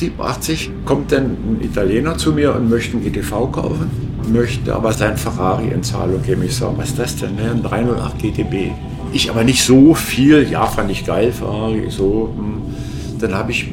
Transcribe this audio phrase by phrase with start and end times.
[0.00, 3.90] 87 kommt dann ein Italiener zu mir und möchte einen GTV kaufen,
[4.32, 6.42] möchte aber sein Ferrari in Zahlung geben.
[6.42, 7.34] Ich sage, was ist das denn?
[7.34, 7.50] Ne?
[7.50, 8.72] Ein 308 GTB.
[9.12, 12.32] Ich aber nicht so viel, ja, fand ich geil, Ferrari, so.
[12.36, 12.62] Hm.
[13.18, 13.68] Dann habe ich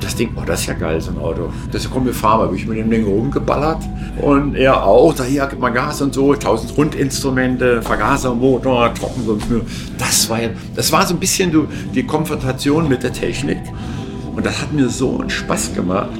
[0.00, 1.52] das Ding, oh, das ist ja geil, so ein Auto.
[1.70, 3.82] Das kommt wir fahren, habe ich mit dem Ding rumgeballert.
[4.20, 9.62] Und er auch, da hier gibt man Gas und so, tausend Rundinstrumente, Vergasermotor, Trockensumpfmühle.
[9.98, 10.38] Das war,
[10.74, 13.58] das war so ein bisschen die Konfrontation mit der Technik.
[14.38, 16.10] Und das hat mir so einen Spaß gemacht.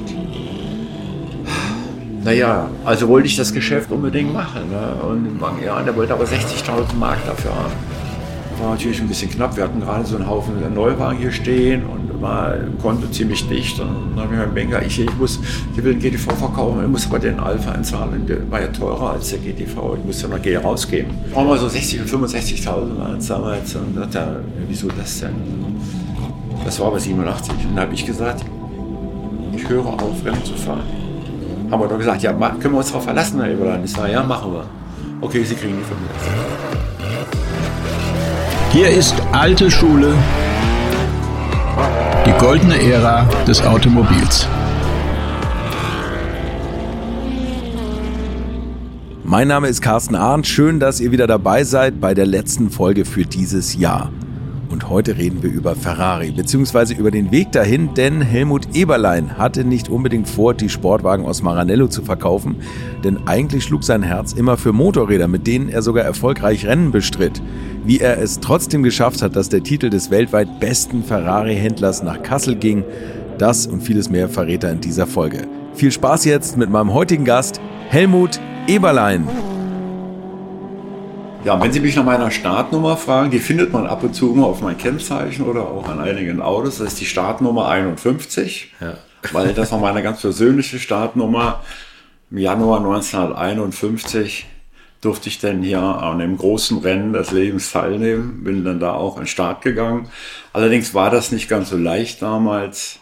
[2.21, 4.69] Naja, also wollte ich das Geschäft unbedingt machen.
[4.69, 4.93] Ne?
[5.07, 7.71] Und ja, der wollte aber 60.000 Mark dafür haben.
[8.61, 9.55] War natürlich ein bisschen knapp.
[9.55, 13.79] Wir hatten gerade so einen Haufen Neuwagen hier stehen und war im Konto ziemlich dicht.
[13.79, 15.39] Und dann habe ich meinen Banker, ich, ich muss,
[15.77, 18.27] ich will den GTV verkaufen, ich muss aber den Alpha einzahlen.
[18.27, 19.95] Der war ja teurer als der GTV.
[19.97, 21.13] Ich muss ja noch G rausgeben.
[21.31, 23.75] Brauchen wir so 60 und 65.000 damals.
[23.77, 25.78] Und dann dachte er, wieso das denn?
[26.65, 27.51] Das war aber 87.
[27.51, 28.45] Und dann habe ich gesagt,
[29.53, 30.83] ich höre auf, Rennen zu fahren.
[31.71, 33.83] Haben wir doch gesagt, ja, können wir uns darauf verlassen, Herr Eberlein?
[33.83, 34.65] Ich sage, ja, machen wir.
[35.21, 36.09] Okay, Sie kriegen die von mir.
[38.71, 40.13] Hier ist alte Schule,
[42.25, 44.47] die goldene Ära des Automobils.
[49.23, 50.47] Mein Name ist Carsten Arndt.
[50.47, 54.11] Schön, dass ihr wieder dabei seid bei der letzten Folge für dieses Jahr.
[54.89, 59.87] Heute reden wir über Ferrari, beziehungsweise über den Weg dahin, denn Helmut Eberlein hatte nicht
[59.87, 62.55] unbedingt vor, die Sportwagen aus Maranello zu verkaufen,
[63.03, 67.39] denn eigentlich schlug sein Herz immer für Motorräder, mit denen er sogar erfolgreich Rennen bestritt.
[67.85, 72.55] Wie er es trotzdem geschafft hat, dass der Titel des weltweit besten Ferrari-Händlers nach Kassel
[72.55, 72.83] ging,
[73.37, 75.47] das und vieles mehr verrät er in dieser Folge.
[75.75, 79.27] Viel Spaß jetzt mit meinem heutigen Gast, Helmut Eberlein.
[81.45, 84.47] Ja, wenn Sie mich nach meiner Startnummer fragen, die findet man ab und zu immer
[84.47, 86.79] auf meinem Kennzeichen oder auch an einigen Autos.
[86.79, 88.95] Das ist die Startnummer 51, ja.
[89.31, 91.63] weil das war meine ganz persönliche Startnummer.
[92.29, 94.47] Im Januar 1951
[94.99, 99.15] durfte ich dann hier an dem großen Rennen des Lebens teilnehmen, bin dann da auch
[99.15, 100.09] in den Start gegangen.
[100.51, 102.99] Allerdings war das nicht ganz so leicht damals.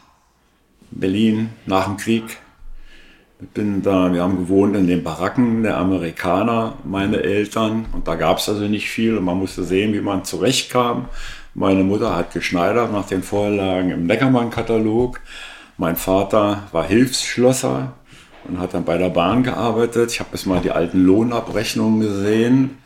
[0.92, 2.38] Berlin nach dem Krieg
[3.40, 8.40] bin da, wir haben gewohnt in den Baracken der Amerikaner, meine Eltern, und da gab
[8.40, 11.06] es also nicht viel und man musste sehen, wie man zurechtkam.
[11.54, 15.20] Meine Mutter hat geschneidert nach den Vorlagen im Neckermann-Katalog.
[15.78, 17.94] Mein Vater war Hilfsschlosser
[18.48, 20.12] und hat dann bei der Bahn gearbeitet.
[20.12, 22.78] Ich habe bis mal die alten Lohnabrechnungen gesehen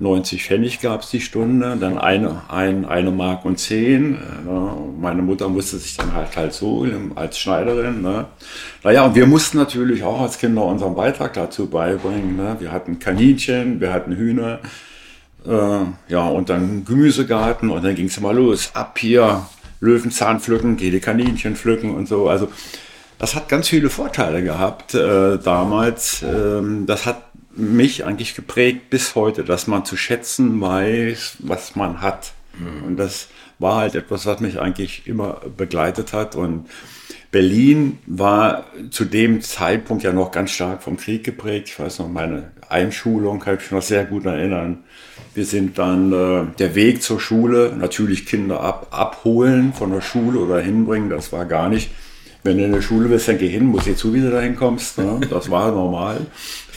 [0.00, 4.12] 90 Pfennig gab es die Stunde, dann eine, ein, eine Mark und zehn.
[4.12, 4.72] Ne?
[5.00, 6.86] Meine Mutter musste sich dann halt halt so
[7.16, 8.02] als Schneiderin.
[8.02, 8.26] Ne?
[8.84, 12.36] Naja, und wir mussten natürlich auch als Kinder unseren Beitrag dazu beibringen.
[12.36, 12.56] Ne?
[12.60, 14.60] Wir hatten Kaninchen, wir hatten Hühner,
[15.46, 18.70] äh, ja, und dann Gemüsegarten und dann ging es mal los.
[18.74, 19.46] Ab hier,
[19.80, 22.28] Löwenzahn pflücken, geh die Kaninchen pflücken und so.
[22.28, 22.48] Also,
[23.18, 26.22] das hat ganz viele Vorteile gehabt äh, damals.
[26.22, 27.27] Ähm, das hat
[27.58, 32.32] mich eigentlich geprägt bis heute, dass man zu schätzen weiß, was man hat.
[32.58, 32.84] Mhm.
[32.84, 36.36] Und das war halt etwas, was mich eigentlich immer begleitet hat.
[36.36, 36.68] Und
[37.30, 41.68] Berlin war zu dem Zeitpunkt ja noch ganz stark vom Krieg geprägt.
[41.68, 44.84] Ich weiß noch, meine Einschulung kann ich mich noch sehr gut erinnern.
[45.34, 50.38] Wir sind dann äh, der Weg zur Schule, natürlich Kinder ab, abholen von der Schule
[50.38, 51.90] oder hinbringen, das war gar nicht
[52.48, 54.56] wenn du in der Schule bist, dann geh hin, muss jetzt zu, wie du dahin
[54.56, 54.98] kommst.
[54.98, 55.20] Ne?
[55.28, 56.26] Das war normal.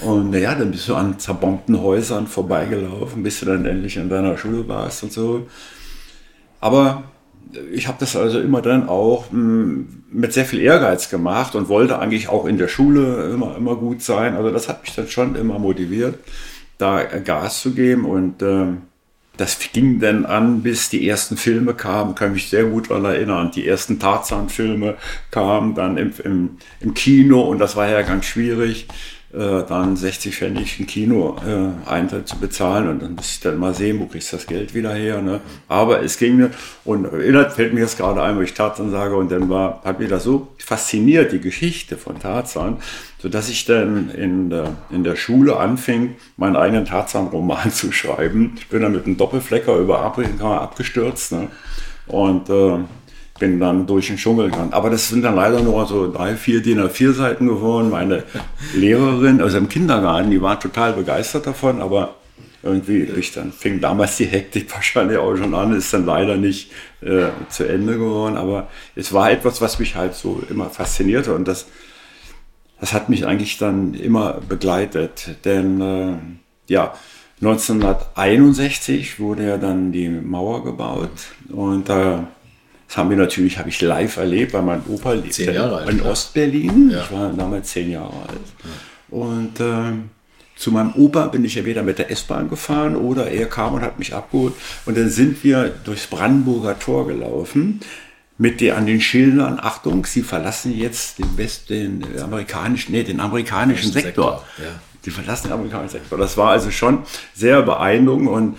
[0.02, 4.38] Und naja, dann bist du an zerbombten Häusern vorbeigelaufen, bis du dann endlich in deiner
[4.38, 5.48] Schule warst und so.
[6.60, 7.04] Aber
[7.72, 12.00] ich habe das also immer dann auch hm, mit sehr viel Ehrgeiz gemacht und wollte
[12.00, 14.36] eigentlich auch in der Schule immer, immer gut sein.
[14.36, 16.20] Also das hat mich dann schon immer motiviert,
[16.78, 18.84] da Gas zu geben und ähm,
[19.38, 23.52] das ging dann an, bis die ersten Filme kamen, kann mich sehr gut daran erinnern.
[23.56, 24.96] Die ersten Tarzan-Filme
[25.32, 28.88] kamen dann im, im, im Kino und das war ja ganz schwierig
[29.34, 33.74] äh, dann 60 Pfennig ein Kino äh, zu bezahlen und dann muss ich dann mal
[33.74, 35.22] sehen, wo kriegst du das Geld wieder her.
[35.22, 35.40] Ne?
[35.70, 36.50] Aber es ging mir
[36.84, 40.00] und erinnert fällt mir jetzt gerade ein, wo ich Tarzan sage und dann war, hat
[40.00, 42.78] mich das so fasziniert, die Geschichte von Tarzan,
[43.20, 48.56] sodass ich dann in der, in der Schule anfing, meinen eigenen Tarzan-Roman zu schreiben.
[48.58, 51.48] Ich bin dann mit einem Doppelflecker über Afrika abgestürzt ne?
[52.08, 52.80] und äh,
[53.42, 54.72] bin dann durch den Dschungel gegangen.
[54.72, 57.90] Aber das sind dann leider nur so drei, vier DIN A4 Seiten geworden.
[57.90, 58.24] Meine
[58.76, 62.14] Lehrerin, also im Kindergarten, die war total begeistert davon, aber
[62.62, 66.72] irgendwie, ich dann fing damals die Hektik wahrscheinlich auch schon an, ist dann leider nicht
[67.02, 68.38] äh, zu Ende geworden.
[68.38, 71.66] Aber es war etwas, was mich halt so immer faszinierte und das,
[72.80, 75.30] das hat mich eigentlich dann immer begleitet.
[75.46, 76.14] Denn äh,
[76.72, 76.94] ja,
[77.42, 81.10] 1961 wurde ja dann die Mauer gebaut
[81.50, 82.24] und da äh,
[82.92, 86.04] Das haben wir natürlich, habe ich live erlebt, weil mein Opa lebte in ja.
[86.04, 86.90] Ostberlin.
[86.90, 87.04] Ja.
[87.04, 88.42] Ich war damals zehn Jahre alt.
[89.10, 89.94] Und äh,
[90.58, 93.82] zu meinem Opa bin ich ja wieder mit der S-Bahn gefahren oder er kam und
[93.82, 94.56] hat mich abgeholt.
[94.86, 97.80] Und dann sind wir durchs Brandenburger Tor gelaufen
[98.38, 103.22] mit der an den Schildern, Achtung, Sie verlassen jetzt den Westen, den amerikanischen, nee, den
[103.22, 104.44] amerikanischen Sektor.
[104.58, 104.72] Sektor ja.
[105.06, 106.18] Die verlassen den amerikanischen Sektor.
[106.18, 107.04] Das war also schon
[107.34, 108.58] sehr beeindruckend und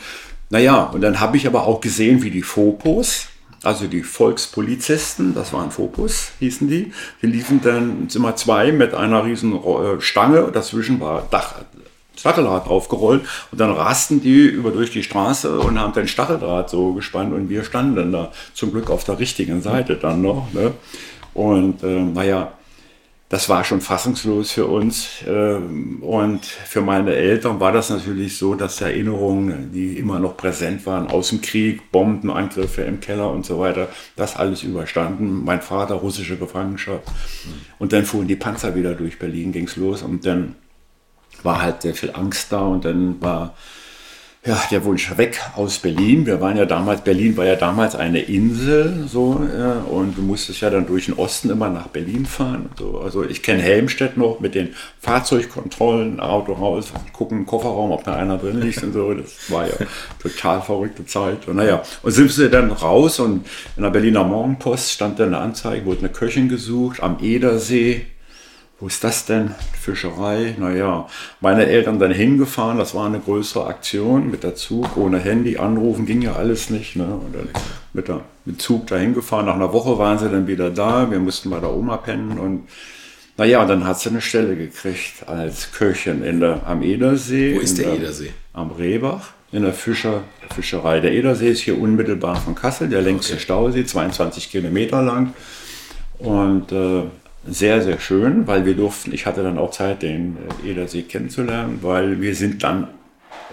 [0.49, 3.27] naja, und dann habe ich aber auch gesehen, wie die Fopos,
[3.63, 9.25] also die Volkspolizisten, das waren Fopus, hießen die, die liefen dann immer zwei mit einer
[9.25, 11.55] riesen äh, Stange, dazwischen war Dach,
[12.17, 16.93] Stacheldraht draufgerollt und dann rasten die über durch die Straße und haben den Stacheldraht so
[16.93, 20.53] gespannt und wir standen dann da zum Glück auf der richtigen Seite dann noch.
[20.53, 20.73] Ne?
[21.35, 22.53] Und äh, naja,
[23.33, 25.23] das war schon fassungslos für uns.
[25.27, 25.55] Äh,
[26.03, 31.07] und für meine Eltern war das natürlich so, dass Erinnerungen, die immer noch präsent waren
[31.07, 35.45] aus dem Krieg, Bombenangriffe im Keller und so weiter, das alles überstanden.
[35.47, 37.09] Mein Vater, russische Gefangenschaft.
[37.79, 40.03] Und dann fuhren die Panzer wieder durch Berlin, ging es los.
[40.03, 40.57] Und dann
[41.43, 43.55] war halt sehr viel Angst da und dann war
[44.45, 46.27] ja, der Wunsch weg aus Berlin.
[46.27, 50.61] Wir waren ja damals, Berlin war ja damals eine Insel, so, ja, und du musstest
[50.63, 52.69] ja dann durch den Osten immer nach Berlin fahren.
[52.77, 52.99] So.
[52.99, 58.37] Also ich kenne Helmstedt noch mit den Fahrzeugkontrollen, Auto raus, gucken Kofferraum, ob da einer
[58.37, 59.15] drin liegt und so.
[59.15, 59.75] Das war ja
[60.21, 61.47] total verrückte Zeit.
[61.47, 63.47] Und naja, und sind sie dann raus und
[63.77, 68.07] in der Berliner Morgenpost stand dann eine Anzeige, wurde eine Köchin gesucht am Edersee
[68.83, 69.55] wo ist das denn?
[69.81, 70.57] Fischerei?
[70.59, 71.07] Naja,
[71.41, 76.05] meine Eltern dann hingefahren, das war eine größere Aktion mit der Zug, ohne Handy, anrufen
[76.05, 76.97] ging ja alles nicht.
[76.97, 77.05] Ne?
[77.05, 77.49] Und dann
[77.93, 81.21] mit, der, mit Zug dahin gefahren, nach einer Woche waren sie dann wieder da, wir
[81.21, 82.67] mussten bei der Oma pennen und
[83.37, 87.55] naja, und dann hat sie eine Stelle gekriegt als Köchin in der, am Edersee.
[87.55, 88.33] Wo ist der, der Edersee?
[88.53, 90.99] Am Rehbach in der Fischer, Fischerei.
[90.99, 93.43] Der Edersee ist hier unmittelbar von Kassel, der längste okay.
[93.43, 95.35] Stausee, 22 Kilometer lang.
[96.19, 97.05] Und äh,
[97.47, 101.79] sehr, sehr schön, weil wir durften, ich hatte dann auch Zeit, den äh, Edersee kennenzulernen,
[101.83, 102.89] weil wir sind dann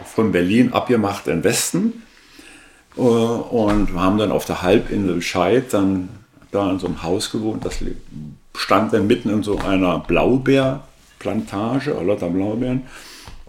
[0.05, 2.03] von Berlin abgemacht in Westen
[2.97, 6.09] äh, und haben dann auf der Halbinsel Scheid dann
[6.51, 7.83] da in so einem Haus gewohnt, das
[8.55, 12.83] stand dann mitten in so einer Blaubeerplantage, lauter Blaubeeren.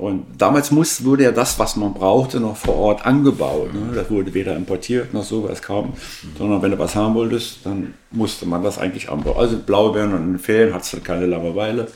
[0.00, 3.74] Und damals muss, wurde ja das, was man brauchte, noch vor Ort angebaut.
[3.74, 3.92] Ne?
[3.94, 5.92] Das wurde weder importiert noch sowas kaum,
[6.38, 9.36] sondern wenn du was haben wolltest, dann musste man das eigentlich anbauen.
[9.36, 11.86] Also Blaubeeren und in Ferien hattest du keine Langeweile.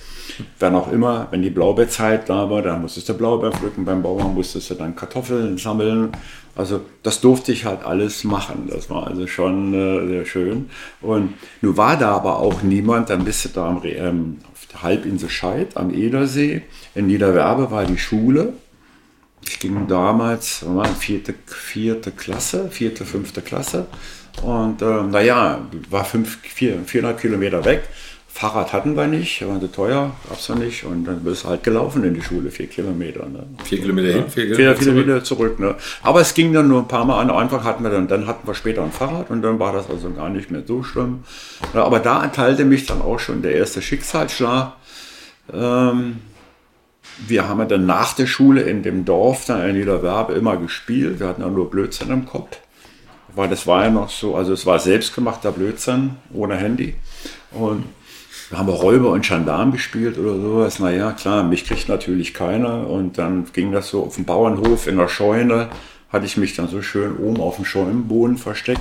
[0.59, 3.87] Wenn auch immer, wenn die Blaubeerzeit da war, dann musstest du Blaubeeren pflücken.
[3.87, 6.13] Beim Bauern musstest du dann Kartoffeln sammeln.
[6.57, 8.69] Also das durfte ich halt alles machen.
[8.71, 10.69] Das war also schon äh, sehr schön.
[11.01, 14.39] Und nun war da aber auch niemand, dann bist du da am, ähm,
[14.83, 16.63] Halbinsel Scheid am Edersee.
[16.95, 18.55] In Niederwerbe war die Schule.
[19.47, 23.87] Ich ging damals, war vierte, vierte Klasse, vierte, fünfte Klasse.
[24.43, 27.83] Und äh, naja, war fünf, vier, viereinhalb Kilometer weg.
[28.35, 30.83] Fahrrad hatten wir nicht, war zu teuer, gab es ja nicht.
[30.83, 33.27] Und dann bist du halt gelaufen in die Schule, vier Kilometer.
[33.27, 33.47] Ne?
[33.63, 35.61] Vier Kilometer hin, vier Kilometer, vier Kilometer zurück.
[35.61, 35.77] ne?
[36.03, 37.31] Aber es ging dann nur ein paar Mal an.
[37.31, 40.11] Einfach hatten wir dann, dann hatten wir später ein Fahrrad und dann war das also
[40.11, 41.23] gar nicht mehr so schlimm.
[41.75, 44.73] Ja, aber da enthalte mich dann auch schon der erste Schicksalsschlag.
[45.53, 46.17] Ähm,
[47.29, 51.21] wir haben ja dann nach der Schule in dem Dorf, dann in Niederwerbe, immer gespielt.
[51.21, 52.57] Wir hatten ja nur Blödsinn im Kopf.
[53.37, 56.97] Weil das war ja noch so, also es war selbstgemachter Blödsinn ohne Handy.
[57.53, 57.85] Und
[58.55, 60.79] wir haben Räuber und Gendarm gespielt oder sowas.
[60.79, 62.89] Naja, klar, mich kriegt natürlich keiner.
[62.89, 65.71] Und dann ging das so auf dem Bauernhof in der Scheune,
[66.09, 68.81] hatte ich mich dann so schön oben auf dem Scheunenboden versteckt.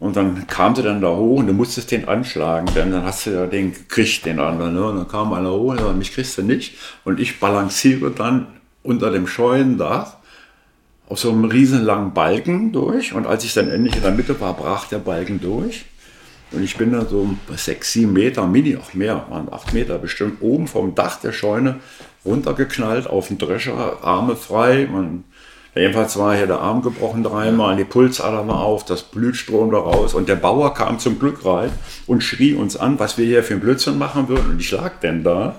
[0.00, 3.26] Und dann kam sie dann da hoch und du musstest den anschlagen, denn dann hast
[3.26, 4.72] du ja den gekriegt, den anderen.
[4.72, 4.86] Ne?
[4.86, 6.78] Und dann kam einer hoch und sagte, mich kriegst du nicht.
[7.04, 8.46] Und ich balanciere dann
[8.82, 10.16] unter dem Scheunendach
[11.06, 13.12] auf so einem riesenlangen Balken durch.
[13.12, 15.84] Und als ich dann endlich in der Mitte war, brach der Balken durch.
[16.52, 20.40] Und ich bin dann so sechs, sieben Meter, mini, auch mehr, waren acht Meter bestimmt,
[20.40, 21.80] oben vom Dach der Scheune
[22.24, 24.88] runtergeknallt auf den Drescher, Arme frei.
[24.90, 25.24] Man,
[25.74, 30.14] jedenfalls war hier der Arm gebrochen dreimal, die Pulsader war auf, das Blut stromte raus
[30.14, 31.70] und der Bauer kam zum Glück rein
[32.06, 34.50] und schrie uns an, was wir hier für ein Blödsinn machen würden.
[34.50, 35.56] Und ich lag denn da.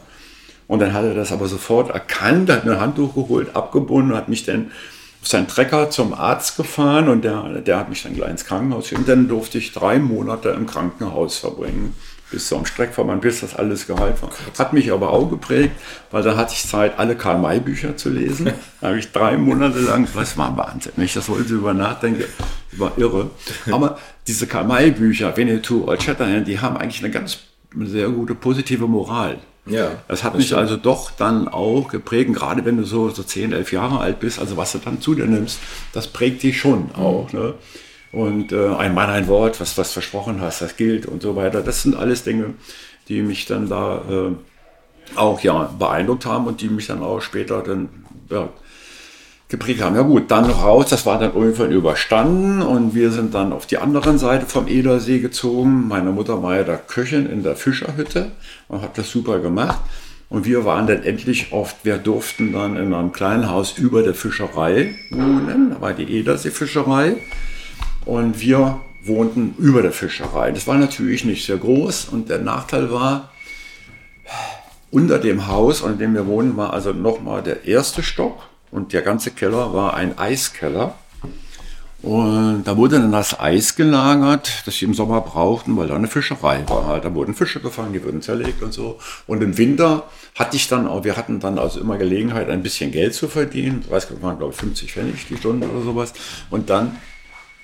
[0.68, 4.44] Und dann hat er das aber sofort erkannt, hat ein Handtuch geholt, abgebunden, hat mich
[4.46, 4.72] dann
[5.30, 9.08] sein Trecker zum Arzt gefahren und der, der hat mich dann gleich ins Krankenhaus und
[9.08, 11.96] dann durfte ich drei Monate im Krankenhaus verbringen.
[12.30, 14.32] Bis zum Streckverband, bis das alles geheilt war.
[14.60, 15.72] Hat mich aber auch geprägt,
[16.12, 18.52] weil da hatte ich Zeit, alle Karl-May-Bücher zu lesen.
[18.82, 20.92] Da habe ich drei Monate lang, das war Wahnsinn.
[20.98, 22.28] Wenn ich das heute über nachdenke,
[22.74, 23.32] war irre.
[23.72, 27.40] Aber diese Karl-May-Bücher, Winnetou, Old Shatterhand, die haben eigentlich eine ganz
[27.74, 29.38] sehr gute positive Moral.
[29.70, 30.62] Ja, das hat das mich stimmt.
[30.62, 34.40] also doch dann auch geprägt, gerade wenn du so, so 10, 11 Jahre alt bist,
[34.40, 35.60] also was du dann zu dir nimmst,
[35.94, 36.96] das prägt dich schon mhm.
[36.96, 37.34] auch.
[37.34, 37.54] Ne?
[38.12, 41.62] Und äh, ein Mann, ein Wort, was was versprochen hast, das gilt und so weiter.
[41.62, 42.54] Das sind alles Dinge,
[43.10, 47.62] die mich dann da äh, auch ja beeindruckt haben und die mich dann auch später
[47.62, 47.90] dann
[48.30, 48.50] ja,
[49.50, 49.96] geprägt haben.
[49.96, 53.78] Ja gut, dann raus, das war dann irgendwann überstanden und wir sind dann auf die
[53.78, 55.88] anderen Seite vom Edersee gezogen.
[55.88, 58.32] Meine Mutter war ja da Köchin in der Fischerhütte
[58.68, 59.80] und hat das super gemacht.
[60.30, 64.14] Und wir waren dann endlich oft, wir durften dann in einem kleinen Haus über der
[64.14, 65.70] Fischerei wohnen.
[65.72, 67.16] Da war die Edersee-Fischerei.
[68.04, 70.52] Und wir wohnten über der Fischerei.
[70.52, 72.10] Das war natürlich nicht sehr groß.
[72.10, 73.32] Und der Nachteil war,
[74.92, 79.02] unter dem Haus, in dem wir wohnen, war also nochmal der erste Stock und der
[79.02, 80.96] ganze Keller war ein Eiskeller.
[82.04, 86.08] Und da wurde dann das Eis gelagert, das sie im Sommer brauchten, weil da eine
[86.08, 86.86] Fischerei war.
[86.86, 87.06] Halt.
[87.06, 89.00] Da wurden Fische gefangen, die wurden zerlegt und so.
[89.26, 90.04] Und im Winter
[90.36, 93.82] hatte ich dann auch, wir hatten dann also immer Gelegenheit, ein bisschen Geld zu verdienen.
[93.84, 96.14] Ich weiß, das waren glaube ich 50 Pfennig die Stunde oder sowas.
[96.52, 96.98] Und dann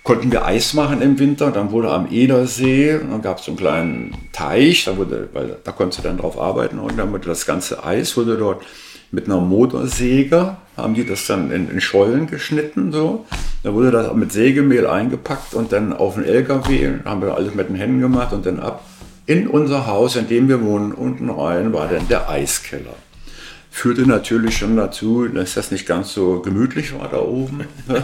[0.02, 1.52] konnten wir Eis machen im Winter.
[1.52, 5.72] Dann wurde am Edersee, dann gab es so einen kleinen Teich, da, wurde, weil, da
[5.72, 6.80] konntest du dann drauf arbeiten.
[6.80, 8.64] Und dann wurde das ganze Eis wurde dort
[9.14, 12.92] mit einer Motorsäge, haben die das dann in, in Schollen geschnitten.
[12.92, 13.26] So.
[13.62, 17.70] Da wurde das mit Sägemehl eingepackt und dann auf den LKW, haben wir alles mit
[17.70, 18.84] den Händen gemacht und dann ab
[19.26, 22.96] in unser Haus, in dem wir wohnen, unten rein, war dann der Eiskeller.
[23.70, 27.66] Führte natürlich schon dazu, dass das nicht ganz so gemütlich war da oben.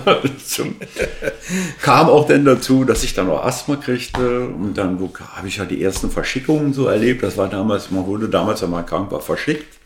[1.81, 4.99] Kam auch dann dazu, dass ich dann auch Asthma kriegte und dann
[5.35, 7.23] habe ich ja die ersten Verschickungen so erlebt.
[7.23, 9.78] Das war damals, man wurde damals, wenn man krank war, verschickt.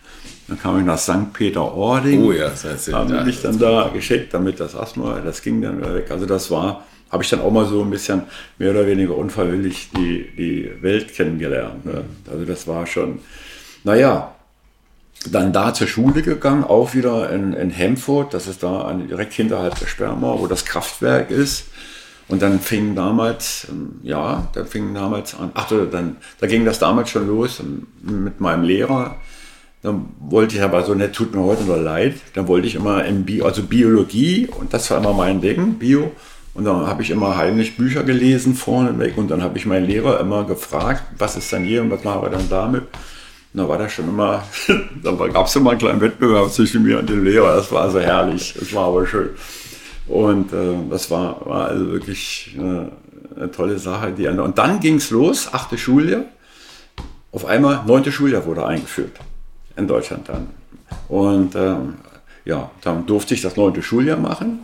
[0.48, 1.32] Dann kam ich nach St.
[1.32, 2.24] Peter-Ording.
[2.24, 5.62] Oh ja, das heißt, haben da, mich dann da geschickt, damit das Asthma, das ging
[5.62, 6.12] dann weg.
[6.12, 8.24] Also das war, habe ich dann auch mal so ein bisschen
[8.58, 11.86] mehr oder weniger unfreiwillig die, die Welt kennengelernt.
[11.86, 12.04] Ne?
[12.30, 13.20] Also das war schon,
[13.84, 14.36] naja,
[15.32, 19.80] dann da zur Schule gegangen, auch wieder in, in Hemford, das ist da direkt hinterhalb
[19.80, 21.68] der Sperma, wo das Kraftwerk ist.
[22.28, 26.80] Und dann fing damals, ähm, ja, dann fing damals an, ach, dann, da ging das
[26.80, 27.62] damals schon los
[28.02, 29.18] mit meinem Lehrer,
[29.84, 33.04] dann wollte ich aber so nett, tut mir heute nur leid, dann wollte ich immer
[33.04, 36.12] in Bio, also Biologie und das war immer mein Ding, Bio.
[36.54, 40.20] Und dann habe ich immer heimlich Bücher gelesen vorneweg und dann habe ich meinen Lehrer
[40.22, 42.84] immer gefragt, was ist denn hier und was machen wir dann damit?
[43.54, 44.44] Und da war das schon immer,
[45.04, 48.00] dann gab es immer einen kleinen Wettbewerb zwischen mir und dem Lehrer, das war also
[48.00, 49.32] herrlich, das war aber schön.
[50.08, 52.92] Und äh, das war, war also wirklich eine,
[53.36, 54.14] eine tolle Sache.
[54.14, 56.24] Die, und dann ging es los, achte Schuljahr.
[57.34, 59.20] Auf einmal, neunte Schuljahr wurde eingeführt
[59.76, 60.48] in Deutschland dann.
[61.08, 61.96] Und ähm,
[62.46, 64.60] ja, dann durfte ich das neunte Schuljahr machen.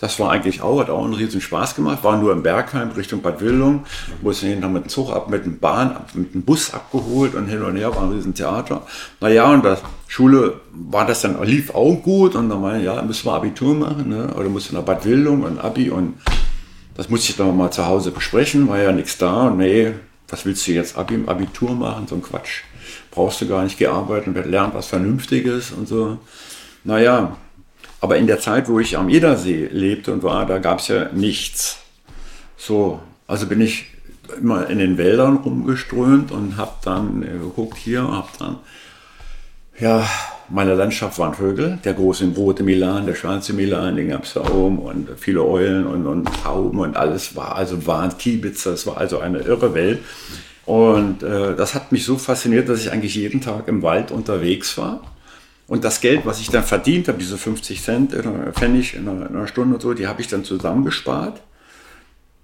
[0.00, 2.04] Das war eigentlich auch, hat auch einen riesen Spaß gemacht.
[2.04, 3.84] War nur im Bergheim Richtung Bad Wildung.
[4.22, 7.46] Musste hin, haben mit dem Zug ab, mit dem Bahn, mit dem Bus abgeholt und
[7.46, 8.86] hin und her, war ein riesen Theater.
[9.20, 12.36] Naja, und das Schule war das dann, lief auch gut.
[12.36, 14.32] Und dann meinte ja, müssen wir Abitur machen, ne?
[14.34, 15.90] oder musste nach Bad Wildung und Abi.
[15.90, 16.14] Und
[16.94, 19.48] das musste ich dann mal zu Hause besprechen, war ja nichts da.
[19.48, 19.94] Und nee,
[20.28, 22.06] was willst du jetzt Abi, Abitur machen?
[22.06, 22.62] So ein Quatsch
[23.10, 26.18] brauchst du gar nicht gearbeitet und lernt was Vernünftiges und so.
[26.84, 27.36] Naja,
[28.00, 31.10] aber in der Zeit, wo ich am Edersee lebte und war, da gab es ja
[31.12, 31.78] nichts.
[32.56, 33.86] So, also bin ich
[34.40, 38.56] immer in den Wäldern rumgeströmt und habe dann äh, geguckt hier, habe dann,
[39.78, 40.06] ja,
[40.50, 44.48] meine Landschaft waren Vögel, der große rote Milan, der schwarze Milan, den gab es da
[44.48, 48.96] oben und viele Eulen und, und Tauben und alles war, also waren Kiebitzer, es war
[48.96, 50.00] also eine irre Welt.
[50.68, 54.76] Und äh, das hat mich so fasziniert, dass ich eigentlich jeden Tag im Wald unterwegs
[54.76, 55.00] war.
[55.66, 59.30] Und das Geld, was ich dann verdient habe, diese 50 Cent, äh, Pfennig in einer,
[59.30, 61.40] in einer Stunde und so, die habe ich dann zusammengespart,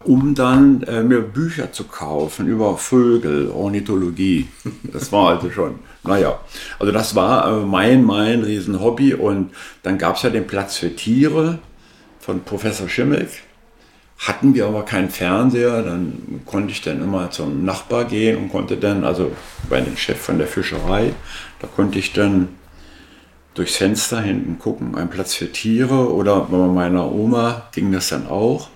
[0.05, 4.49] um dann äh, mir Bücher zu kaufen über Vögel, Ornithologie.
[4.91, 6.41] Das war also schon, naja,
[6.79, 9.13] also das war äh, mein, mein Riesenhobby.
[9.13, 9.51] Und
[9.83, 11.59] dann gab es ja den Platz für Tiere
[12.21, 13.29] von Professor Schimmelk
[14.27, 18.77] hatten wir aber keinen Fernseher, dann konnte ich dann immer zum Nachbar gehen und konnte
[18.77, 19.33] dann, also
[19.69, 21.13] bei dem Chef von der Fischerei,
[21.61, 22.49] da konnte ich dann
[23.53, 28.27] durchs Fenster hinten gucken, ein Platz für Tiere oder bei meiner Oma ging das dann
[28.27, 28.69] auch,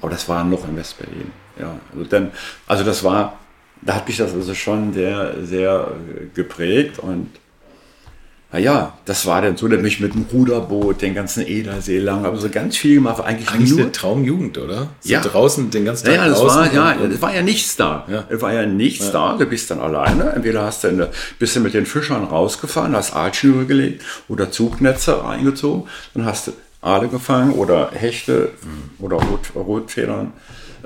[0.00, 1.30] aber das war noch in Westberlin.
[1.60, 2.32] Ja, also, dann,
[2.66, 3.38] also das war,
[3.82, 5.92] da hat mich das also schon sehr, sehr
[6.34, 7.28] geprägt und
[8.54, 12.36] naja, das war dann so, dass ich mit dem Ruderboot den ganzen Edersee lang, aber
[12.36, 13.80] so ganz viel gemacht, eigentlich, eigentlich nur.
[13.80, 14.90] eine Traumjugend, oder?
[15.00, 15.20] So ja.
[15.20, 18.06] draußen den ganzen Tag ja, das war, ja, es war ja nichts da.
[18.08, 18.22] Ja.
[18.28, 19.10] Es war ja nichts ja.
[19.10, 19.36] da.
[19.36, 20.30] Du bist dann alleine.
[20.34, 21.08] Entweder hast du eine,
[21.40, 26.52] bist du mit den Fischern rausgefahren, hast Aalschnüre gelegt oder Zugnetze reingezogen, dann hast du
[26.80, 29.04] Aale gefangen oder Hechte mhm.
[29.04, 30.32] oder Rot, Rotfedern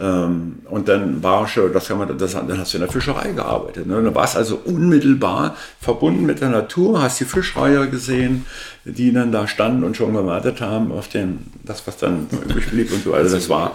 [0.01, 3.33] ähm, und dann war schon, das kann man, das, dann hast du in der Fischerei
[3.33, 3.87] gearbeitet.
[3.87, 4.01] Ne?
[4.01, 8.47] Dann warst also unmittelbar verbunden mit der Natur, hast die Fischreiher gesehen,
[8.85, 12.93] die dann da standen und schon gewartet haben auf den, das, was dann übrig blieb
[12.93, 13.13] und so.
[13.13, 13.73] Also das war,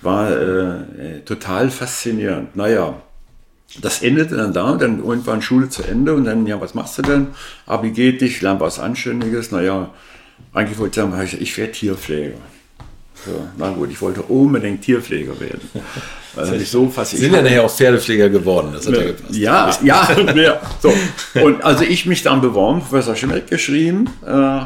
[0.00, 2.56] war äh, total faszinierend.
[2.56, 2.94] Naja,
[3.82, 7.02] das endete dann da, dann irgendwann Schule zu Ende und dann, ja, was machst du
[7.02, 7.26] denn?
[7.66, 9.50] Abi geht dich, lern was Anständiges.
[9.50, 9.90] Naja,
[10.54, 12.38] eigentlich wollte ich sagen, ich werde Tierpfleger.
[13.24, 15.60] So, na gut, ich wollte unbedingt Tierpfleger werden.
[16.34, 18.70] Weil ich so fast, sind ja nachher auch Pferdepfleger geworden.
[18.72, 18.94] Das hat
[19.30, 20.60] ja, ja, ja, ja.
[20.80, 20.92] So.
[21.42, 24.60] Und also ich mich dann beworben, Professor Schmidt geschrieben, äh,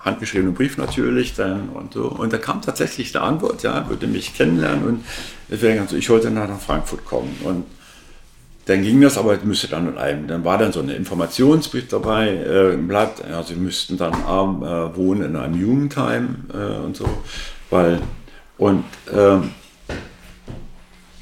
[0.00, 2.04] handgeschriebenen Brief natürlich dann und so.
[2.06, 5.04] Und da kam tatsächlich eine Antwort, ja, würde mich kennenlernen und
[5.48, 7.36] ich wollte nach Frankfurt kommen.
[7.44, 7.64] Und
[8.66, 12.28] dann ging das, aber müsste dann in einem, dann war dann so ein Informationsbrief dabei
[12.28, 16.96] äh, im Blatt, ja, sie müssten dann arm äh, wohnen in einem Jugendheim äh, und
[16.96, 17.06] so,
[17.74, 17.98] weil,
[18.56, 19.50] und ähm,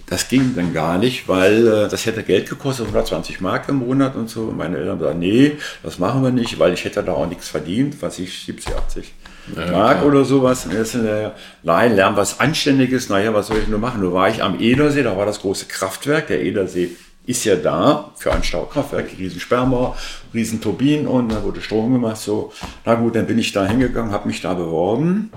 [0.07, 4.15] das ging dann gar nicht, weil äh, das hätte Geld gekostet, 120 Mark im Monat
[4.15, 4.43] und so.
[4.43, 7.49] Und meine Eltern sagten, nee, das machen wir nicht, weil ich hätte da auch nichts
[7.49, 9.15] verdient, was ich 70, 80
[9.57, 10.07] ja, Mark klar.
[10.07, 10.67] oder sowas.
[10.67, 11.31] Und jetzt, äh,
[11.63, 13.09] nein, lernen was Anständiges.
[13.09, 14.03] Naja, was soll ich nur machen?
[14.03, 16.27] Nur war ich am Edersee, da war das große Kraftwerk.
[16.27, 16.91] Der Edersee
[17.25, 19.97] ist ja da für ein Staukraftwerk, riesen Sperrmauer,
[20.35, 22.19] riesen Turbinen und da wurde Strom gemacht.
[22.19, 22.53] So,
[22.85, 25.31] na gut, dann bin ich da hingegangen, habe mich da beworben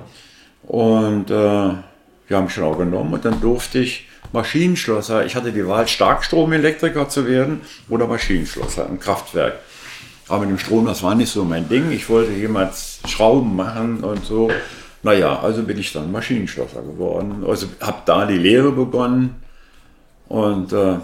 [0.68, 1.70] und äh,
[2.30, 5.88] die haben mich schon auch genommen und dann durfte ich Maschinenschlosser, ich hatte die Wahl,
[5.88, 9.60] Starkstromelektriker zu werden oder Maschinenschlosser im Kraftwerk.
[10.28, 11.92] Aber mit dem Strom, das war nicht so mein Ding.
[11.92, 14.50] Ich wollte jemals Schrauben machen und so.
[15.04, 17.46] Naja, also bin ich dann Maschinenschlosser geworden.
[17.48, 19.36] Also habe da die Lehre begonnen
[20.28, 20.96] und äh,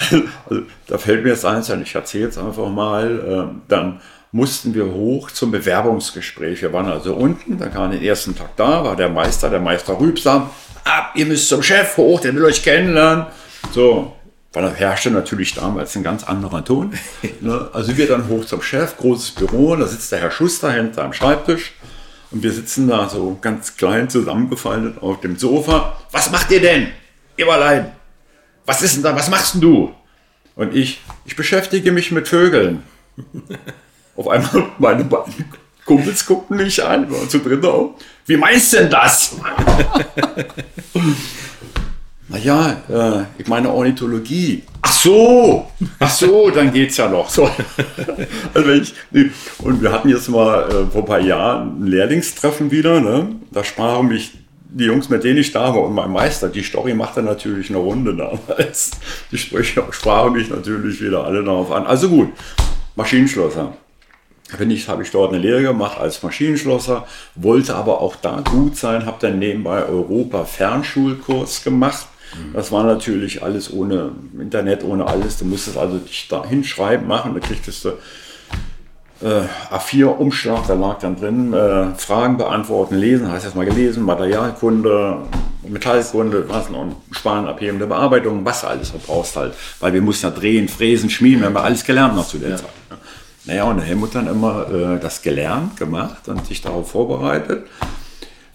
[0.00, 3.50] also, da fällt mir jetzt eins ein, ich erzähle es einfach mal.
[3.50, 4.00] Äh, dann
[4.32, 6.62] mussten wir hoch zum Bewerbungsgespräch.
[6.62, 9.98] Wir waren also unten, da kam den ersten Tag da, war der Meister, der Meister
[9.98, 10.50] Rübsam.
[10.84, 13.26] Ab, ihr müsst zum Chef hoch, der will euch kennenlernen.
[13.72, 14.16] So,
[14.52, 16.94] weil da herrschte natürlich damals ein ganz anderer Ton.
[17.40, 17.70] Ne?
[17.72, 21.12] Also wir dann hoch zum Chef, großes Büro, da sitzt der Herr Schuster hinter am
[21.12, 21.72] Schreibtisch.
[22.30, 25.96] Und wir sitzen da so ganz klein zusammengefaltet auf dem Sofa.
[26.12, 26.88] Was macht ihr denn?
[27.36, 27.92] Ihr allein
[28.66, 29.94] was ist denn da, was machst denn du?
[30.56, 32.82] Und ich, ich beschäftige mich mit Vögeln.
[34.16, 35.44] Auf einmal meine beiden
[35.86, 37.94] Kumpels guckten mich an, waren zu dritt auch.
[38.26, 39.36] Wie meinst du denn das?
[42.28, 44.64] naja, äh, ich meine Ornithologie.
[44.82, 47.28] Ach so, ach so, dann geht's ja noch.
[47.28, 47.50] So.
[48.54, 48.94] Also ich.
[49.58, 53.00] Und wir hatten jetzt mal äh, vor ein paar Jahren ein Lehrlingstreffen wieder.
[53.00, 53.36] Ne?
[53.50, 54.32] Da sprachen mich
[54.72, 57.78] die Jungs, mit denen ich da war und mein Meister, die Story machte natürlich eine
[57.78, 58.92] Runde damals.
[59.32, 61.86] Die Sprüche sprachen mich natürlich wieder alle darauf an.
[61.86, 62.28] Also gut,
[62.96, 63.74] Maschinenschlosser.
[64.58, 67.06] Bin ich, habe ich dort eine Lehre gemacht als Maschinenschlosser,
[67.36, 72.06] wollte aber auch da gut sein, habe dann nebenbei Europa Fernschulkurs gemacht.
[72.52, 75.38] Das war natürlich alles ohne Internet, ohne alles.
[75.38, 77.92] Du musstest also dich da hinschreiben, machen, da kriegtest du
[79.22, 85.18] äh, A4-Umschlag, da lag dann drin, äh, Fragen beantworten, lesen, heißt erstmal gelesen, Materialkunde,
[85.68, 89.54] Metallkunde, was noch, Sparen, abhebende Bearbeitung, was du alles brauchst halt.
[89.80, 92.56] Weil wir mussten ja drehen, fräsen, schmieden, wir haben alles gelernt noch zu der ja.
[92.56, 92.68] Zeit.
[93.46, 97.66] Naja, und der Helmut dann immer äh, das gelernt, gemacht und sich darauf vorbereitet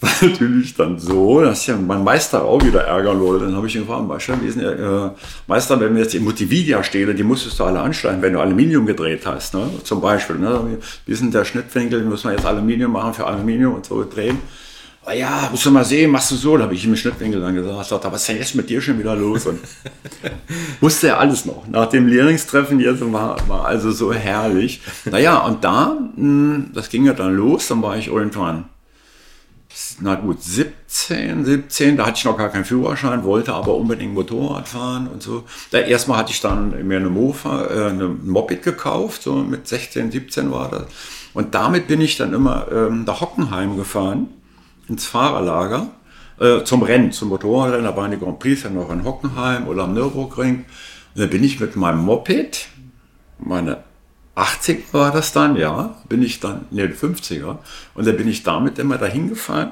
[0.06, 3.46] war natürlich dann so, dass ja mein Meister auch wieder ärgern wollte.
[3.46, 5.10] Dann habe ich ihn gefragt, Meister, wie ist denn, äh,
[5.48, 9.26] Meister, wenn wir jetzt die Multividia-Stähle, die musstest du alle anschneiden, wenn du Aluminium gedreht
[9.26, 9.70] hast, ne?
[9.84, 10.38] zum Beispiel.
[10.38, 10.78] Ne?
[11.06, 14.40] Wie ist denn der Schnittwinkel, müssen wir jetzt Aluminium machen für Aluminium und so drehen.
[15.08, 16.58] Ah ja, musst du mal sehen, machst du so.
[16.58, 18.98] Da habe ich ihm im Schnittwinkel dann gesagt, was ist denn jetzt mit dir schon
[18.98, 19.46] wieder los?
[19.46, 19.60] Und
[20.82, 21.68] wusste er alles noch.
[21.68, 24.82] Nach dem Lehrlingstreffen jetzt war, war also so herrlich.
[25.06, 28.66] Naja, und da, mh, hm, das ging ja dann los, dann war ich irgendwann
[30.00, 34.68] na gut, 17, 17, da hatte ich noch gar keinen Führerschein, wollte aber unbedingt Motorrad
[34.68, 35.44] fahren und so.
[35.72, 40.12] Da erstmal hatte ich dann mir eine Mofa, äh, eine Moped gekauft, so mit 16,
[40.12, 40.86] 17 war das.
[41.34, 44.28] Und damit bin ich dann immer ähm, nach Hockenheim gefahren,
[44.88, 45.90] ins Fahrerlager,
[46.40, 47.86] äh, zum Rennen, zum Motorradrennen.
[47.86, 50.66] Da waren die Grand Prix ja noch in Hockenheim oder am Nürburgring.
[51.16, 52.68] Und dann bin ich mit meinem Moped,
[53.40, 53.84] meine
[54.36, 57.58] 80 war das dann, ja, bin ich dann, ne, 50er.
[57.94, 59.72] Und dann bin ich damit immer dahin gefahren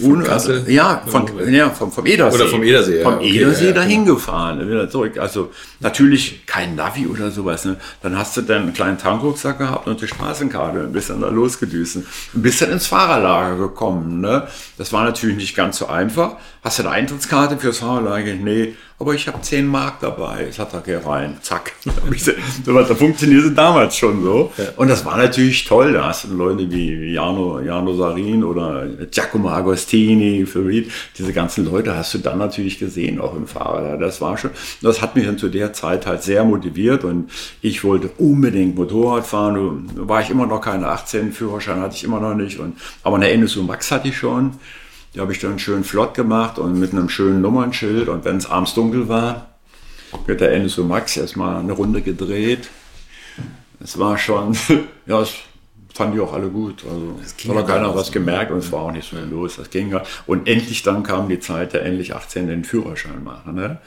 [0.00, 2.36] ohne, also, ja, von, ja vom, vom Edersee.
[2.36, 3.02] Oder vom Edersee.
[3.02, 4.14] Vom okay, Edersee ja, dahin ja.
[4.14, 5.18] gefahren, wieder zurück.
[5.18, 5.50] Also
[5.80, 7.66] natürlich kein Navi oder sowas.
[7.66, 7.76] Ne?
[8.00, 11.28] Dann hast du dann einen kleinen Tankrucksack gehabt und die Straßenkarte und bist dann da
[11.28, 11.96] losgedüst.
[11.96, 12.06] Und
[12.42, 14.22] bist dann ins Fahrerlager gekommen.
[14.22, 14.46] Ne?
[14.78, 16.36] Das war natürlich nicht ganz so einfach.
[16.64, 18.32] Hast du eine Eintrittskarte fürs Fahrerlager?
[18.32, 20.44] Nee, aber ich habe 10 Mark dabei.
[20.46, 21.36] Das hat er rein.
[21.42, 21.72] Zack.
[22.64, 24.52] da funktionierte damals schon so.
[24.76, 25.92] Und das war natürlich toll.
[25.92, 30.88] Da hast du Leute wie Jano, Jano Sarin oder Giacomo Agostini, Farid.
[31.18, 33.98] Diese ganzen Leute hast du dann natürlich gesehen, auch im Fahrer.
[33.98, 37.28] Das war schon, das hat mich dann zu der Zeit halt sehr motiviert und
[37.60, 39.90] ich wollte unbedingt Motorrad fahren.
[39.96, 42.60] Da war ich immer noch keine 18, Führerschein hatte ich immer noch nicht.
[42.60, 44.52] Und, aber eine NSU Max hatte ich schon.
[45.14, 48.08] Die habe ich dann schön flott gemacht und mit einem schönen Nummernschild.
[48.08, 49.48] Und wenn es abends dunkel war,
[50.26, 52.68] wird der Enzo Max erstmal eine Runde gedreht.
[53.80, 54.56] Es war schon,
[55.06, 55.34] ja, es
[55.92, 56.84] fanden die auch alle gut.
[56.88, 59.56] Also es hat keiner was gemerkt und es war auch nicht so los.
[59.56, 60.02] Das ging ja.
[60.26, 63.54] Und endlich dann kam die Zeit, der endlich 18 den Führerschein machen.
[63.54, 63.78] Ne?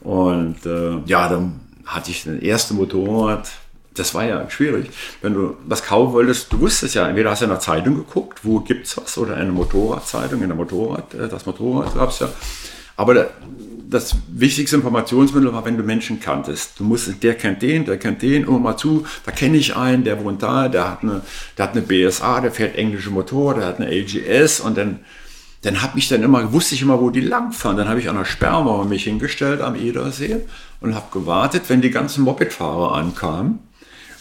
[0.00, 3.50] Und äh, ja, dann hatte ich das erste Motorrad.
[3.98, 4.90] Das war ja schwierig.
[5.22, 8.40] Wenn du was kaufen wolltest, du wusstest ja, entweder hast du in der Zeitung geguckt,
[8.42, 12.20] wo gibt es was, oder eine Motorradzeitung, in der Motorrad, äh, das Motorrad gab es
[12.20, 12.28] ja.
[12.96, 13.28] Aber
[13.88, 16.80] das wichtigste Informationsmittel war, wenn du Menschen kanntest.
[16.80, 20.04] Du musstest, der kennt den, der kennt den, immer mal zu, da kenne ich einen,
[20.04, 21.22] der wohnt da, der hat eine,
[21.56, 25.00] der hat eine BSA, der fährt englische Motor, der hat eine AGS und dann,
[25.62, 27.76] dann habe ich dann immer, wusste ich immer, wo die langfahren.
[27.76, 30.40] Dann habe ich an der Sperrmauer mich hingestellt am Edersee
[30.80, 33.60] und habe gewartet, wenn die ganzen Mopedfahrer ankamen.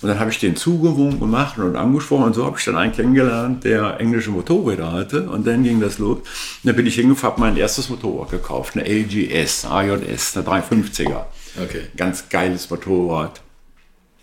[0.02, 2.26] Und dann habe ich den zugewogen gemacht und angesprochen.
[2.26, 5.30] Und so habe ich dann einen kennengelernt, der englische Motorräder hatte.
[5.30, 6.18] Und dann ging das los.
[6.20, 6.26] Und
[6.64, 8.76] dann bin ich hingefahren, habe mein erstes Motorrad gekauft.
[8.76, 11.26] Eine AGS, AJS, eine 350er.
[11.64, 11.84] Okay.
[11.96, 13.42] Ganz geiles Motorrad.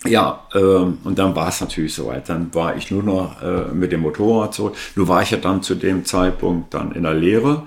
[0.04, 2.28] Ja, ähm, und dann war es natürlich soweit.
[2.28, 4.76] Dann war ich nur noch äh, mit dem Motorrad zurück.
[4.96, 7.66] Nur war ich ja dann zu dem Zeitpunkt dann in der Lehre,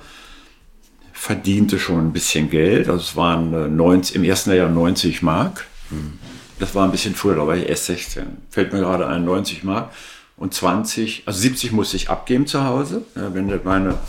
[1.14, 2.90] verdiente schon ein bisschen Geld.
[2.90, 5.66] Also es waren äh, 90, im ersten Jahr 90 Mark.
[5.90, 6.20] Mhm.
[6.66, 8.26] Das war ein bisschen früher, da war ich erst 16.
[8.50, 9.92] Fällt mir gerade ein, 90 Mark.
[10.36, 13.04] Und 20, also 70 musste ich abgeben zu Hause.
[13.16, 14.00] Ja, wenn du meine,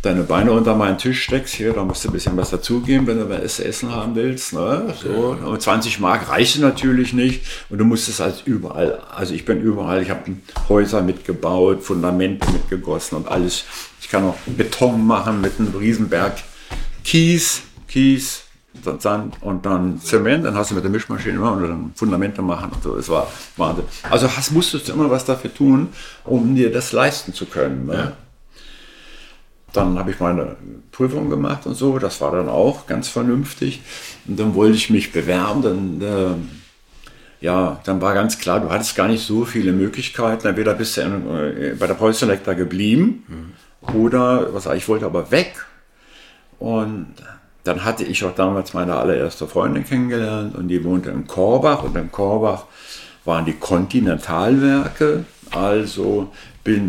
[0.00, 3.18] deine Beine unter meinen Tisch steckst, hier, da musst du ein bisschen was dazugeben, wenn
[3.18, 4.54] du was Essen haben willst.
[4.54, 4.94] Ne?
[5.02, 5.36] So.
[5.44, 7.42] Und 20 Mark reichte natürlich nicht.
[7.68, 10.22] Und du musstest als überall, also ich bin überall, ich habe
[10.70, 13.64] Häuser mitgebaut, Fundamente mitgegossen und alles.
[14.00, 16.42] Ich kann auch Beton machen mit einem Riesenberg
[17.04, 18.43] Kies, Kies,
[18.98, 22.70] Sand und dann Zement, dann hast du mit der Mischmaschine immer und dann Fundamente machen
[22.72, 22.96] und so.
[22.96, 23.84] Es war Wahnsinn.
[24.10, 25.88] Also hast, musstest du immer was dafür tun,
[26.24, 27.86] um dir das leisten zu können.
[27.86, 27.94] Ne?
[27.94, 28.12] Ja.
[29.72, 30.56] Dann habe ich meine
[30.92, 31.98] Prüfung gemacht und so.
[31.98, 33.82] Das war dann auch ganz vernünftig.
[34.26, 35.62] Und dann wollte ich mich bewerben.
[35.62, 40.46] Dann, äh, ja, dann war ganz klar, du hattest gar nicht so viele Möglichkeiten.
[40.46, 43.94] Entweder bist du in, äh, bei der Preußelecta geblieben mhm.
[43.94, 45.66] oder, was ich wollte aber weg.
[46.60, 47.14] Und
[47.64, 51.96] dann hatte ich auch damals meine allererste Freundin kennengelernt und die wohnte in Korbach und
[51.96, 52.66] in Korbach
[53.24, 55.24] waren die Kontinentalwerke.
[55.50, 56.30] Also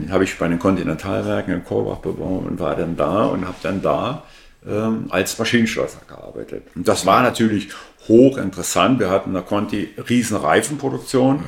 [0.10, 3.82] habe ich bei den Kontinentalwerken in Korbach beworben und war dann da und habe dann
[3.82, 4.24] da
[4.68, 6.64] ähm, als Maschinenschlosser gearbeitet.
[6.76, 7.70] Und das war natürlich
[8.08, 9.00] hochinteressant.
[9.00, 11.38] Wir hatten der Conti riesen Reifenproduktion.
[11.38, 11.44] Mhm.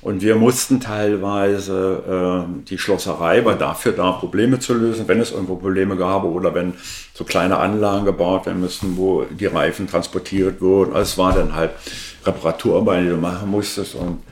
[0.00, 5.32] Und wir mussten teilweise äh, die Schlosserei war dafür da, Probleme zu lösen, wenn es
[5.32, 6.74] irgendwo Probleme gab oder wenn
[7.14, 10.92] so kleine Anlagen gebaut werden müssten, wo die Reifen transportiert wurden.
[10.92, 11.72] Also es war dann halt
[12.24, 13.96] Reparaturarbeit, die du machen musstest.
[13.96, 14.22] Und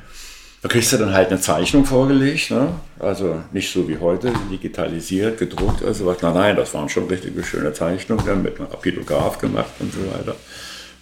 [0.62, 2.52] da kriegst du dann halt eine Zeichnung vorgelegt.
[2.52, 2.68] Ne?
[3.00, 5.84] Also nicht so wie heute, digitalisiert, gedruckt.
[5.84, 6.22] Also was.
[6.22, 9.98] Nein, nein, das waren schon richtige schöne Zeichnungen, dann mit einem Apidograph gemacht und so
[10.12, 10.36] weiter.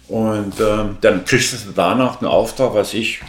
[0.07, 3.21] Und ähm, dann kriegst du danach einen Auftrag, was ich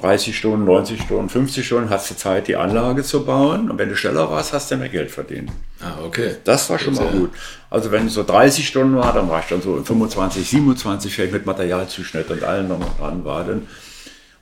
[0.00, 3.70] 30 Stunden, 90 Stunden, 50 Stunden hast du Zeit, die Anlage zu bauen.
[3.70, 5.50] Und wenn du schneller warst, hast du mehr Geld verdient.
[5.80, 6.36] Ah, okay.
[6.44, 7.30] Das war schon mal gut.
[7.68, 11.12] Also wenn es so 30 Stunden war, dann war ich dann so in 25, 27
[11.12, 13.44] vielleicht mit Materialzuschnitt und allem noch dran war.
[13.44, 13.66] Dann.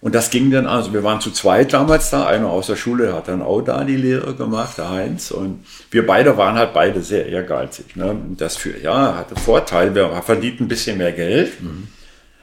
[0.02, 3.14] Und das ging dann, also wir waren zu zweit damals da, einer aus der Schule
[3.14, 5.30] hat dann auch da die Lehre gemacht, der Heinz.
[5.30, 7.96] Und wir beide waren halt beide sehr ehrgeizig.
[7.96, 8.14] Ne?
[8.36, 11.62] Das für, ja, hatte Vorteile, wir verdienten ein bisschen mehr Geld.
[11.62, 11.88] Mhm.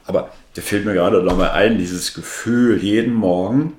[0.06, 3.74] Aber da fällt mir gerade nochmal ein, dieses Gefühl, jeden Morgen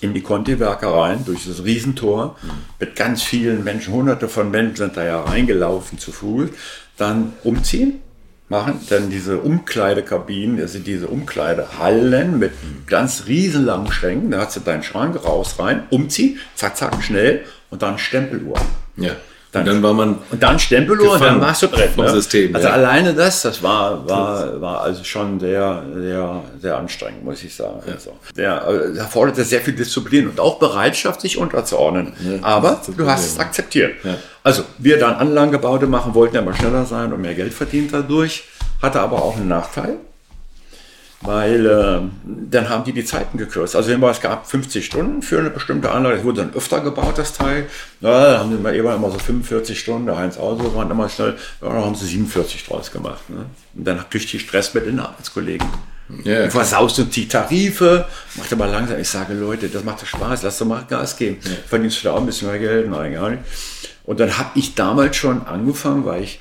[0.00, 2.50] in die Conti-Werke rein, durch das Riesentor, mhm.
[2.78, 6.50] mit ganz vielen Menschen, hunderte von Menschen sind da ja reingelaufen zu Fuß,
[6.96, 8.00] dann umziehen,
[8.48, 12.86] machen, dann diese Umkleidekabinen, also diese Umkleidehallen mit mhm.
[12.86, 17.82] ganz riesenlangen Schränken, da hast du deinen Schrank raus, rein, umziehen, zack, zack, schnell und
[17.82, 18.60] dann Stempeluhr.
[18.96, 19.12] Ja.
[19.54, 20.18] Dann, und dann war man.
[20.30, 21.90] Und dann Stempeluhr und dann warst du drin.
[21.96, 22.10] Ne?
[22.10, 22.74] System, also ja.
[22.74, 27.80] alleine das, das war, war, war also schon sehr, sehr, sehr anstrengend, muss ich sagen.
[27.86, 27.92] Ja.
[27.92, 32.12] Also, der, äh, der forderte sehr viel Disziplin und auch Bereitschaft, sich unterzuordnen.
[32.20, 33.94] Ja, Aber du hast es akzeptiert.
[34.42, 38.44] Also, wir dann Anlagengebaute machen wollten, immer schneller sein und mehr Geld verdient dadurch.
[38.82, 39.98] Hatte aber auch einen Nachteil
[41.24, 42.00] weil äh,
[42.50, 43.74] dann haben die die Zeiten gekürzt.
[43.74, 47.32] Also es gab 50 Stunden für eine bestimmte Anlage, es wurde dann öfter gebaut, das
[47.32, 47.66] Teil.
[48.00, 51.36] Ja, da haben sie immer, immer so 45 Stunden, der Heinz Auso waren immer schnell,
[51.62, 53.28] ja, da haben sie 47 draus gemacht.
[53.30, 53.46] Ne?
[53.74, 55.66] Und dann kriegte ich Stress mit den Arbeitskollegen.
[56.22, 58.98] Ja, versaust und die Tarife, macht aber langsam.
[59.00, 61.38] Ich sage, Leute, das macht doch Spaß, lass doch mal Gas geben.
[61.42, 61.50] Ja.
[61.66, 62.90] Verdienst du da auch ein bisschen mehr Geld?
[62.90, 63.42] Nein, gar nicht.
[64.04, 66.40] Und dann habe ich damals schon angefangen, weil ich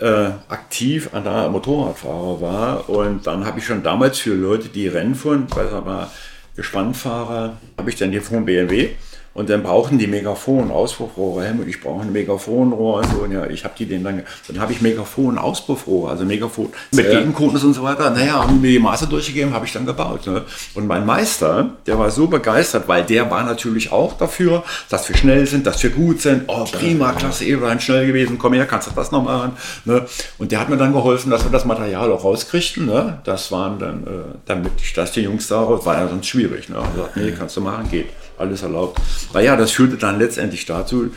[0.00, 2.88] äh, aktiv an der Motorradfahrer war.
[2.88, 6.10] Und dann habe ich schon damals für Leute, die Rennen fuhren, weil mal
[6.54, 8.90] Gespannfahrer, habe ich dann hier vom BMW
[9.36, 13.00] Und dann brauchten die Megafon, Auspuffrohre, Helmut, ich brauche ein Megafonrohr.
[13.00, 16.24] Und so, und ja, ich habe die den dann, dann habe ich Megafon, Auspuffrohre, also
[16.24, 17.18] Megafon mit ja.
[17.18, 18.08] Gegenkonus und so weiter.
[18.08, 20.26] Naja, haben mir die Maße durchgegeben, habe ich dann gebaut.
[20.26, 20.42] Ne?
[20.74, 25.16] Und mein Meister, der war so begeistert, weil der war natürlich auch dafür, dass wir
[25.16, 26.44] schnell sind, dass wir gut sind.
[26.46, 29.52] Oh, prima, klasse, Eberlein, schnell gewesen, komm her, kannst du das noch machen.
[29.84, 30.06] Ne?
[30.38, 32.86] Und der hat mir dann geholfen, dass wir das Material auch rauskriegten.
[32.86, 33.18] Ne?
[33.24, 36.70] Das waren dann, äh, damit ich das die Jungs daraus, war ja sonst schwierig.
[36.70, 36.76] Ne?
[36.76, 38.06] Also, nee, kannst du machen, geht
[38.38, 39.00] alles erlaubt.
[39.32, 41.10] Naja, das führte dann letztendlich dazu,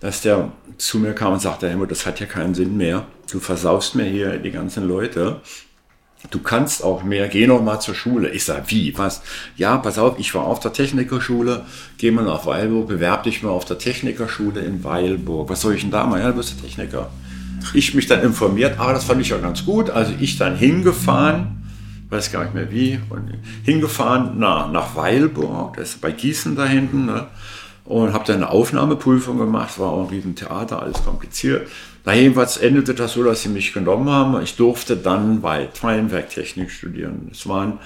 [0.00, 3.06] dass der zu mir kam und sagte, Helmut, das hat ja keinen Sinn mehr.
[3.30, 5.40] Du versaust mir hier die ganzen Leute.
[6.30, 8.30] Du kannst auch mehr, geh noch mal zur Schule.
[8.30, 9.22] Ich sag, wie, was?
[9.56, 11.64] Ja, pass auf, ich war auf der Technikerschule,
[11.98, 15.48] geh mal nach Weilburg, bewerb dich mal auf der Technikerschule in Weilburg.
[15.48, 16.20] Was soll ich denn da mal?
[16.20, 17.10] Ja, du bist der Techniker.
[17.74, 19.90] Ich mich dann informiert, ah, das fand ich ja ganz gut.
[19.90, 21.65] Also ich dann hingefahren,
[22.08, 23.32] weiß gar nicht mehr wie, und
[23.64, 27.26] hingefahren nach, nach Weilburg, das ist bei Gießen da hinten, ne?
[27.84, 31.68] und habe dann eine Aufnahmeprüfung gemacht, war auch ein Riesentheater, alles kompliziert.
[32.04, 34.40] Na, jedenfalls endete das so, dass sie mich genommen haben.
[34.42, 37.28] Ich durfte dann bei Feinwerktechnik studieren.
[37.32, 37.78] Es waren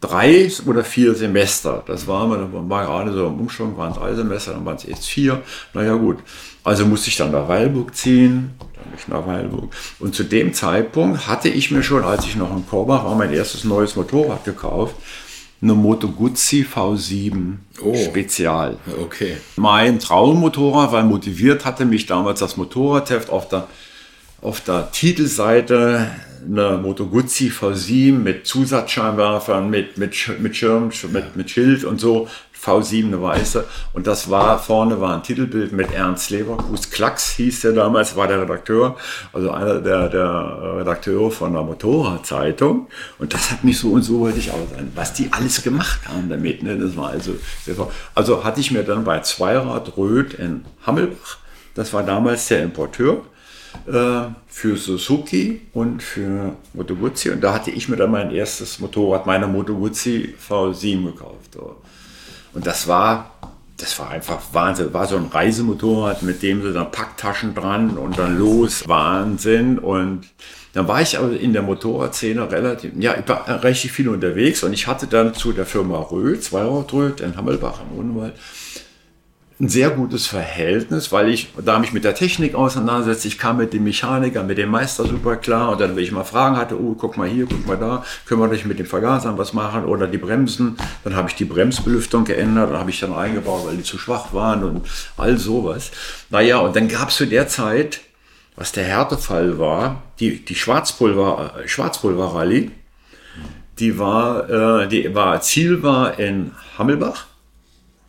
[0.00, 1.82] drei oder vier Semester.
[1.86, 5.06] Das war, man war gerade so im Umschwung, waren drei Semester, dann waren es jetzt
[5.06, 5.42] vier.
[5.74, 6.18] Naja gut,
[6.64, 8.50] also musste ich dann nach Weilburg ziehen,
[8.96, 9.72] ich nach Weilburg.
[9.98, 13.32] Und zu dem Zeitpunkt hatte ich mir schon, als ich noch in Korbach war, mein
[13.32, 14.96] erstes neues Motorrad gekauft.
[15.60, 18.76] Eine Moto Guzzi V7 oh, Spezial.
[19.02, 19.38] Okay.
[19.56, 23.66] Mein Traummotorrad, weil motiviert hatte mich damals das Motorradheft auf der,
[24.40, 26.10] auf der Titelseite
[26.46, 32.28] eine Moto Guzzi V7 mit Zusatzscheinwerfern, mit, mit, mit Schirm, mit, mit Schild und so.
[32.62, 33.64] V7 eine weiße.
[33.92, 36.90] Und das war, vorne war ein Titelbild mit Ernst Leverkus.
[36.90, 38.96] Klacks hieß der damals, war der Redakteur,
[39.32, 42.88] also einer der, der Redakteure von der Motorradzeitung.
[43.18, 46.00] Und das hat mich so und so wollte ich auch sein, was die alles gemacht
[46.08, 46.62] haben damit.
[46.62, 46.76] Ne?
[46.78, 47.32] Das war also,
[48.14, 51.38] also hatte ich mir dann bei Zweirad Röth in Hammelbach,
[51.74, 53.22] das war damals der Importeur,
[53.86, 57.30] äh, für Suzuki und für Moto Guzzi.
[57.30, 61.56] Und da hatte ich mir dann mein erstes Motorrad, meine Moto Guzzi V7 gekauft.
[62.52, 63.30] Und das war,
[63.76, 64.92] das war einfach Wahnsinn.
[64.92, 68.88] War so ein Reisemotorrad, mit dem sie dann Packtaschen dran und dann los.
[68.88, 69.78] Wahnsinn.
[69.78, 70.26] Und
[70.72, 74.72] dann war ich aber in der Motorradszene relativ, ja, ich war richtig viel unterwegs und
[74.72, 78.34] ich hatte dann zu der Firma Röth, Zweirad Röth in Hammelbach im Unwald,
[79.60, 83.26] ein sehr gutes Verhältnis, weil ich da mich mit der Technik auseinandersetze.
[83.26, 86.22] Ich kam mit dem Mechaniker, mit dem Meister super klar und dann, wenn ich mal
[86.22, 89.36] Fragen hatte, oh, guck mal hier, guck mal da, können wir nicht mit dem Vergasern
[89.36, 90.76] was machen oder die Bremsen.
[91.02, 94.32] Dann habe ich die Bremsbelüftung geändert, dann habe ich dann eingebaut, weil die zu schwach
[94.32, 95.90] waren und all sowas.
[96.30, 98.00] Naja, und dann gab es zu der Zeit,
[98.54, 102.70] was der Härtefall war, die, die Schwarzpulver, äh, Schwarzpulver-Rallye,
[103.80, 107.27] die war, äh, die war, Ziel war in Hammelbach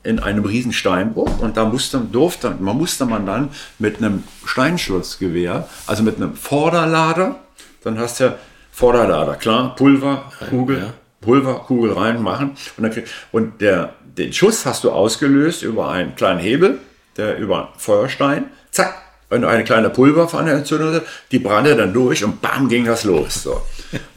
[0.04, 5.68] in einem riesen Steinbruch und da musste, durfte, man musste man dann mit einem Steinschlussgewehr,
[5.88, 7.36] also mit einem Vorderlader,
[7.84, 8.38] dann hast du
[8.72, 10.94] Vorderlader, klar, Pulver, Kugel, ja.
[11.22, 16.40] Pulver, Kugel reinmachen und, dann, und der, den Schuss hast du ausgelöst über einen kleinen
[16.40, 16.80] Hebel,
[17.18, 18.96] der über einen Feuerstein, zack,
[19.30, 23.44] und eine kleine Pulverpfanne entzündet, die brannte dann durch und bam, ging das los.
[23.44, 23.62] So.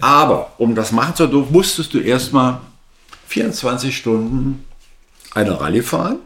[0.00, 2.60] Aber um das machen zu dürfen, musstest du erstmal
[3.28, 4.64] 24 Stunden
[5.34, 6.18] eine Rallye fahren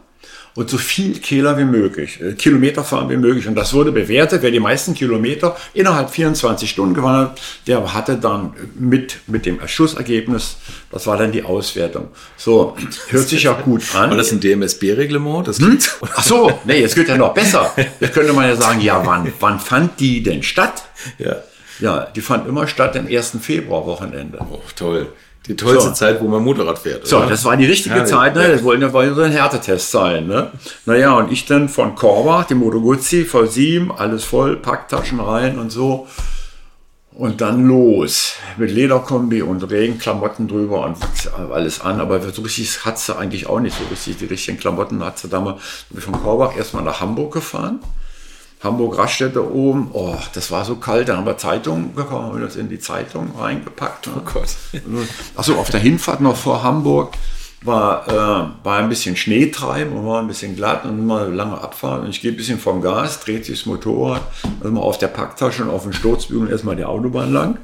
[0.57, 3.47] und so viel Kehler wie möglich, äh, Kilometer fahren wie möglich.
[3.47, 8.17] Und das wurde bewertet, wer die meisten Kilometer innerhalb 24 Stunden gefahren hat, der hatte
[8.17, 10.57] dann mit, mit dem Schussergebnis,
[10.91, 12.07] das war dann die Auswertung.
[12.37, 12.75] So,
[13.09, 14.09] hört sich ja gut an.
[14.09, 15.47] War das ein DMSB-Reglement?
[15.59, 15.77] hm?
[16.01, 17.71] Ach so, nee, jetzt geht ja noch besser.
[17.99, 20.85] Jetzt könnte man ja sagen, ja, wann, wann fand die denn statt?
[21.19, 21.35] Ja.
[21.79, 23.37] Ja, die fand immer statt im 1.
[23.39, 24.39] Februar-Wochenende.
[24.39, 25.13] Oh, toll.
[25.47, 25.95] Die tollste so.
[25.95, 27.07] Zeit, wo man Motorrad fährt.
[27.07, 28.47] So, das war die richtige ja, Zeit, ne?
[28.49, 30.51] Das wollten ja so ein Härtetest sein, ne?
[30.85, 35.71] Naja, und ich dann von Korbach, dem Moto Guzzi, V7, alles voll, Packtaschen rein und
[35.71, 36.07] so.
[37.11, 38.35] Und dann los.
[38.57, 40.97] Mit Lederkombi und Regenklamotten drüber und
[41.51, 41.99] alles an.
[41.99, 44.17] Aber so richtig hat sie eigentlich auch nicht so richtig.
[44.17, 45.59] Die richtigen Klamotten hat sie damals
[45.97, 47.79] von Korbach erstmal nach Hamburg gefahren.
[48.63, 52.55] Hamburg-Raststätte oben, oh, das war so kalt, da haben wir Zeitungen gekauft, haben wir das
[52.55, 54.07] in die Zeitung reingepackt.
[54.07, 54.13] Ne?
[54.17, 54.49] Oh Gott.
[55.35, 57.13] Achso, auf der Hinfahrt noch vor Hamburg
[57.61, 61.59] war, äh, war ein bisschen Schnee treiben und war ein bisschen glatt und immer lange
[61.59, 62.03] Abfahrt.
[62.03, 64.21] Und ich gehe ein bisschen vom Gas, dreht sich das Motorrad,
[64.59, 67.57] also mal auf der Packtasche und auf den Sturzbügeln erstmal die Autobahn lang.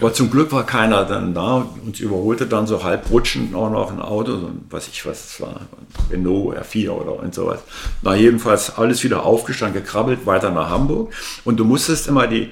[0.00, 1.66] Aber zum Glück war keiner dann da.
[1.86, 5.26] Uns überholte dann so halb rutschend auch noch ein Auto, so ein, weiß ich was
[5.26, 7.60] es war, ein Renault R4 oder und sowas.
[8.02, 11.12] Na, jedenfalls alles wieder aufgestanden, gekrabbelt, weiter nach Hamburg.
[11.44, 12.50] Und du musstest immer die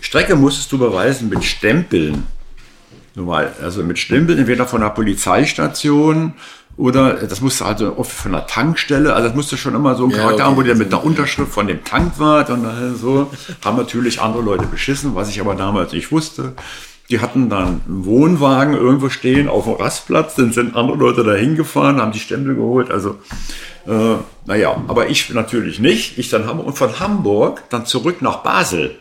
[0.00, 2.26] Strecke musstest du beweisen mit Stempeln.
[3.60, 6.34] Also mit Stempeln, entweder von der Polizeistation
[6.76, 10.12] Oder das musste also oft von der Tankstelle, also das musste schon immer so ein
[10.12, 10.42] Charakter okay.
[10.44, 12.64] haben, wo der mit der Unterschrift von dem Tankwart und
[12.96, 13.30] so.
[13.62, 16.54] Haben natürlich andere Leute beschissen, was ich aber damals nicht wusste.
[17.10, 21.34] Die hatten dann einen Wohnwagen irgendwo stehen auf dem Rastplatz, dann sind andere Leute da
[21.34, 22.90] hingefahren, haben die Stempel geholt.
[22.90, 23.18] Also,
[23.86, 24.14] äh,
[24.46, 26.18] naja, aber ich natürlich nicht.
[26.18, 28.96] Ich dann Hamburg und von Hamburg dann zurück nach Basel.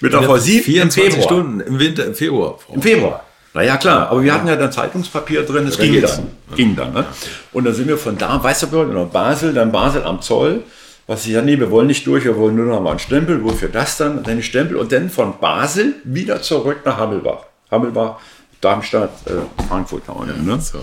[0.00, 1.22] Mit der V7 24 im Februar.
[1.22, 2.58] Stunden im Winter, im Februar.
[2.72, 3.24] Im Februar.
[3.54, 6.28] Naja, klar, aber wir hatten ja dann Zeitungspapier drin, es ging dann.
[6.54, 7.06] Ging dann ne?
[7.52, 10.62] Und dann sind wir von da, weißt du, nach Basel, dann Basel am Zoll.
[11.06, 13.42] Was ich ja, nee, wir wollen nicht durch, wir wollen nur noch mal einen Stempel.
[13.44, 14.24] Wofür das dann?
[14.24, 17.44] Dann Stempel und dann von Basel wieder zurück nach Hammelbach.
[17.70, 18.16] Hammelbach,
[18.60, 20.44] Darmstadt, äh, Frankfurt da unten.
[20.44, 20.60] Ne?
[20.60, 20.80] So.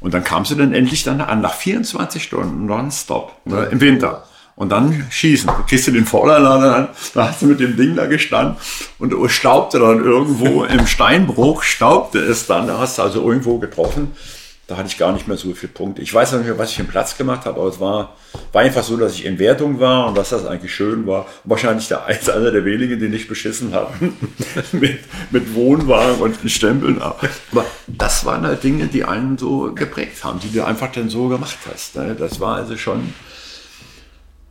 [0.00, 4.24] Und dann kam sie dann endlich dann an, nach 24 Stunden nonstop, ne, im Winter.
[4.56, 5.48] Und dann schießen.
[5.48, 8.56] Du kriegst du den Vorderlader an, da hast du mit dem Ding da gestanden
[8.98, 12.66] und staubte dann irgendwo im Steinbruch, staubte es dann.
[12.66, 14.12] Da hast du also irgendwo getroffen.
[14.70, 16.00] Da hatte ich gar nicht mehr so viele Punkte.
[16.00, 18.14] Ich weiß noch nicht mehr, was ich im Platz gemacht habe, aber es war,
[18.52, 21.26] war einfach so, dass ich in Wertung war und dass das eigentlich schön war.
[21.42, 24.16] Und wahrscheinlich der eins, einer der wenigen, die nicht beschissen hatten.
[24.72, 25.00] mit,
[25.32, 27.02] mit Wohnwagen und Stempeln.
[27.02, 31.26] Aber das waren halt Dinge, die einen so geprägt haben, die du einfach dann so
[31.26, 31.96] gemacht hast.
[31.96, 32.14] Ne?
[32.16, 33.12] Das war also schon,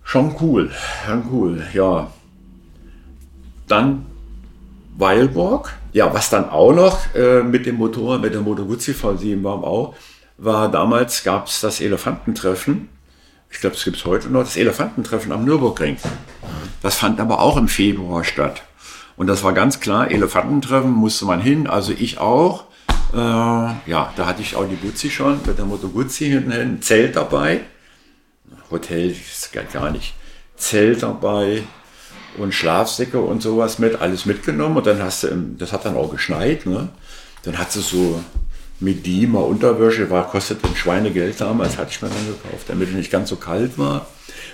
[0.10, 0.72] Schon cool,
[1.06, 2.12] schon cool, ja.
[3.68, 4.08] Dann
[4.98, 5.72] Weilburg.
[5.94, 9.64] Ja, was dann auch noch äh, mit dem Motor, mit der Moto Guzzi V7 war
[9.64, 9.94] auch,
[10.40, 12.90] war damals gab es das Elefantentreffen.
[13.52, 15.98] Ich glaube, es gibt es heute noch, das Elefantentreffen am Nürburgring.
[16.82, 18.64] Das fand aber auch im Februar statt.
[19.16, 22.64] Und das war ganz klar, Elefantentreffen musste man hin, also ich auch.
[23.14, 26.82] Äh, ja, da hatte ich auch die Guzzi schon, mit der Moto Guzzi hinten hin,
[26.82, 27.60] Zelt dabei.
[28.72, 30.14] Hotel ist gar nicht.
[30.56, 31.64] Zelt dabei
[32.38, 34.78] und Schlafsäcke und sowas mit, alles mitgenommen.
[34.78, 36.90] Und dann hast du, das hat dann auch geschneit, ne?
[37.44, 38.22] Dann hat sie so
[38.80, 43.12] Medima Unterwäsche, war, kostet ein Schweinegeld damals, hatte ich mir dann gekauft, damit es nicht
[43.12, 44.08] ganz so kalt war.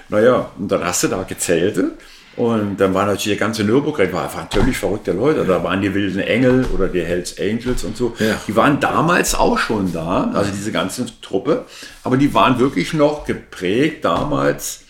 [0.10, 1.94] Naja, und dann hast du da gezeltet.
[2.38, 5.46] Und dann war natürlich der ganze Nürburgring, war einfach völlig verrückte Leute.
[5.46, 8.14] Da waren die wilden Engel oder die Hells Angels und so.
[8.20, 8.36] Ja.
[8.48, 11.66] Die waren damals auch schon da, also diese ganze Truppe.
[12.04, 14.82] Aber die waren wirklich noch geprägt damals,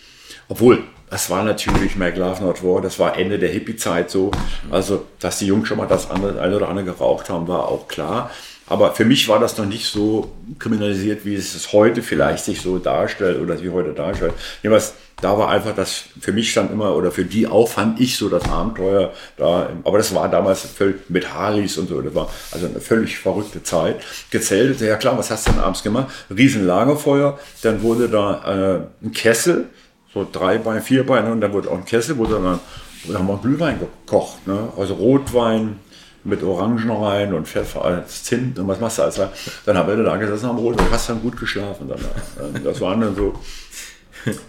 [0.48, 4.32] obwohl das war natürlich Make Love Not War, das war Ende der Hippie-Zeit so.
[4.72, 8.30] Also, dass die Jungs schon mal das eine oder andere geraucht haben, war auch klar.
[8.68, 12.60] Aber für mich war das noch nicht so kriminalisiert, wie es es heute vielleicht sich
[12.60, 14.32] so darstellt oder wie heute darstellt.
[14.62, 18.16] Jedenfalls, da war einfach das, für mich stand immer, oder für die auch fand ich
[18.16, 19.70] so das Abenteuer da.
[19.84, 22.02] Aber das war damals völlig mit Harleys und so.
[22.02, 24.02] Das war also eine völlig verrückte Zeit.
[24.30, 26.08] Gezeltet, ja klar, was hast du denn abends gemacht?
[26.28, 29.66] Riesen Lagerfeuer, dann wurde da äh, ein Kessel,
[30.12, 32.58] so drei Beine, vier Beine, und dann wurde auch ein Kessel, wo dann,
[33.04, 34.70] da haben wir Glühwein gekocht, ne?
[34.76, 35.78] also Rotwein,
[36.26, 39.28] mit Orangen rein und Pfeffer als Zimt und was machst du alles rein.
[39.64, 41.88] Dann haben wir da gesessen am Rot und hast dann gut geschlafen.
[41.88, 43.34] Dann, das waren dann so.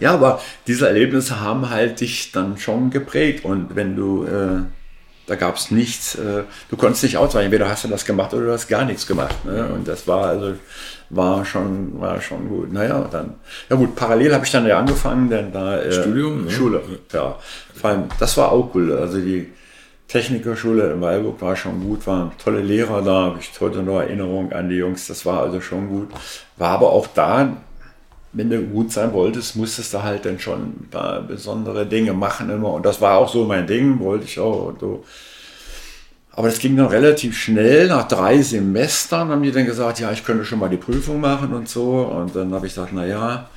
[0.00, 4.62] Ja, aber diese Erlebnisse haben halt dich dann schon geprägt und wenn du, äh,
[5.28, 8.46] da gab es nichts, äh, du konntest nicht ausweichen, entweder hast du das gemacht oder
[8.46, 9.44] du hast gar nichts gemacht.
[9.44, 9.68] Ne?
[9.72, 10.54] Und das war also,
[11.10, 12.72] war schon, war schon gut.
[12.72, 13.34] Naja, dann,
[13.70, 16.50] ja gut, parallel habe ich dann ja angefangen, denn da äh, Studium, ne?
[16.50, 17.38] Schule, ja.
[17.72, 18.92] Vor allem, das war auch cool.
[18.98, 19.52] Also die
[20.08, 24.52] Technikerschule in Weilburg war schon gut, waren tolle Lehrer da, habe ich heute noch Erinnerung
[24.52, 26.08] an die Jungs, das war also schon gut.
[26.56, 27.56] War aber auch da,
[28.32, 32.50] wenn du gut sein wolltest, musstest du halt dann schon ein paar besondere Dinge machen
[32.50, 32.72] immer.
[32.72, 34.72] Und das war auch so mein Ding, wollte ich auch.
[34.80, 35.04] So.
[36.32, 37.88] Aber das ging dann relativ schnell.
[37.88, 41.52] Nach drei Semestern haben die dann gesagt, ja, ich könnte schon mal die Prüfung machen
[41.52, 42.02] und so.
[42.02, 43.48] Und dann habe ich gesagt, naja,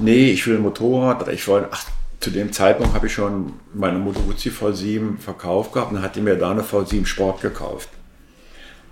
[0.00, 1.28] nee, ich will Motorrad.
[1.28, 1.84] Ich wollte, ach,
[2.24, 6.36] zu dem Zeitpunkt habe ich schon meine Moto Guzzi V7 verkauft gehabt und hatte mir
[6.36, 7.90] da eine V7 Sport gekauft.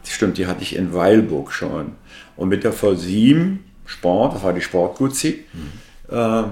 [0.07, 1.93] Stimmt, die hatte ich in Weilburg schon.
[2.37, 6.15] Und mit der V7 Sport, das war die Sport Guzzi, mhm.
[6.15, 6.45] ähm,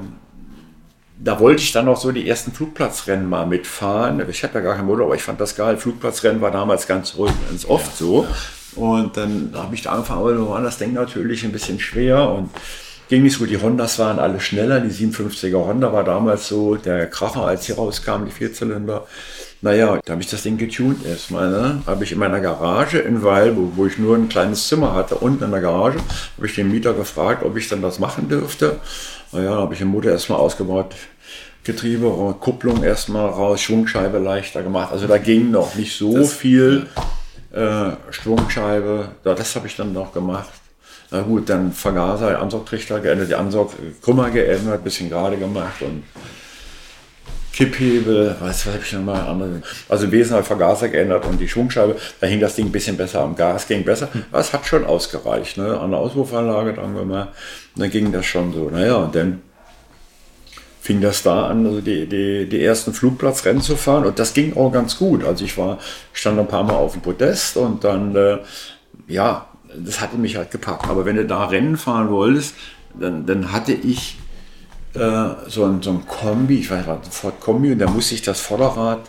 [1.19, 4.27] da wollte ich dann auch so die ersten Flugplatzrennen mal mitfahren.
[4.31, 5.77] Ich hatte ja gar keinen Motor, aber ich fand das geil.
[5.77, 8.23] Flugplatzrennen war damals ganz ganz oft ja, so.
[8.25, 8.83] Ja.
[8.83, 12.49] Und dann habe ich da angefangen, aber das Ding natürlich ein bisschen schwer und
[13.11, 13.51] ging nicht so gut.
[13.51, 14.81] Die Hondas waren alle schneller.
[14.81, 19.07] Die 57er Honda war damals so der Kracher, als sie rauskamen, die Vierzylinder.
[19.61, 21.51] Naja, da habe ich das Ding getuned erstmal.
[21.51, 21.83] Ne?
[21.87, 25.45] Habe ich in meiner Garage in Weil, wo, ich nur ein kleines Zimmer hatte, unten
[25.45, 25.99] in der Garage,
[26.37, 28.81] habe ich den Mieter gefragt, ob ich dann das machen dürfte.
[29.33, 30.95] Naja, habe ich den Motor erstmal ausgebaut.
[31.65, 34.93] Getriebe, Kupplung erstmal raus, Schwungscheibe leichter gemacht.
[34.93, 36.87] Also da ging noch nicht so das, viel.
[37.53, 40.60] Äh, Schwungscheibe, das habe ich dann noch gemacht.
[41.11, 46.05] Na gut, dann Vergaser, Ansaugtrichter geändert, die Ansaugkrümmer geändert, bisschen gerade gemacht und
[47.53, 49.63] Kipphebel, was, was habe ich nochmal andere.
[49.89, 53.35] Also wesentlich Vergaser geändert und die Schwungscheibe, da hing das Ding ein bisschen besser am
[53.35, 54.09] Gas, ging besser.
[54.31, 55.79] Das hat schon ausgereicht, ne?
[55.79, 57.31] An der Auspuffanlage dran gemacht.
[57.77, 58.71] Dann ging das schon so.
[58.71, 59.43] Naja, und dann
[60.81, 64.57] fing das da an, also die, die, die ersten Flugplatzrennen zu fahren und das ging
[64.57, 65.25] auch ganz gut.
[65.25, 65.79] Also ich war,
[66.13, 68.39] stand ein paar Mal auf dem Podest und dann, äh,
[69.07, 70.89] ja, das hatte mich halt gepackt.
[70.89, 72.55] Aber wenn du da Rennen fahren wolltest,
[72.99, 74.19] dann, dann hatte ich
[74.95, 78.23] äh, so, ein, so ein Kombi, ich weiß nicht, Ford Kombi und da musste ich
[78.23, 79.01] das Vorderrad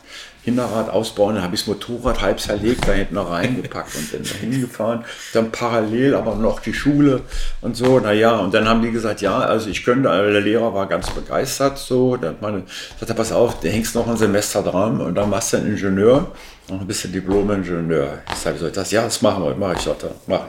[0.43, 4.29] Hinterrad ausbauen, dann habe ich das Motorrad halb zerlegt, da hinten reingepackt und bin da
[4.29, 5.05] hingefahren.
[5.33, 7.21] Dann parallel aber noch die Schule
[7.61, 10.73] und so, naja, und dann haben die gesagt, ja, also ich könnte, also der Lehrer
[10.73, 12.63] war ganz begeistert, so, dann meine,
[12.99, 16.31] sagte, pass auf, der hängst noch ein Semester dran und dann machst du einen Ingenieur,
[16.69, 18.19] noch ein bisschen Diplom-Ingenieur.
[18.31, 18.89] Ich sage, soll ich das?
[18.89, 20.45] Ja, das machen wir, mach ich, sagte, mach,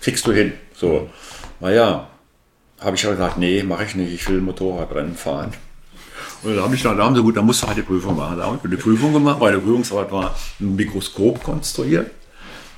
[0.00, 1.10] kriegst du hin, so.
[1.58, 2.06] Naja,
[2.80, 5.52] habe ich aber gesagt, nee, mache ich nicht, ich will Motorradrennen fahren.
[6.46, 8.16] Und dann habe ich dann, da haben sie gut, dann musst du halt die Prüfung
[8.16, 8.38] machen.
[8.38, 12.12] Da habe ich die Prüfung gemacht, der Prüfungsarbeit war ein Mikroskop konstruiert.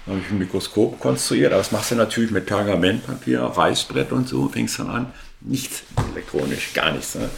[0.06, 4.26] Da habe ich ein Mikroskop konstruiert, aber das machst du natürlich mit Pergamentpapier, Reißbrett und
[4.26, 5.06] so, fängst dann an.
[5.42, 5.82] Nichts
[6.14, 7.14] elektronisch, gar nichts.
[7.14, 7.28] Ne?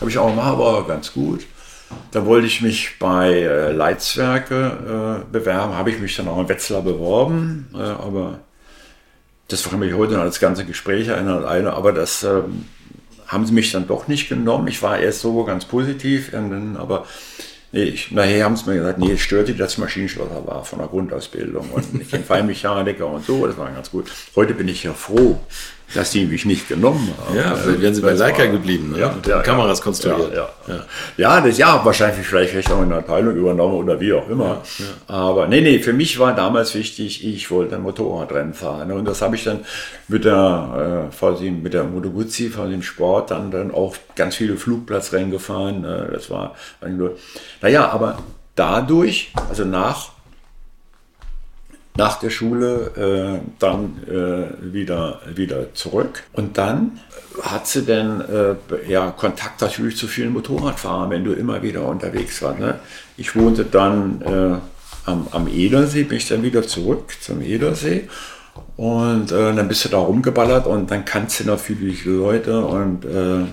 [0.00, 1.44] Habe ich auch gemacht, aber ganz gut.
[2.12, 6.48] Da wollte ich mich bei äh, Leitzwerke äh, bewerben, habe ich mich dann auch in
[6.48, 8.38] Wetzlar beworben, äh, aber
[9.48, 12.66] das kann mich heute noch als ganze Gespräch erinnern, aber das ähm,
[13.30, 14.66] haben sie mich dann doch nicht genommen.
[14.66, 16.32] Ich war erst so ganz positiv,
[16.76, 17.06] aber
[17.70, 20.88] ich, nachher haben sie mir gesagt, nee, es störte, dass ich Maschinenschlosser war von der
[20.88, 24.10] Grundausbildung und ich bin Feinmechaniker und so, das war ganz gut.
[24.34, 25.38] Heute bin ich ja froh,
[25.94, 27.36] dass die mich nicht genommen haben.
[27.36, 29.00] Ja, dann wären sie bei Leica geblieben, ne?
[29.00, 30.34] ja, ja, Kameras konstruiert.
[30.34, 30.84] Ja, ja.
[31.16, 34.28] ja, das ja wahrscheinlich vielleicht hätte ich auch in der Abteilung übernommen oder wie auch
[34.28, 34.62] immer.
[35.06, 38.92] Aber nee, nee, für mich war damals wichtig, ich wollte ein Motorradrennen fahren.
[38.92, 39.60] Und das habe ich dann
[40.08, 44.36] mit der, äh, quasi mit der Moto Guzzi, von dem Sport, dann, dann auch ganz
[44.36, 45.84] viele Flugplatzrennen gefahren.
[45.84, 46.54] Äh, das war
[46.86, 47.16] nur,
[47.60, 48.18] naja, aber
[48.54, 50.10] dadurch, also nach
[51.96, 56.22] nach der Schule äh, dann äh, wieder, wieder zurück.
[56.32, 57.00] Und dann
[57.42, 58.54] hat sie dann äh,
[58.90, 62.60] ja, Kontakt natürlich zu vielen Motorradfahrern, wenn du immer wieder unterwegs warst.
[62.60, 62.78] Ne?
[63.16, 68.08] Ich wohnte dann äh, am, am Edersee, bin ich dann wieder zurück zum Edersee.
[68.76, 73.44] Und äh, dann bist du da rumgeballert und dann kannst du natürlich Leute und äh,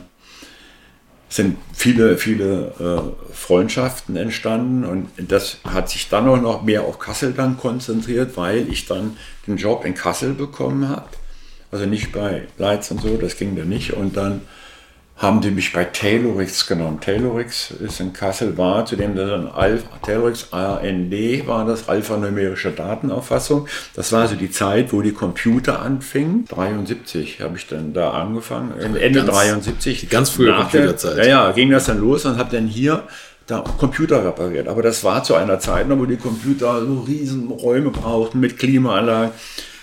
[1.29, 6.99] sind viele, viele äh, Freundschaften entstanden und das hat sich dann auch noch mehr auf
[6.99, 11.09] Kassel dann konzentriert, weil ich dann den Job in Kassel bekommen habe.
[11.71, 13.93] Also nicht bei Leitz und so, das ging dann nicht.
[13.93, 14.41] Und dann
[15.17, 16.99] haben die mich bei Taylorix genommen.
[17.01, 21.11] Taylorix ist in Kassel, war zudem dann Alpha, Taylorix AND
[21.47, 23.67] war das alphanumerische Datenauffassung.
[23.95, 26.45] Das war also die Zeit, wo die Computer anfingen.
[26.45, 30.01] 73 habe ich dann da angefangen, Ende ganz, 73.
[30.01, 31.17] Die ganz frühe Computerzeit.
[31.17, 33.03] Ja, ja, ging das dann los und habe dann hier
[33.47, 34.67] da Computer repariert.
[34.67, 39.31] Aber das war zu einer Zeit, wo die Computer so riesen Räume brauchten mit Klimaanlagen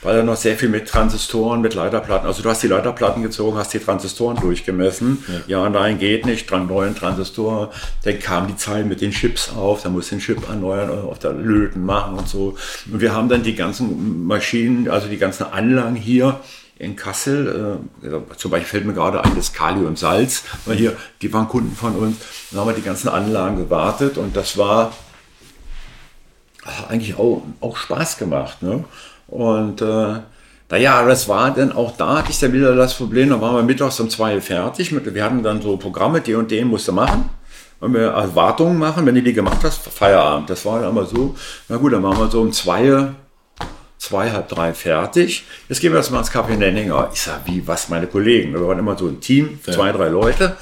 [0.05, 3.57] weil er noch sehr viel mit Transistoren, mit Leiterplatten, also du hast die Leiterplatten gezogen,
[3.57, 5.25] hast die Transistoren durchgemessen.
[5.47, 7.73] Ja, ja nein, geht nicht, dran neuen Transistor.
[8.05, 11.33] Dann kam die Zeit mit den Chips auf, da muss den Chip erneuern, auf der
[11.33, 12.57] Löten machen und so.
[12.93, 16.41] Und wir haben dann die ganzen Maschinen, also die ganzen Anlagen hier
[16.79, 20.97] in Kassel, äh, zum Beispiel fällt mir gerade ein, das Kali und Salz, weil hier,
[21.23, 22.17] die waren Kunden von uns,
[22.51, 24.93] dann haben wir die ganzen Anlagen gewartet und das war
[26.89, 28.63] eigentlich auch, auch Spaß gemacht.
[28.63, 28.85] Ne?
[29.35, 30.21] Und äh,
[30.71, 33.63] naja, das war dann auch da, hatte ich dann wieder das Problem, da waren wir
[33.65, 34.93] mittags um zwei fertig.
[34.93, 37.29] Wir hatten dann so Programme, die und den musste machen.
[37.81, 40.49] Wenn wir Erwartungen machen, wenn du die gemacht hast, Feierabend.
[40.51, 41.35] Das war dann immer so,
[41.69, 43.09] na gut, dann waren wir so um zwei,
[43.99, 45.45] zwei, halb drei fertig.
[45.69, 47.11] Jetzt gehen wir erstmal ins Café Nenninger.
[47.13, 48.53] Ich sag, wie, was, meine Kollegen?
[48.53, 50.57] Wir waren immer so ein Team, zwei, drei Leute.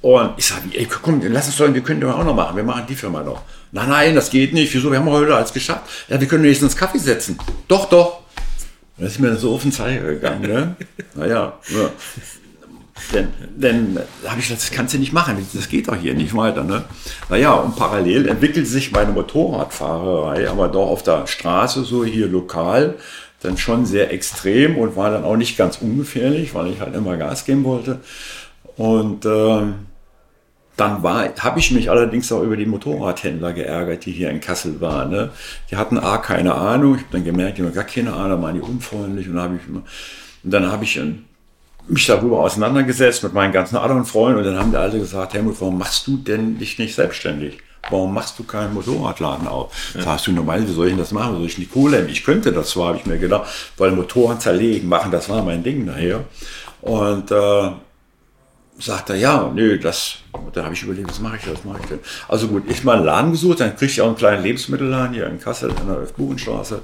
[0.00, 2.56] Und ich sag, ey, komm, lass uns doch, wir können das auch noch machen.
[2.56, 3.42] Wir machen die Firma noch.
[3.72, 4.72] Nein, nein, das geht nicht.
[4.72, 4.90] Wieso?
[4.90, 5.82] Wir haben heute alles geschafft.
[6.08, 7.38] Ja, wir können nächstens Kaffee setzen.
[7.66, 8.20] Doch, doch.
[8.96, 10.42] Das ist mir so auf den Zeiger gegangen.
[10.42, 10.76] Ne?
[11.14, 11.90] naja, ja.
[13.12, 16.34] Denn, denn habe ich gesagt, das kannst du nicht machen, das geht doch hier nicht
[16.36, 16.64] weiter.
[16.64, 16.84] Ne?
[17.28, 22.96] Naja, und parallel entwickelt sich meine Motorradfahrerei, aber doch auf der Straße, so hier lokal,
[23.40, 27.16] dann schon sehr extrem und war dann auch nicht ganz ungefährlich, weil ich halt immer
[27.16, 28.00] Gas geben wollte.
[28.76, 29.74] Und ähm,
[30.78, 35.10] dann habe ich mich allerdings auch über die Motorradhändler geärgert, die hier in Kassel waren.
[35.10, 35.30] Ne?
[35.70, 36.94] Die hatten A, keine Ahnung.
[36.94, 39.28] Ich habe dann gemerkt, die haben gar keine Ahnung, waren die unfreundlich.
[39.28, 39.84] Und, hab ich, und
[40.44, 41.24] dann habe ich ähm,
[41.88, 44.38] mich darüber auseinandergesetzt mit meinen ganzen anderen Freunden.
[44.38, 47.58] Und dann haben die alle gesagt, Helmut, warum machst du denn dich nicht selbstständig?
[47.90, 49.72] Warum machst du keinen Motorradladen auf?
[49.96, 50.02] Ja.
[50.02, 51.34] Sagst du normal, wie soll ich das machen?
[51.34, 54.38] Wie soll ich die Kohle Ich könnte das zwar, habe ich mir gedacht, weil Motoren
[54.38, 56.20] zerlegen, machen, das war mein Ding nachher.
[56.82, 57.70] Und äh,
[58.78, 60.18] sagt er, ja, nö, das,
[60.52, 61.98] da habe ich überlegt, was mache ich, was mache ich denn?
[62.28, 65.26] Also gut, ich mal einen Laden gesucht, dann kriegte ich auch einen kleinen Lebensmittelladen hier
[65.26, 66.82] in Kassel, in der Buchenstraße.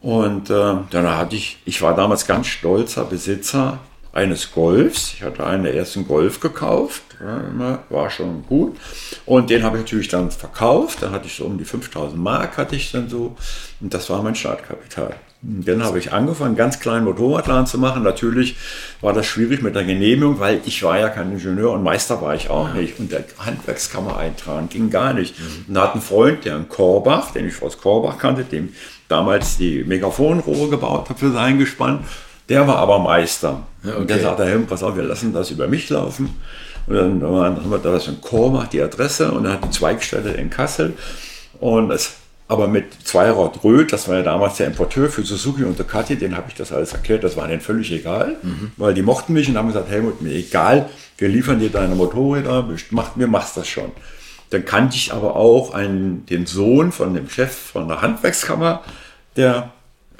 [0.00, 3.78] Und äh, dann hatte ich, ich war damals ganz stolzer Besitzer
[4.12, 5.14] eines Golfs.
[5.14, 7.02] Ich hatte einen der ersten Golf gekauft,
[7.88, 8.76] war schon gut.
[9.26, 11.02] Und den habe ich natürlich dann verkauft.
[11.02, 13.36] Dann hatte ich so um die 5000 Mark hatte ich dann so.
[13.80, 15.14] Und das war mein Startkapital.
[15.44, 18.04] Dann habe ich angefangen, einen ganz kleinen Motorradladen zu machen.
[18.04, 18.54] Natürlich
[19.00, 22.36] war das schwierig mit der Genehmigung, weil ich war ja kein Ingenieur und Meister war
[22.36, 23.00] ich auch nicht.
[23.00, 25.36] Und der Handwerkskammer eintragen ging gar nicht.
[25.38, 25.64] Mhm.
[25.66, 28.72] Und da hat ein Freund, der in Korbach, den ich aus Korbach kannte, dem
[29.08, 32.04] damals die Megafonrohre gebaut hat für sein Gespann,
[32.48, 33.64] der war aber Meister.
[33.82, 34.00] Ja, okay.
[34.00, 36.30] Und der sagte, hey, pass auf, wir lassen das über mich laufen.
[36.86, 40.34] Und dann haben wir da so ein Chor die Adresse, und dann hat die Zweigstelle
[40.34, 40.94] in Kassel.
[41.60, 42.14] Und es,
[42.52, 46.36] aber mit Zweirad Röth, das war ja damals der Importeur für Suzuki und Ducati, den
[46.36, 48.72] habe ich das alles erklärt, das war denen völlig egal, mhm.
[48.76, 52.68] weil die mochten mich und haben gesagt, Helmut, mir egal, wir liefern dir deine Motorräder,
[52.90, 53.90] mach, mir machst das schon.
[54.50, 58.82] Dann kannte ich aber auch einen, den Sohn von dem Chef von der Handwerkskammer,
[59.36, 59.72] der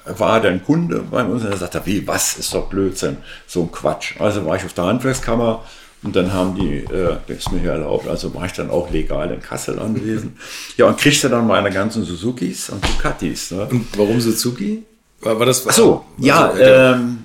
[0.07, 3.73] war dann Kunde bei uns und er sagte, wie, was ist doch Blödsinn, so ein
[3.73, 4.19] Quatsch.
[4.19, 5.65] Also war ich auf der Handwerkskammer
[6.03, 8.91] und dann haben die, äh, das ist mir hier erlaubt, also war ich dann auch
[8.91, 10.37] legal in Kassel anwesend.
[10.77, 13.53] ja, und kriegte dann meine ganzen Suzukis und Ducatis.
[13.53, 13.69] Ne?
[13.71, 14.83] Und warum Suzuki?
[15.21, 15.67] War, war das?
[15.67, 17.19] Ach so, ja, also, ähm,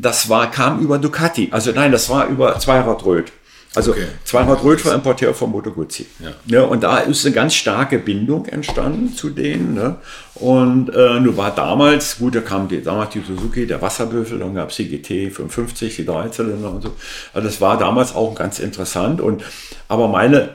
[0.00, 1.48] das war, kam über Ducati.
[1.50, 3.32] Also nein, das war über Zweiradröth.
[3.74, 4.06] Also okay.
[4.24, 6.06] zweimal Rötfer Importeur von Moto Guzzi.
[6.20, 6.30] Ja.
[6.46, 6.62] ja.
[6.62, 9.74] und da ist eine ganz starke Bindung entstanden zu denen.
[9.74, 9.96] Ne?
[10.36, 14.54] Und äh, nur war damals, gut, da kam die, damals die Suzuki, der Wasserbüffel, dann
[14.54, 16.92] gab es die GT 55, die Dreizylinder und so.
[17.32, 19.20] Also das war damals auch ganz interessant.
[19.20, 19.42] Und
[19.88, 20.50] aber meine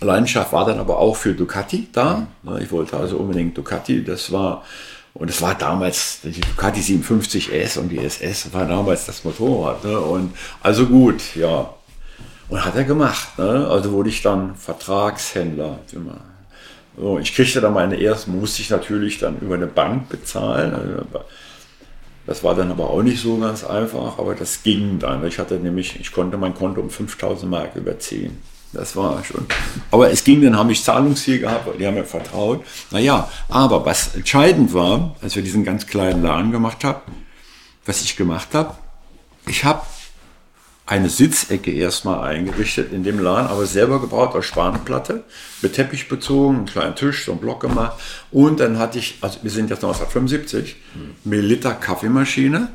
[0.00, 2.26] Leidenschaft war dann aber auch für Ducati da.
[2.42, 2.58] Mhm.
[2.58, 4.02] Ich wollte also unbedingt Ducati.
[4.02, 4.64] Das war
[5.14, 9.84] und es war damals die Ducati 57S und die SS war damals das Motorrad.
[9.84, 10.00] Ne?
[10.00, 11.68] Und also gut, ja,
[12.48, 13.38] und hat er gemacht.
[13.38, 13.66] Ne?
[13.68, 15.78] Also wurde ich dann Vertragshändler.
[16.96, 21.06] So, ich kriegte dann meine ersten, musste ich natürlich dann über eine Bank bezahlen.
[22.26, 25.26] Das war dann aber auch nicht so ganz einfach, aber das ging dann.
[25.26, 28.38] Ich hatte nämlich, ich konnte mein Konto um 5000 Mark überziehen.
[28.72, 29.46] Das war schon.
[29.90, 32.64] Aber es ging, dann habe ich Zahlungsziel gehabt, die haben mir vertraut.
[32.90, 37.12] Naja, aber was entscheidend war, als wir diesen ganz kleinen Laden gemacht haben,
[37.84, 38.74] was ich gemacht habe,
[39.46, 39.82] ich habe
[40.92, 45.24] eine Sitzecke erstmal eingerichtet in dem Laden, aber selber gebaut aus Spanplatte,
[45.62, 47.98] mit Teppich bezogen, einen kleinen Tisch, so einen Block gemacht.
[48.30, 50.76] Und dann hatte ich, also wir sind jetzt 1975,
[51.24, 52.68] Melita Kaffeemaschine.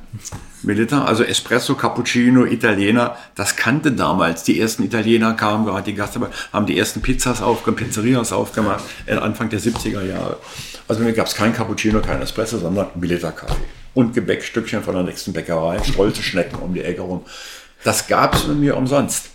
[0.63, 4.41] Melita, also Espresso, Cappuccino, Italiener, das kannte damals.
[4.41, 6.19] Die ersten Italiener kamen gerade, die Gäste
[6.51, 10.37] haben die ersten Pizzas aufgemacht, Pizzerias aufgemacht, Anfang der 70er Jahre.
[10.87, 13.61] Also mir gab es kein Cappuccino, kein Espresso, sondern Melita Kaffee.
[13.93, 17.25] Und Gebäckstückchen von der nächsten Bäckerei, stolze Schnecken um die Ecke rum.
[17.87, 19.29] Das gab es mir umsonst.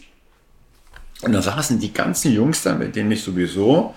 [1.23, 3.95] Und da saßen die ganzen Jungs da, mit denen ich sowieso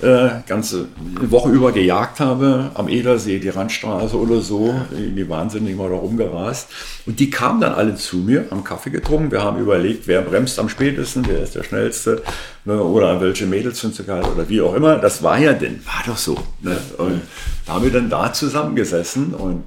[0.00, 0.88] äh, ganze
[1.20, 6.68] Woche über gejagt habe, am Edersee, die Randstraße oder so, die Wahnsinnigen mal da rumgerast.
[7.06, 10.58] Und die kamen dann alle zu mir, haben Kaffee getrunken, wir haben überlegt, wer bremst
[10.58, 12.22] am spätesten, wer ist der Schnellste,
[12.64, 14.96] ne, oder welche Mädels sind sie geil, oder wie auch immer.
[14.96, 16.36] Das war ja denn, war doch so.
[16.60, 16.76] Ne?
[16.98, 17.20] Und
[17.66, 19.62] da haben wir dann da zusammengesessen und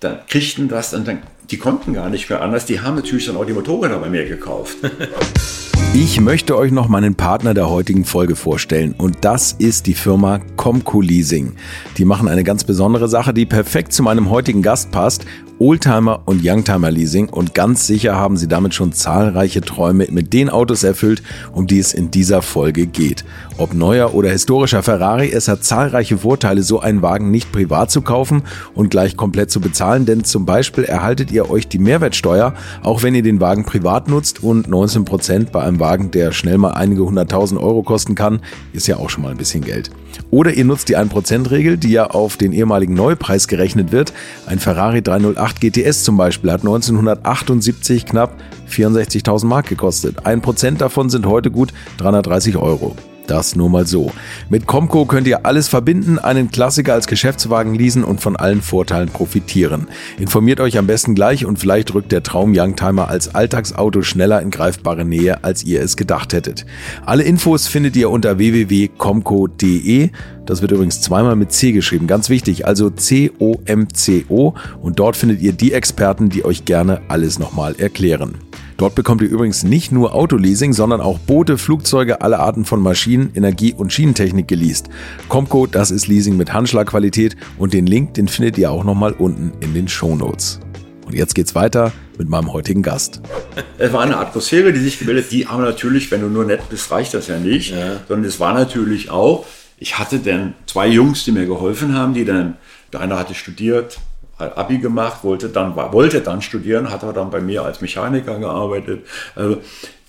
[0.00, 2.66] dann kriegten das und dann, die konnten gar nicht mehr anders.
[2.66, 4.76] Die haben natürlich dann auch die Motorräder bei mir gekauft.
[6.00, 10.38] Ich möchte euch noch meinen Partner der heutigen Folge vorstellen und das ist die Firma
[10.54, 11.54] Comco Leasing.
[11.96, 15.26] Die machen eine ganz besondere Sache, die perfekt zu meinem heutigen Gast passt
[15.60, 20.50] Oldtimer und Youngtimer Leasing und ganz sicher haben Sie damit schon zahlreiche Träume mit den
[20.50, 21.20] Autos erfüllt,
[21.52, 23.24] um die es in dieser Folge geht.
[23.56, 28.02] Ob neuer oder historischer Ferrari, es hat zahlreiche Vorteile, so einen Wagen nicht privat zu
[28.02, 28.42] kaufen
[28.74, 33.16] und gleich komplett zu bezahlen, denn zum Beispiel erhaltet ihr euch die Mehrwertsteuer, auch wenn
[33.16, 37.04] ihr den Wagen privat nutzt und 19 Prozent bei einem Wagen, der schnell mal einige
[37.04, 38.40] hunderttausend Euro kosten kann,
[38.72, 39.90] ist ja auch schon mal ein bisschen Geld.
[40.30, 44.12] Oder ihr nutzt die 1%-Regel, die ja auf den ehemaligen Neupreis gerechnet wird.
[44.46, 48.34] Ein Ferrari 308 GTS zum Beispiel hat 1978 knapp
[48.70, 50.26] 64.000 Mark gekostet.
[50.26, 52.94] Ein Prozent davon sind heute gut 330 Euro.
[53.28, 54.10] Das nur mal so.
[54.48, 59.10] Mit Comco könnt ihr alles verbinden, einen Klassiker als Geschäftswagen leasen und von allen Vorteilen
[59.10, 59.88] profitieren.
[60.18, 64.50] Informiert euch am besten gleich und vielleicht rückt der Traum Youngtimer als Alltagsauto schneller in
[64.50, 66.64] greifbare Nähe, als ihr es gedacht hättet.
[67.04, 70.08] Alle Infos findet ihr unter www.comco.de.
[70.46, 75.52] Das wird übrigens zweimal mit C geschrieben, ganz wichtig, also C-O-M-C-O und dort findet ihr
[75.52, 78.38] die Experten, die euch gerne alles nochmal erklären.
[78.78, 83.32] Dort bekommt ihr übrigens nicht nur Autoleasing, sondern auch Boote, Flugzeuge, alle Arten von Maschinen,
[83.34, 84.88] Energie und Schienentechnik geleast.
[85.28, 89.50] Comco, das ist Leasing mit Handschlagqualität und den Link, den findet ihr auch nochmal unten
[89.58, 90.60] in den Show Notes.
[91.04, 93.20] Und jetzt geht's weiter mit meinem heutigen Gast.
[93.78, 96.90] Es war eine Atmosphäre, die sich gebildet, die aber natürlich, wenn du nur nett bist,
[96.90, 98.00] reicht das ja nicht, ja.
[98.06, 99.46] sondern es war natürlich auch,
[99.78, 102.56] ich hatte dann zwei Jungs, die mir geholfen haben, die dann,
[102.92, 103.98] der eine hatte studiert,
[104.38, 109.04] Abi gemacht, wollte dann, wollte dann studieren, hat aber dann bei mir als Mechaniker gearbeitet.
[109.34, 109.58] Also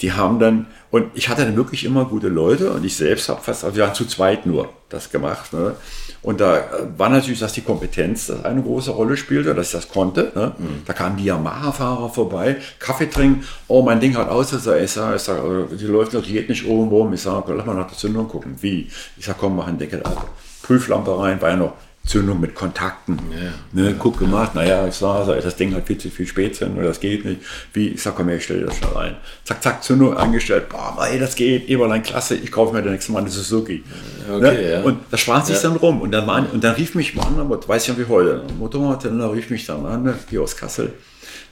[0.01, 3.41] die haben dann, und ich hatte dann wirklich immer gute Leute und ich selbst habe
[3.41, 5.51] fast, also wir haben zu zweit nur das gemacht.
[5.51, 5.75] Ne?
[6.21, 6.63] Und da
[6.97, 10.31] war natürlich, dass die Kompetenz das eine große Rolle spielte, dass ich das konnte.
[10.35, 10.53] Ne?
[10.57, 10.83] Mhm.
[10.85, 15.21] Da kamen die Yamaha-Fahrer vorbei, Kaffee trinken, oh, mein Ding hat aus, ich sage, ich
[15.21, 15.41] sag,
[15.77, 17.13] die läuft noch, die geht nicht oben rum.
[17.13, 18.55] Ich sage, lass mal nach der Zündung gucken.
[18.61, 18.89] Wie?
[19.17, 20.29] Ich sage, komm, mach einen Deckel ab.
[20.63, 21.73] Prüflampe rein, war ja noch
[22.09, 23.19] Zündung mit Kontakten.
[23.31, 23.83] Ja.
[23.83, 27.23] Ne, guck gemacht, naja, ich sage, das Ding hat viel zu viel Spätzündung, das geht
[27.23, 27.41] nicht.
[27.71, 29.17] Wie, ich sag, komm her, ich stelle das schnell rein.
[29.43, 33.11] Zack, zack, Zündung angestellt, boah, ey, das geht, Eberlein, klasse, ich kaufe mir das nächste
[33.11, 33.83] Mal eine Suzuki.
[34.27, 34.71] Okay, ne?
[34.71, 34.81] ja.
[34.81, 35.69] Und das sprach sich ja.
[35.69, 36.01] dann rum.
[36.01, 39.31] Und dann, war, und dann rief mich mal an, weiß ich ja wie heute, Motorradhändler
[39.31, 40.93] rief mich dann an, ne, hier aus Kassel,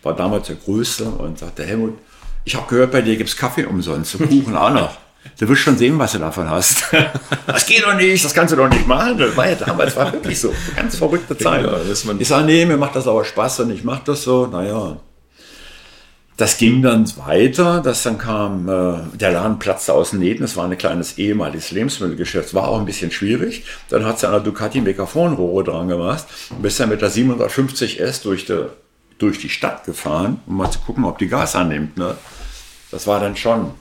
[0.01, 1.99] war damals der Größte und sagte, Helmut,
[2.45, 4.97] ich habe gehört, bei dir gibt es Kaffee umsonst, Kuchen auch noch.
[5.39, 6.85] Du wirst schon sehen, was du davon hast.
[7.47, 9.17] das geht doch nicht, das kannst du doch nicht machen.
[9.17, 10.49] Das war ja damals war wirklich so.
[10.49, 11.65] Eine ganz verrückte Zeit.
[11.65, 11.79] Ja,
[12.19, 14.47] ich sage, nee, mir macht das aber Spaß und ich mache das so.
[14.47, 14.97] Naja,
[16.37, 20.55] das ging dann weiter, dass dann kam, äh, der Laden platzte aus den Nähten, es
[20.55, 23.65] war ein kleines ehemaliges Lebensmittelgeschäft, war auch ein bisschen schwierig.
[23.89, 28.21] Dann hat sie an der Ducati Megaphonrohre dran gemacht und bist dann mit der 750S
[28.21, 28.67] durch die,
[29.17, 31.97] durch die Stadt gefahren, um mal zu gucken, ob die Gas annimmt.
[31.97, 32.15] Ne?
[32.91, 33.71] Das war dann schon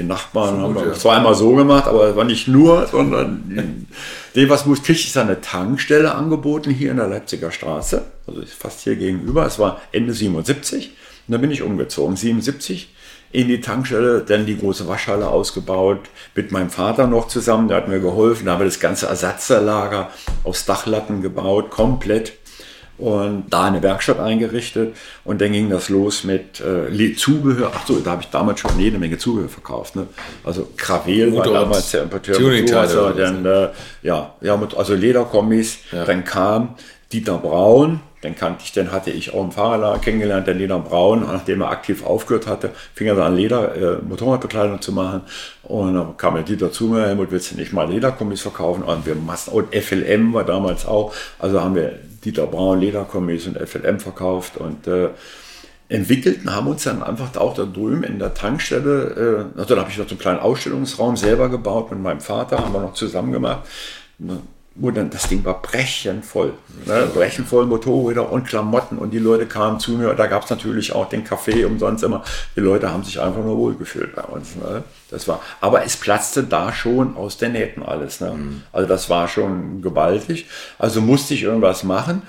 [0.00, 0.92] den Nachbarn haben wir ja.
[0.94, 3.86] zweimal so gemacht, aber es war nicht nur, sondern
[4.34, 8.80] dem, was muss, kriege ich eine Tankstelle angeboten hier in der Leipziger Straße, also fast
[8.80, 9.46] hier gegenüber.
[9.46, 10.88] Es war Ende 77
[11.28, 12.16] und dann bin ich umgezogen.
[12.16, 12.94] 77
[13.32, 16.00] in die Tankstelle, dann die große Waschhalle ausgebaut,
[16.34, 20.10] mit meinem Vater noch zusammen, der hat mir geholfen, da haben wir das ganze Ersatzlager
[20.42, 22.39] aus Dachlatten gebaut, komplett
[23.00, 24.94] und da eine Werkstatt eingerichtet
[25.24, 27.72] und dann ging das los mit äh, Zubehör.
[27.74, 29.96] Ach so, da habe ich damals schon jede Menge Zubehör verkauft.
[29.96, 30.06] Ne?
[30.44, 32.36] Also Kravel war damals der Importeur.
[32.78, 33.68] Also, dann, äh,
[34.02, 35.78] ja, ja, also Lederkombis.
[35.92, 36.04] Ja.
[36.04, 36.74] Dann kam
[37.12, 41.22] Dieter Braun, den kannte ich, den hatte ich auch im Fahrerlager kennengelernt, der Leder Braun,
[41.22, 45.22] nachdem er aktiv aufgehört hatte, fing er an Leder, äh, Motorradbekleidung zu machen.
[45.62, 48.82] Und dann kam der Dieter zu mir, Helmut, willst du nicht mal Lederkombis verkaufen?
[48.82, 53.56] Und wir Massen, und FLM war damals auch, also haben wir Dieter Braun Lederkombis und
[53.58, 55.08] FLM verkauft und äh,
[55.88, 59.90] entwickelten, haben uns dann einfach auch da drüben in der Tankstelle, äh, also dann habe
[59.90, 63.32] ich noch so einen kleinen Ausstellungsraum selber gebaut mit meinem Vater, haben wir noch zusammen
[63.32, 63.66] gemacht
[64.74, 66.54] wo dann das Ding war brechenvoll.
[66.86, 67.08] Ne?
[67.12, 70.14] Brechenvoll Motorräder und Klamotten und die Leute kamen zu mir.
[70.14, 72.24] Da gab es natürlich auch den Kaffee umsonst immer.
[72.56, 74.56] Die Leute haben sich einfach nur wohlgefühlt bei uns.
[74.56, 74.82] Ne?
[75.10, 78.20] Das war, aber es platzte da schon aus den Nähten alles.
[78.20, 78.30] Ne?
[78.30, 78.62] Mhm.
[78.72, 80.46] Also das war schon gewaltig.
[80.78, 82.22] Also musste ich irgendwas machen.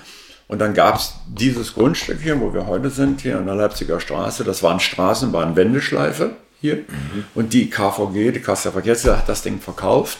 [0.48, 4.00] Und dann gab es dieses Grundstück hier, wo wir heute sind, hier an der Leipziger
[4.00, 4.44] Straße.
[4.44, 6.76] Das war eine Straßenbahn-Wendeschleife hier.
[6.76, 7.24] Mhm.
[7.34, 10.18] Und die KVG, die Kassel Verkehrsgesellschaft, hat das Ding verkauft.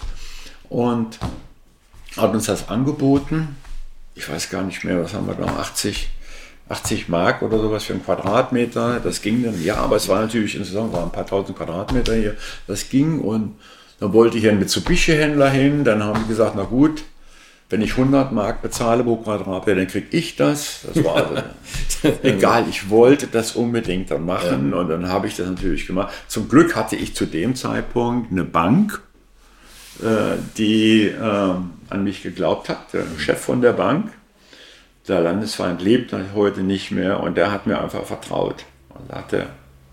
[0.69, 1.19] Und
[2.17, 3.57] hat uns das angeboten.
[4.15, 6.09] Ich weiß gar nicht mehr, was haben wir da, 80,
[6.73, 9.01] 80 Mark oder sowas für einen Quadratmeter.
[9.01, 12.35] Das ging dann, ja, aber es war natürlich insgesamt waren ein paar tausend Quadratmeter hier.
[12.67, 13.57] Das ging und
[14.01, 15.85] dann wollte ich einen Mitsubishi-Händler hin.
[15.85, 17.05] Dann haben die gesagt, na gut,
[17.69, 20.81] wenn ich 100 Mark bezahle pro Quadratmeter, dann kriege ich das.
[20.93, 21.17] Das war
[22.03, 24.79] also egal, ich wollte das unbedingt dann machen ja.
[24.79, 26.13] und dann habe ich das natürlich gemacht.
[26.27, 29.03] Zum Glück hatte ich zu dem Zeitpunkt eine Bank,
[30.03, 34.11] äh, die ähm, an mich geglaubt hat, der Chef von der Bank.
[35.09, 38.65] Der Landesfeind lebt heute nicht mehr und der hat mir einfach vertraut.
[38.91, 39.47] Und sagte,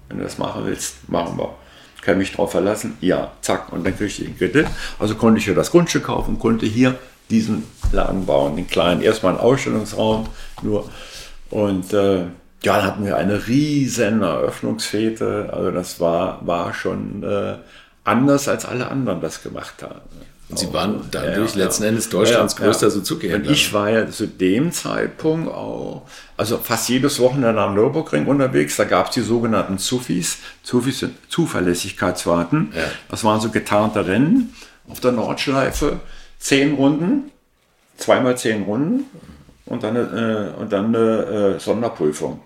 [0.07, 1.55] wenn du das machen willst, machen wir.
[2.01, 2.97] Kann mich darauf verlassen?
[3.01, 4.67] Ja, zack, und dann kriegte ich den Kredit.
[4.99, 6.95] Also konnte ich hier das Grundstück kaufen konnte hier
[7.29, 10.27] diesen Laden bauen, den kleinen, erstmal einen Ausstellungsraum
[10.61, 10.89] nur.
[11.49, 12.19] Und äh,
[12.63, 15.49] ja, dann hatten wir eine riesen Eröffnungsfete.
[15.51, 17.55] Also das war, war schon äh,
[18.03, 20.01] anders, als alle anderen das gemacht haben.
[20.49, 21.89] Und Sie waren dadurch ja, letzten ja.
[21.89, 23.51] Endes Deutschlands ja, größter Suzuki-Händler.
[23.51, 28.75] Ich war ja zu dem Zeitpunkt auch, also fast jedes Wochenende am Nürburgring unterwegs.
[28.75, 30.39] Da gab es die sogenannten Zufis.
[30.63, 32.73] Zufis sind Zuverlässigkeitswarten.
[33.09, 34.55] Das waren so getarnte Rennen
[34.89, 35.99] auf der Nordschleife.
[36.39, 37.29] Zehn Runden,
[37.97, 39.05] zweimal zehn Runden
[39.65, 42.41] und dann, äh, und dann eine äh, Sonderprüfung.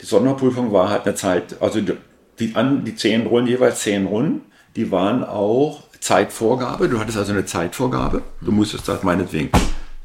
[0.00, 1.94] Die Sonderprüfung war halt eine Zeit, also die,
[2.38, 4.42] die, an, die zehn Runden, jeweils zehn Runden,
[4.76, 6.90] die waren auch Zeitvorgabe.
[6.90, 8.20] Du hattest also eine Zeitvorgabe.
[8.42, 9.48] Du musstest halt meinetwegen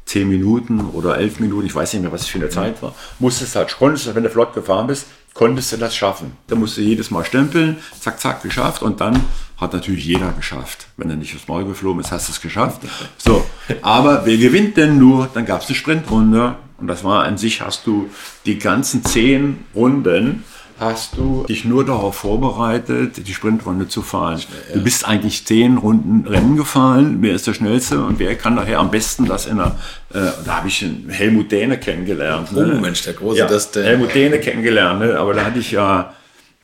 [0.06, 2.94] zehn Minuten oder elf Minuten, ich weiß nicht mehr, was es für eine Zeit war,
[3.18, 6.38] musstest halt, konntest, wenn du flott gefahren bist, konntest du das schaffen.
[6.46, 9.22] Da musst du jedes Mal stempeln, zack, zack, geschafft und dann
[9.58, 10.86] hat natürlich jeder geschafft.
[10.96, 12.80] Wenn er nicht aufs Maul geflogen ist, hast du es geschafft.
[13.18, 13.44] So,
[13.82, 15.28] aber wer gewinnt denn nur?
[15.34, 18.08] Dann gab es eine Sprintrunde Und das war an sich, hast du
[18.46, 20.44] die ganzen zehn Runden,
[20.80, 24.38] hast du dich nur darauf vorbereitet, die Sprintrunde zu fahren.
[24.38, 24.76] Ja.
[24.76, 28.78] Du bist eigentlich zehn Runden Rennen gefahren, wer ist der Schnellste und wer kann daher
[28.78, 29.76] am besten das in der,
[30.14, 32.52] äh, da habe ich Helmut Däne kennengelernt.
[32.52, 32.76] Ne?
[32.76, 35.18] Oh Mensch, der große, ja, das der, Helmut Däne kennengelernt, ne?
[35.18, 36.14] aber da hatte ich ja,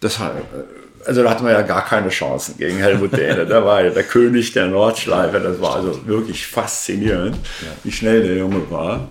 [0.01, 0.19] das
[1.05, 3.47] also da hatten wir ja gar keine Chancen gegen Helmut Däne.
[3.47, 5.39] Der war ja der König der Nordschleife.
[5.39, 7.37] Das war also wirklich faszinierend,
[7.85, 9.09] wie schnell der Junge war.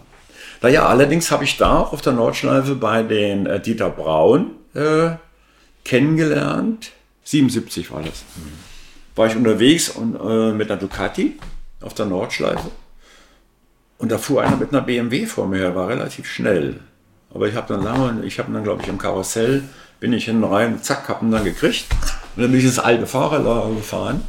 [0.61, 5.15] Naja, allerdings habe ich da auch auf der Nordschleife bei den äh, Dieter Braun äh,
[5.83, 6.91] kennengelernt.
[7.23, 8.23] 77 war das.
[8.35, 8.51] Mhm.
[9.15, 11.39] War ich unterwegs und, äh, mit einer Ducati
[11.81, 12.69] auf der Nordschleife.
[13.97, 16.81] Und da fuhr einer mit einer BMW vor mir, war relativ schnell.
[17.33, 19.63] Aber ich habe dann lange, ich habe dann, glaube ich, im Karussell
[19.99, 21.85] bin ich hinten rein, zack, hab ihn dann gekriegt.
[22.35, 24.23] Und dann bin ich ins alte Fahrerlager gefahren.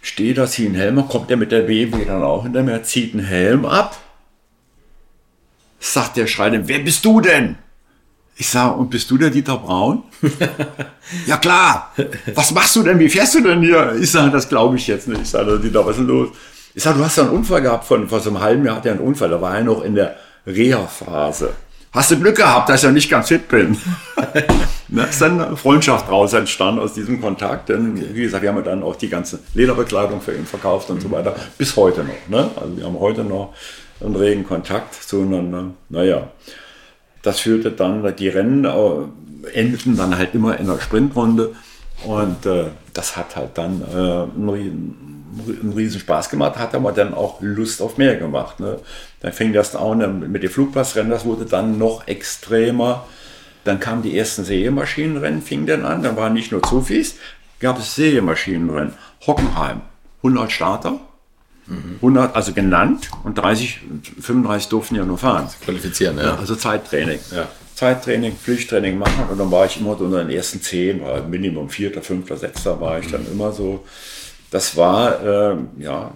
[0.00, 3.14] Stehe da, ziehe einen Helm, kommt der mit der BMW dann auch hinter mir, zieht
[3.14, 3.96] einen Helm ab.
[5.78, 7.56] Sagt der Schreiner, wer bist du denn?
[8.36, 10.04] Ich sage, und bist du der Dieter Braun?
[11.26, 11.92] ja klar.
[12.34, 12.98] Was machst du denn?
[12.98, 13.94] Wie fährst du denn hier?
[14.00, 15.22] Ich sage, das glaube ich jetzt nicht.
[15.22, 16.30] Ich sage, Dieter, was ist denn los?
[16.74, 18.86] Ich sage, du hast ja einen Unfall gehabt von, vor so einem halben Jahr hat
[18.86, 19.28] er einen Unfall.
[19.28, 20.16] Da war er noch in der
[20.46, 21.50] Reha-Phase
[21.92, 23.76] hast du Glück gehabt, dass ich ja nicht ganz fit bin.
[24.88, 27.68] da ist dann eine Freundschaft draus entstanden aus diesem Kontakt.
[27.68, 31.08] Denn wie gesagt, wir haben dann auch die ganze Lederbekleidung für ihn verkauft und so
[31.08, 31.12] mhm.
[31.12, 31.36] weiter.
[31.58, 32.28] Bis heute noch.
[32.28, 32.50] Ne?
[32.56, 33.54] Also wir haben heute noch
[34.00, 35.66] einen regen Kontakt zueinander.
[35.90, 36.28] Naja,
[37.22, 41.54] das führte dann, die Rennen äh, endeten dann halt immer in der Sprintrunde.
[42.04, 47.40] Und äh, das hat halt dann äh, einen riesen Spaß gemacht, hat aber dann auch
[47.40, 48.60] Lust auf mehr gemacht.
[48.60, 48.78] Ne?
[49.20, 53.06] Dann fing das an mit den Flugplatzrennen, das wurde dann noch extremer.
[53.64, 56.02] Dann kamen die ersten Serienmaschinenrennen, fing dann an.
[56.02, 57.16] Dann waren nicht nur Zufis,
[57.60, 58.94] gab es Serienmaschinenrennen.
[59.24, 59.82] Hockenheim,
[60.18, 61.00] 100 Starter,
[61.96, 63.80] 100, also genannt und 30,
[64.20, 65.48] 35 durften ja nur fahren.
[65.64, 66.36] Qualifizieren, ja.
[66.36, 67.18] Also Zeittraining.
[67.34, 67.48] Ja.
[67.74, 72.02] Zeittraining, Pflichttraining machen und dann war ich immer unter den ersten zehn, war Minimum vierter,
[72.02, 73.84] fünfter, sechster war ich dann immer so
[74.52, 76.12] das war, äh, ja,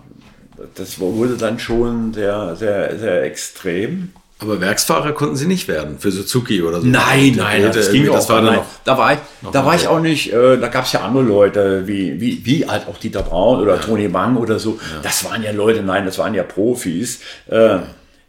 [0.74, 4.12] das wurde dann schon sehr, sehr, sehr extrem.
[4.39, 6.87] Aber Werksfahrer konnten sie nicht werden für Suzuki oder so.
[6.87, 8.57] Nein, nein, das, das ging das war nein.
[8.57, 9.18] Noch, da war ich,
[9.51, 10.30] da war ich auch nicht.
[10.30, 13.76] Äh, da gab es ja andere Leute wie wie wie halt auch Dieter Braun oder
[13.76, 13.80] ja.
[13.80, 14.72] Toni Mang oder so.
[14.72, 15.01] Ja.
[15.03, 17.20] Das waren ja Leute, nein, das waren ja Profis.
[17.49, 17.78] Äh,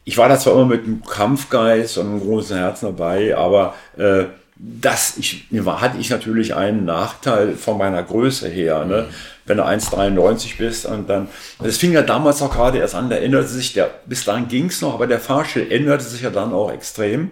[0.05, 4.25] ich war da zwar immer mit einem Kampfgeist und einem großen Herzen dabei, aber äh,
[4.59, 8.85] das ich, war, hatte ich natürlich einen Nachteil von meiner Größe her.
[8.85, 9.07] Ne?
[9.09, 9.13] Mhm
[9.47, 11.29] wenn du 1,93 bist und dann,
[11.63, 14.65] das fing ja damals auch gerade erst an, da änderte sich der, bis dahin ging
[14.65, 17.21] es noch, aber der Fahrstuhl änderte sich ja dann auch extrem.
[17.21, 17.29] Mhm.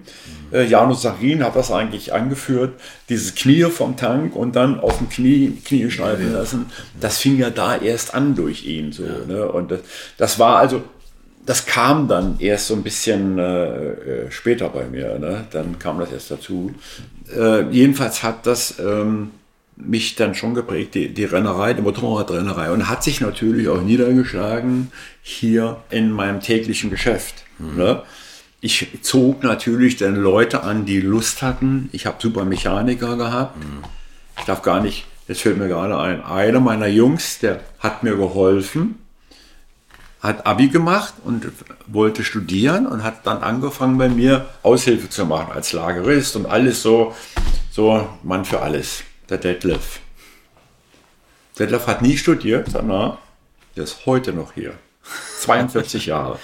[0.53, 5.09] Äh, Janus Sarin hat das eigentlich angeführt, dieses Knie vom Tank und dann auf dem
[5.09, 6.67] Knie, Knie schneiden lassen,
[6.99, 9.25] das fing ja da erst an durch ihn, so, ja.
[9.27, 9.47] ne?
[9.47, 9.81] und das,
[10.17, 10.83] das war also,
[11.45, 15.45] das kam dann erst so ein bisschen äh, äh, später bei mir, ne?
[15.51, 16.73] dann kam das erst dazu.
[17.35, 19.31] Äh, jedenfalls hat das, ähm,
[19.77, 22.71] mich dann schon geprägt, die, die Rennerei, die Motorradrennerei.
[22.71, 24.91] Und hat sich natürlich auch niedergeschlagen
[25.21, 27.43] hier in meinem täglichen Geschäft.
[27.59, 27.77] Mhm.
[27.77, 28.01] Ne?
[28.61, 31.89] Ich zog natürlich dann Leute an, die Lust hatten.
[31.91, 33.57] Ich habe super Mechaniker gehabt.
[33.57, 33.83] Mhm.
[34.37, 38.15] Ich darf gar nicht, jetzt fällt mir gerade ein, einer meiner Jungs, der hat mir
[38.15, 38.95] geholfen,
[40.25, 41.51] hat Abi gemacht und
[41.87, 46.81] wollte studieren und hat dann angefangen bei mir Aushilfe zu machen als Lagerist und alles
[46.81, 47.13] so,
[47.71, 49.99] so Mann für alles der Detlef.
[51.57, 53.17] Detlef hat nie studiert, sondern
[53.75, 54.73] der ist heute noch hier.
[55.41, 56.39] 42 Jahre.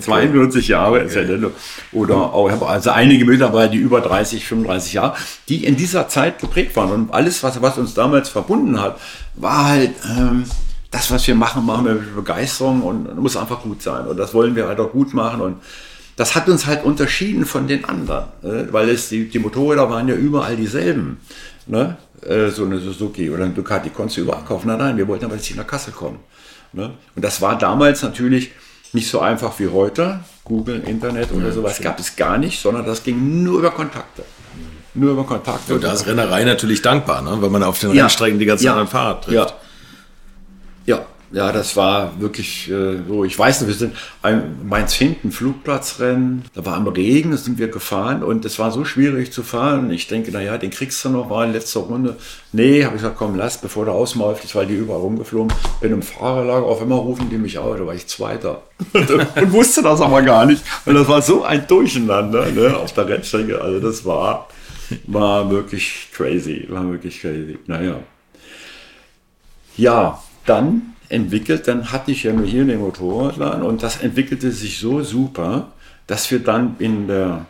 [0.00, 1.40] 42 Jahre ist okay.
[1.42, 1.50] er
[1.92, 5.16] Oder auch, also einige Mitarbeiter, die über 30, 35 Jahre,
[5.48, 6.92] die in dieser Zeit geprägt waren.
[6.92, 9.00] Und alles, was, was uns damals verbunden hat,
[9.34, 10.44] war halt ähm,
[10.90, 14.06] das, was wir machen, machen wir mit Begeisterung und muss einfach gut sein.
[14.06, 15.40] Und das wollen wir halt auch gut machen.
[15.40, 15.56] Und
[16.16, 20.08] das hat uns halt unterschieden von den anderen, äh, weil es die, die Motorräder waren
[20.08, 21.18] ja überall dieselben.
[21.66, 21.96] Ne?
[22.22, 24.68] Äh, so eine Suzuki oder eine Ducati konntest du überall kaufen.
[24.68, 26.18] Nein, nein, wir wollten aber jetzt nach Kassel kommen.
[26.72, 26.92] Ne?
[27.14, 28.50] Und das war damals natürlich
[28.92, 30.20] nicht so einfach wie heute.
[30.44, 31.84] Google, Internet oder ja, sowas stimmt.
[31.84, 34.24] gab es gar nicht, sondern das ging nur über Kontakte.
[34.94, 35.74] Nur über Kontakte.
[35.74, 37.36] Und da ist Rennerei natürlich dankbar, ne?
[37.40, 38.04] wenn man auf den ja.
[38.04, 38.72] Rennstrecken die ganzen ja.
[38.72, 39.50] anderen Fahrer trifft.
[39.50, 39.57] Ja.
[41.30, 43.24] Ja, das war wirklich äh, so.
[43.24, 46.44] Ich weiß nicht, wir sind ein Mainz-Hinten Flugplatzrennen.
[46.54, 49.90] Da war am Regen, da sind wir gefahren und es war so schwierig zu fahren.
[49.90, 52.16] Ich denke, naja, den kriegst du noch, war in letzter Runde.
[52.52, 55.52] Nee, habe ich gesagt, komm, lass, bevor du ausläufst, weil die überall rumgeflogen.
[55.82, 58.62] Bin im Fahrerlager, auf immer rufen die mich auf, da war ich Zweiter.
[58.94, 60.62] und wusste das aber gar nicht.
[60.86, 63.60] Und das war so ein Durcheinander ne, auf der Rennstrecke.
[63.60, 64.48] Also das war,
[65.06, 66.66] war wirklich crazy.
[66.70, 67.58] War wirklich crazy.
[67.66, 67.96] Naja.
[69.76, 74.78] Ja, dann entwickelt, dann hatte ich ja nur hier den Motorradladen und das entwickelte sich
[74.78, 75.68] so super,
[76.06, 77.46] dass wir dann in der,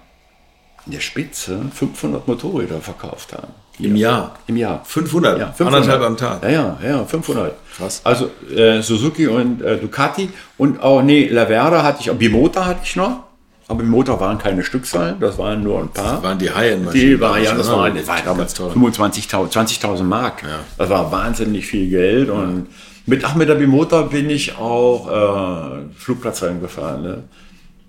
[0.87, 3.53] in der Spitze 500 Motorräder verkauft haben.
[3.81, 4.37] Im Jahr?
[4.47, 4.85] Im Jahr.
[4.85, 5.39] 500?
[5.39, 5.75] Ja, 500.
[5.75, 6.43] Anderthalb am Tag?
[6.43, 7.55] Ja, ja, ja, 500.
[7.77, 8.01] Krass.
[8.03, 12.97] Also äh, Suzuki und äh, Ducati und auch, nee, Laverde hatte ich, Bimota hatte ich
[12.97, 13.25] noch.
[13.69, 16.15] Aber Bimota waren keine Stückzahlen, das waren nur ein paar.
[16.15, 18.73] Das waren die High-End Die war, ja, das war, das war damals toll.
[18.73, 20.43] 25.000, 20.000 Mark.
[20.43, 20.61] Ja.
[20.79, 22.31] Das war wahnsinnig viel Geld.
[22.31, 27.03] Und ach, mit der Bimota bin ich auch äh, Flugplatzrennen gefahren.
[27.03, 27.23] Ne?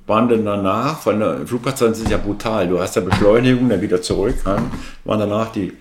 [0.07, 2.67] Waren denn danach, von der Flugplatzrennen sind ja brutal.
[2.67, 4.35] Du hast ja Beschleunigung, dann wieder zurück.
[4.45, 4.57] Ja?
[5.03, 5.73] Waren danach die,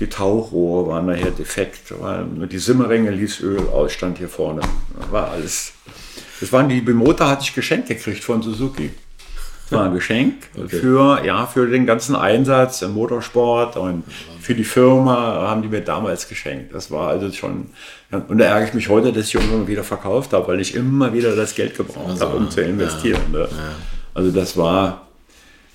[0.00, 1.98] die Tauchrohre, waren nachher defekt.
[2.00, 4.60] Waren, nur die Simmeringe ließ Öl aus, stand hier vorne.
[5.10, 5.72] War alles.
[6.40, 8.90] Das waren die Bimota, hatte ich geschenkt gekriegt von Suzuki.
[9.70, 10.76] Das war ein Geschenk Okay.
[10.76, 14.04] für, ja, für den ganzen Einsatz im Motorsport und
[14.40, 16.74] für die Firma haben die mir damals geschenkt.
[16.74, 17.68] Das war also schon,
[18.16, 21.12] und da ärgere ich mich heute, dass ich irgendwann wieder verkauft habe, weil ich immer
[21.12, 23.20] wieder das Geld gebraucht Also, habe, um zu investieren.
[23.32, 23.48] Ne?
[24.14, 25.08] Also das war,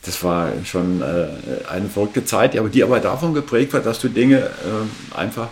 [0.04, 1.28] das war schon äh,
[1.70, 5.50] eine verrückte Zeit, aber die aber davon geprägt war, dass du Dinge äh, einfach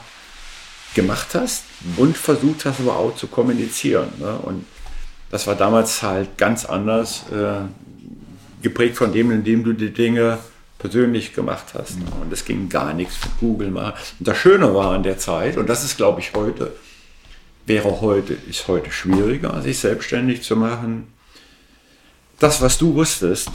[0.94, 1.64] gemacht hast
[1.98, 4.08] und versucht hast, aber auch zu kommunizieren.
[4.20, 4.38] Ne?
[4.44, 4.66] Und
[5.30, 7.66] das war damals halt ganz anders, äh,
[8.62, 10.40] geprägt von dem, indem du die Dinge
[10.78, 11.98] persönlich gemacht hast.
[12.22, 13.94] Und es ging gar nichts mit Google machen.
[14.20, 16.74] Und das Schöne war an der Zeit, und das ist, glaube ich, heute,
[17.66, 21.08] wäre heute, ist heute schwieriger, sich selbstständig zu machen.
[22.40, 23.50] Das, was du wusstest,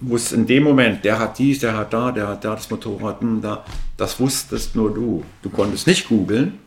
[0.00, 3.20] wusste in dem Moment, der hat dies, der hat da, der hat da das Motorrad,
[3.20, 3.64] hm, da,
[3.96, 5.24] das wusstest nur du.
[5.42, 6.58] Du konntest nicht googeln,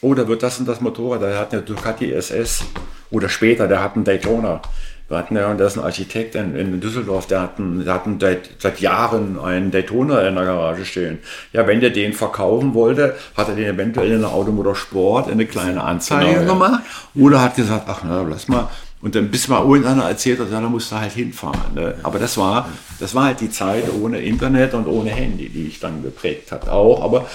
[0.00, 2.64] oder wird das und das Motorrad, der hat eine Ducati SS,
[3.10, 4.60] oder später, der hat einen Daytona.
[5.08, 8.06] Wir hatten ja, der ist ein Architekt in, in Düsseldorf, der hat, einen, der hat
[8.06, 11.18] einen, seit, seit Jahren einen Daytona in der Garage stehen.
[11.52, 15.34] Ja, wenn der den verkaufen wollte, hat er den eventuell in der Automotor Sport in
[15.34, 16.46] eine kleine Anzeige Genau, ja.
[16.46, 16.82] gemacht
[17.14, 18.68] oder hat gesagt, ach na, lass mal.
[19.00, 21.74] Und dann bis mal irgendeiner erzählt hat, ja, da musst du halt hinfahren.
[21.74, 21.94] Ne?
[22.02, 25.78] Aber das war, das war halt die Zeit ohne Internet und ohne Handy, die ich
[25.78, 27.04] dann geprägt hat auch.
[27.04, 27.28] Aber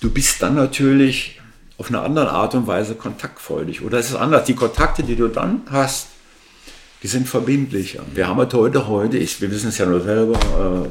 [0.00, 1.40] du bist dann natürlich
[1.78, 3.82] auf eine andere Art und Weise kontaktfreudig.
[3.82, 4.44] Oder es ist anders.
[4.44, 6.08] Die Kontakte, die du dann hast,
[7.02, 8.02] die sind verbindlicher.
[8.14, 10.88] Wir haben halt heute, heute, ich, wir wissen es ja nur selber, äh,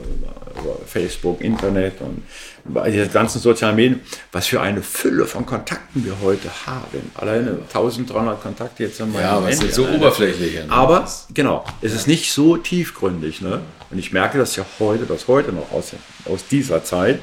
[0.59, 2.23] über Facebook, Internet und
[2.65, 3.99] den ganzen sozialen Medien,
[4.31, 7.11] was für eine Fülle von Kontakten wir heute haben.
[7.15, 9.97] Alleine 1300 Kontakte jetzt haben wir Ja, was Handy ist so alleine.
[9.99, 10.55] oberflächlich.
[10.55, 10.65] ne?
[10.69, 13.41] Aber genau, es ist nicht so tiefgründig.
[13.41, 13.61] Ne?
[13.91, 15.91] Und ich merke das ja heute, dass heute noch aus,
[16.25, 17.19] aus dieser Zeit,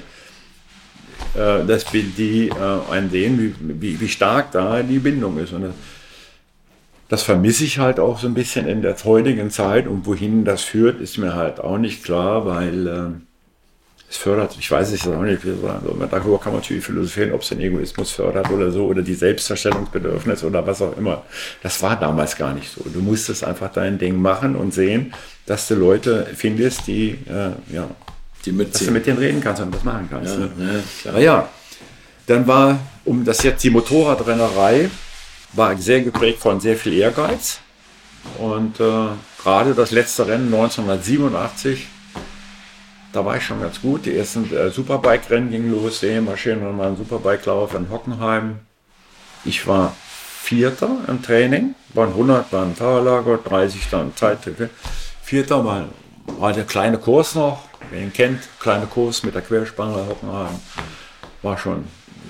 [1.35, 2.53] äh, dass wir die äh,
[2.93, 5.53] einen sehen, wie, wie, wie stark da die Bindung ist.
[5.53, 5.73] Und das,
[7.15, 9.87] das vermisse ich halt auch so ein bisschen in der heutigen Zeit.
[9.87, 14.69] Und wohin das führt, ist mir halt auch nicht klar, weil äh, es fördert, ich
[14.69, 17.61] weiß es auch nicht, wie sagen, so, darüber kann man natürlich philosophieren, ob es den
[17.61, 21.23] Egoismus fördert oder so, oder die Selbstverstellungsbedürfnis oder was auch immer.
[21.63, 22.83] Das war damals gar nicht so.
[22.93, 25.15] Du musstest einfach dein Ding machen und sehen,
[25.47, 28.93] dass du Leute findest, die, äh, ja, die dass du mitziehen.
[28.93, 30.35] mit denen reden kannst und das machen kannst.
[30.35, 30.51] Ja, ne?
[30.59, 31.15] ja, klar.
[31.15, 31.49] Naja,
[32.27, 34.91] dann war, um das jetzt die Motorradrennerei,
[35.55, 37.61] war sehr geprägt von sehr viel Ehrgeiz.
[38.39, 39.09] Und äh,
[39.43, 41.87] gerade das letzte Rennen 1987,
[43.13, 44.07] da war ich schon ganz gut.
[44.07, 48.61] Die ersten äh, Superbike-Rennen gingen los, Serienmaschinen und mal ein Superbike-Lauf in Hockenheim.
[49.45, 49.95] Ich war
[50.43, 54.39] Vierter im Training, waren 100 waren Powerlager, 30 dann Zeit.
[55.23, 55.85] Vierter war,
[56.39, 60.61] war der kleine Kurs noch, wer ihn kennt, kleine Kurs mit der Querspanne Hockenheim.
[61.43, 61.85] War schon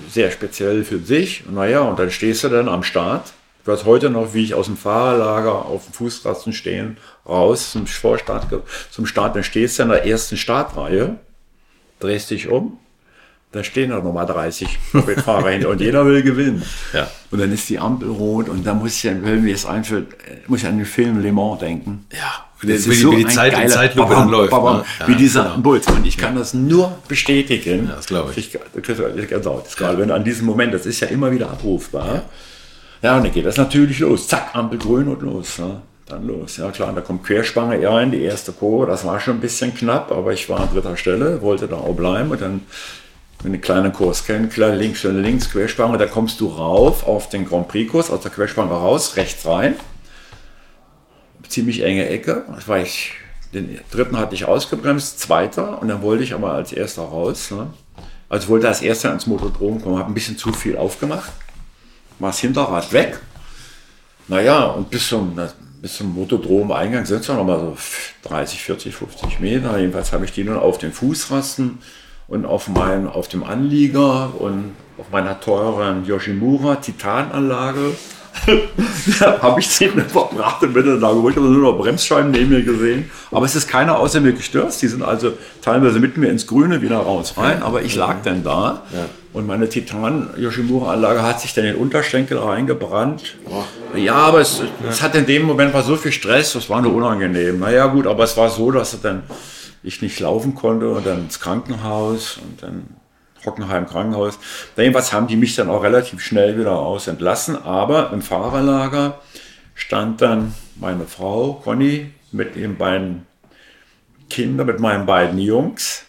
[0.09, 1.45] sehr speziell für sich.
[1.47, 3.33] Und naja, und dann stehst du dann am Start.
[3.61, 6.97] Ich weiß heute noch, wie ich aus dem Fahrerlager auf dem Fußrasten stehen,
[7.27, 8.47] raus zum Vorstart,
[8.91, 9.35] zum Start.
[9.35, 11.15] Dann stehst du in der ersten Startreihe,
[11.99, 12.77] drehst dich um,
[13.51, 14.67] da stehen da nochmal 30
[15.23, 16.61] Fahrer hinter und jeder will gewinnen.
[16.93, 17.09] Ja.
[17.31, 20.07] Und dann ist die Ampel rot und da muss ich, wenn mir das einfällt,
[20.47, 22.05] muss ich an den Film Le Mans denken.
[22.11, 24.51] Ja, die- ist wie, so wie die Zeit in geiler- Zeitlupe Babam, dann läuft.
[24.51, 24.83] babam, ne?
[24.99, 25.55] Ja, wie dieser genau.
[25.55, 25.87] Impuls.
[25.87, 27.87] Und ich kann das nur bestätigen.
[27.89, 28.37] Ja, das glaube ich.
[28.37, 29.65] Ich, du kriegst wirklich Gänsehaut.
[29.65, 32.23] Das gerade wenn an diesem Moment, das ist ja immer wieder abrufbar.
[33.01, 34.27] Ja, und dann geht das natürlich los.
[34.27, 35.59] Zack, Ampel grün und los.
[35.59, 35.81] Ne?
[36.07, 36.57] Dann los.
[36.57, 38.85] Ja klar, da kommt Querspange eher in die erste Kurve.
[38.87, 41.95] Das war schon ein bisschen knapp, aber ich war an dritter Stelle, wollte da auch
[41.95, 42.31] bleiben.
[42.31, 42.61] Und dann,
[43.43, 47.67] einen kleinen Kurs kennst, klar, links, links, Querspange, da kommst du rauf auf den Grand
[47.67, 49.75] Prix-Kurs, aus der Querspange raus, rechts rein
[51.49, 52.45] ziemlich enge Ecke.
[52.53, 53.13] Das war ich,
[53.53, 57.51] den dritten hatte ich ausgebremst, zweiter und dann wollte ich aber als erster raus.
[57.51, 57.67] Ne?
[58.29, 61.31] Also wollte als erster ans Motodrom kommen, habe ein bisschen zu viel aufgemacht,
[62.19, 63.19] war das Hinterrad weg.
[64.27, 65.39] Naja, und bis zum,
[65.81, 67.77] bis zum Motodrom-Eingang sind es noch mal so
[68.23, 69.77] 30, 40, 50 Meter.
[69.77, 71.77] Jedenfalls habe ich die nun auf den Fußrasten
[72.27, 77.91] und auf, mein, auf dem Anlieger und auf meiner teuren Yoshimura Titananlage
[79.19, 82.49] da habe ich den verbracht und bin dann da geholt, habe nur noch Bremsscheiben neben
[82.49, 83.09] mir gesehen.
[83.31, 84.81] Aber es ist keiner außer mir gestürzt.
[84.81, 87.63] Die sind also teilweise mit mir ins Grüne wieder raus rein.
[87.63, 89.05] Aber ich lag dann da ja.
[89.33, 93.35] und meine Titan-Yoshimura-Anlage hat sich dann in den Unterschenkel reingebrannt.
[93.49, 93.63] Oh.
[93.97, 96.93] Ja, aber es, es hat in dem Moment war so viel Stress, das war nur
[96.93, 97.59] unangenehm.
[97.59, 99.23] Naja, gut, aber es war so, dass dann
[99.83, 102.87] ich nicht laufen konnte und dann ins Krankenhaus und dann
[103.45, 104.39] Hockenheim Krankenhaus.
[104.77, 109.19] Jedenfalls haben die mich dann auch relativ schnell wieder aus entlassen, aber im Fahrerlager
[109.73, 113.25] stand dann meine Frau Conny mit ihren beiden
[114.29, 116.03] Kindern, mit meinen beiden Jungs,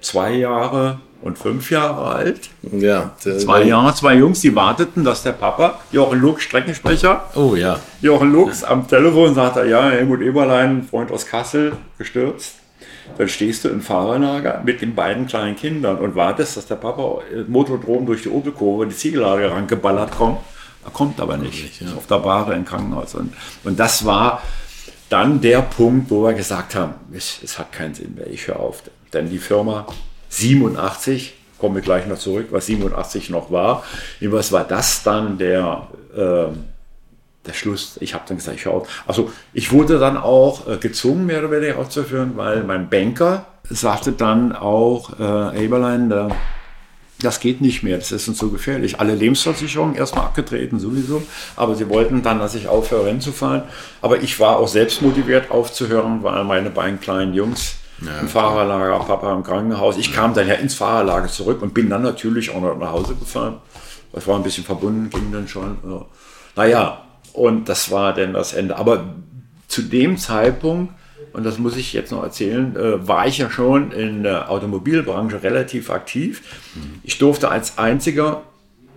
[0.00, 2.50] zwei Jahre und fünf Jahre alt.
[2.62, 3.12] Ja.
[3.18, 7.80] Zwei Jahre, zwei Jungs, die warteten, dass der Papa, Jochen Lux, Streckensprecher, oh ja.
[8.00, 12.55] Jochen Lux am Telefon sagte, ja, Helmut Eberlein, Freund aus Kassel, gestürzt.
[13.18, 17.20] Dann stehst du im Fahrerlager mit den beiden kleinen Kindern und wartest, dass der Papa
[17.32, 20.38] äh, Motordrom durch die Opelkurve, die Ziegellage rangeballert kommt.
[20.84, 21.62] Er kommt aber nicht.
[21.62, 21.96] nicht ja.
[21.96, 23.14] auf der Bahre im Krankenhaus.
[23.14, 23.32] Und,
[23.64, 24.42] und das war
[25.08, 28.60] dann der Punkt, wo wir gesagt haben, es, es hat keinen Sinn mehr, ich höre
[28.60, 28.82] auf.
[29.12, 29.86] Denn die Firma
[30.28, 33.84] 87, kommen wir gleich noch zurück, was 87 noch war,
[34.20, 35.88] was war das dann der...
[36.16, 36.46] Äh,
[37.46, 38.88] der Schluss, ich habe dann gesagt, ich auf.
[39.06, 44.12] Also ich wurde dann auch äh, gezwungen, mehr oder weniger aufzuführen, weil mein Banker sagte
[44.12, 46.28] dann auch, äh, Eberlein, äh,
[47.20, 49.00] das geht nicht mehr, das ist uns so gefährlich.
[49.00, 51.22] Alle Lebensversicherungen erstmal abgetreten sowieso,
[51.56, 53.62] aber sie wollten dann, dass ich aufhöre, Rennen zu fahren.
[54.02, 58.98] Aber ich war auch selbst motiviert aufzuhören, weil meine beiden kleinen Jungs ja, im Fahrerlager,
[58.98, 59.96] Papa im Krankenhaus.
[59.96, 60.14] Ich ja.
[60.14, 63.56] kam dann ja ins Fahrerlager zurück und bin dann natürlich auch noch nach Hause gefahren.
[64.12, 65.78] Das war ein bisschen verbunden, ging dann schon.
[65.86, 66.04] Ja.
[66.54, 67.05] Naja,
[67.36, 68.76] und das war dann das Ende.
[68.76, 69.04] Aber
[69.68, 70.92] zu dem Zeitpunkt,
[71.32, 75.42] und das muss ich jetzt noch erzählen, äh, war ich ja schon in der Automobilbranche
[75.42, 76.42] relativ aktiv.
[77.02, 78.42] Ich durfte als einziger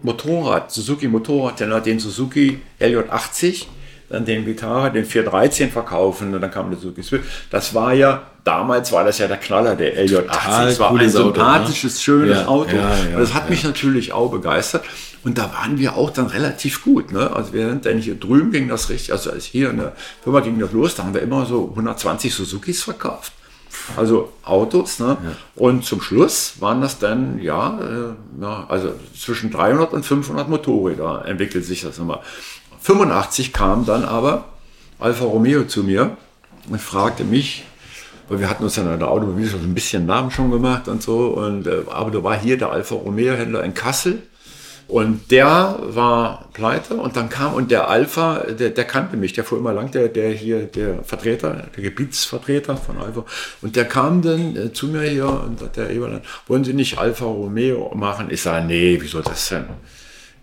[0.04, 3.66] Motorrad, Suzuki Motorradhändler, den Suzuki LJ80,
[4.10, 7.26] dann den Vitara, den 413 verkaufen und dann kam der Suzuki Swift.
[7.51, 10.66] Das war ja, damals war das ja der Knaller, der LJ80.
[10.66, 12.24] Das war ein sympathisches, Auto, ne?
[12.24, 12.76] schönes ja, Auto.
[12.76, 14.84] Ja, ja, und das hat mich natürlich auch begeistert.
[15.24, 17.12] Und da waren wir auch dann relativ gut.
[17.12, 17.30] Ne?
[17.36, 19.93] Also wir sind dann hier drüben ging das richtig, also als hier in der
[20.24, 23.34] Firma ging das los, da haben wir immer so 120 Suzukis verkauft.
[23.97, 24.99] Also Autos.
[24.99, 25.18] Ne?
[25.24, 25.32] Ja.
[25.55, 31.26] Und zum Schluss waren das dann, ja, äh, ja, also zwischen 300 und 500 Motorräder
[31.26, 32.22] entwickelt sich das immer.
[32.82, 34.46] 85 kam dann aber
[35.00, 36.18] Alfa Romeo zu mir
[36.70, 37.64] und fragte mich,
[38.28, 41.02] weil wir hatten uns ja in der Automobil schon ein bisschen Namen schon gemacht und
[41.02, 41.28] so.
[41.30, 44.22] Und, äh, aber da war hier der Alfa Romeo Händler in Kassel
[44.90, 49.44] und der war pleite und dann kam, und der Alpha, der, der kannte mich, der
[49.44, 53.24] fuhr immer lang, der, der hier, der Vertreter, der Gebietsvertreter von Alpha.
[53.62, 56.98] Und der kam dann äh, zu mir hier und sagt, der Eberland, wollen Sie nicht
[56.98, 58.30] Alpha Romeo machen?
[58.32, 59.66] Ich sage, nee, wieso das denn?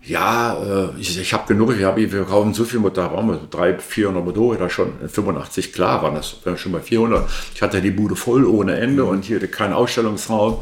[0.07, 4.23] Ja, äh, ich, ich habe genug, ich hab, wir kaufen so viel Motorräder, drei, 400
[4.23, 7.29] Motorräder schon, 85, klar waren das, schon bei 400.
[7.53, 10.61] Ich hatte die Bude voll ohne Ende und hier kein Ausstellungsraum.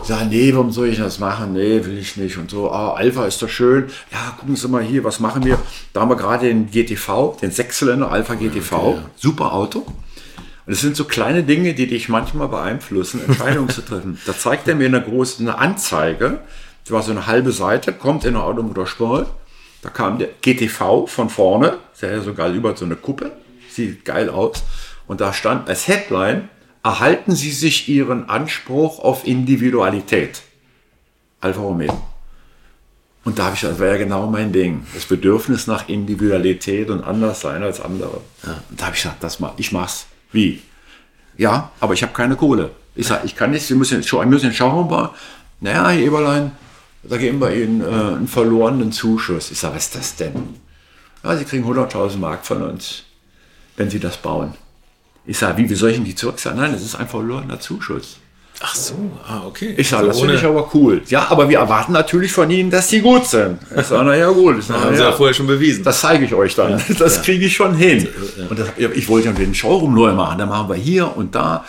[0.00, 1.52] Ich sage, nee, warum soll ich das machen?
[1.52, 2.36] Nee, will ich nicht.
[2.36, 3.86] Und so, ah, Alpha ist doch schön.
[4.12, 5.58] Ja, gucken Sie mal hier, was machen wir?
[5.92, 8.72] Da haben wir gerade den GTV, den Sechszylinder Alpha GTV.
[8.72, 8.98] Okay.
[9.16, 9.80] Super Auto.
[10.66, 14.18] Und es sind so kleine Dinge, die dich manchmal beeinflussen, Entscheidungen zu treffen.
[14.26, 16.40] Da zeigt er mir eine große eine Anzeige.
[16.88, 19.28] Das war so eine halbe Seite, kommt in der Automotorsport.
[19.82, 23.30] Da kam der GTV von vorne, der ja sogar über so eine Kuppe,
[23.68, 24.64] sieht geil aus.
[25.06, 26.48] Und da stand als Headline
[26.82, 30.40] erhalten Sie sich Ihren Anspruch auf Individualität.
[31.42, 32.00] Alfa Romeo.
[33.22, 34.86] Und da habe ich, das war ja genau mein Ding.
[34.94, 38.22] Das Bedürfnis nach Individualität und anders sein als andere.
[38.46, 38.62] Ja.
[38.70, 40.06] Und da habe ich gesagt, das mal, ich mach's.
[40.32, 40.62] Wie?
[41.36, 42.70] Ja, aber ich habe keine Kohle.
[42.94, 44.88] Ich sage, ich kann nicht, Sie müssen, wir müssen schauen,
[45.60, 46.52] naja, Herr Eberlein,
[47.08, 49.50] da geben wir Ihnen äh, einen verlorenen Zuschuss.
[49.50, 50.34] Ich sage, was ist das denn?
[51.24, 53.04] Ja, Sie kriegen 100.000 Mark von uns,
[53.76, 54.54] wenn Sie das bauen.
[55.26, 56.58] Ich sage, wie, wie soll ich denn die zurückzahlen?
[56.58, 58.18] Nein, das ist ein verlorener Zuschuss.
[58.60, 58.94] Ach so,
[59.28, 59.74] ah, okay.
[59.76, 61.02] Ich sage, das finde ich aber cool.
[61.08, 63.58] Ja, aber wir erwarten natürlich von Ihnen, dass Sie gut sind.
[63.76, 64.58] Ich sage, naja, gut.
[64.58, 65.84] Das haben Sie ja vorher schon bewiesen.
[65.84, 66.72] Das zeige ich euch dann.
[66.72, 67.22] Ja, das ja.
[67.22, 68.08] kriege ich schon hin.
[68.36, 68.46] Ja.
[68.48, 70.38] Und das, ich wollte ja den Showroom neu machen.
[70.38, 71.64] Dann machen wir hier und da.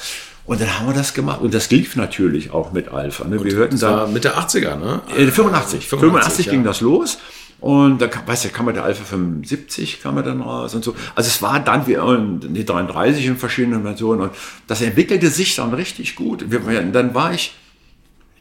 [0.49, 1.41] Und dann haben wir das gemacht.
[1.41, 3.23] Und das lief natürlich auch mit Alpha.
[3.27, 3.43] Ne?
[3.43, 4.07] Wir hörten da.
[4.07, 5.01] Mitte 80er, ne?
[5.15, 5.87] Äh, 85.
[5.87, 7.19] 85, 85 ging das los.
[7.59, 10.95] Und da kam, weißt du, kam der Alpha 75, kam er dann raus und so.
[11.13, 11.97] Also es war dann wie
[12.47, 14.31] die 33 in verschiedenen Versionen und
[14.65, 16.45] das entwickelte sich dann richtig gut.
[16.49, 17.53] Wir, dann war ich,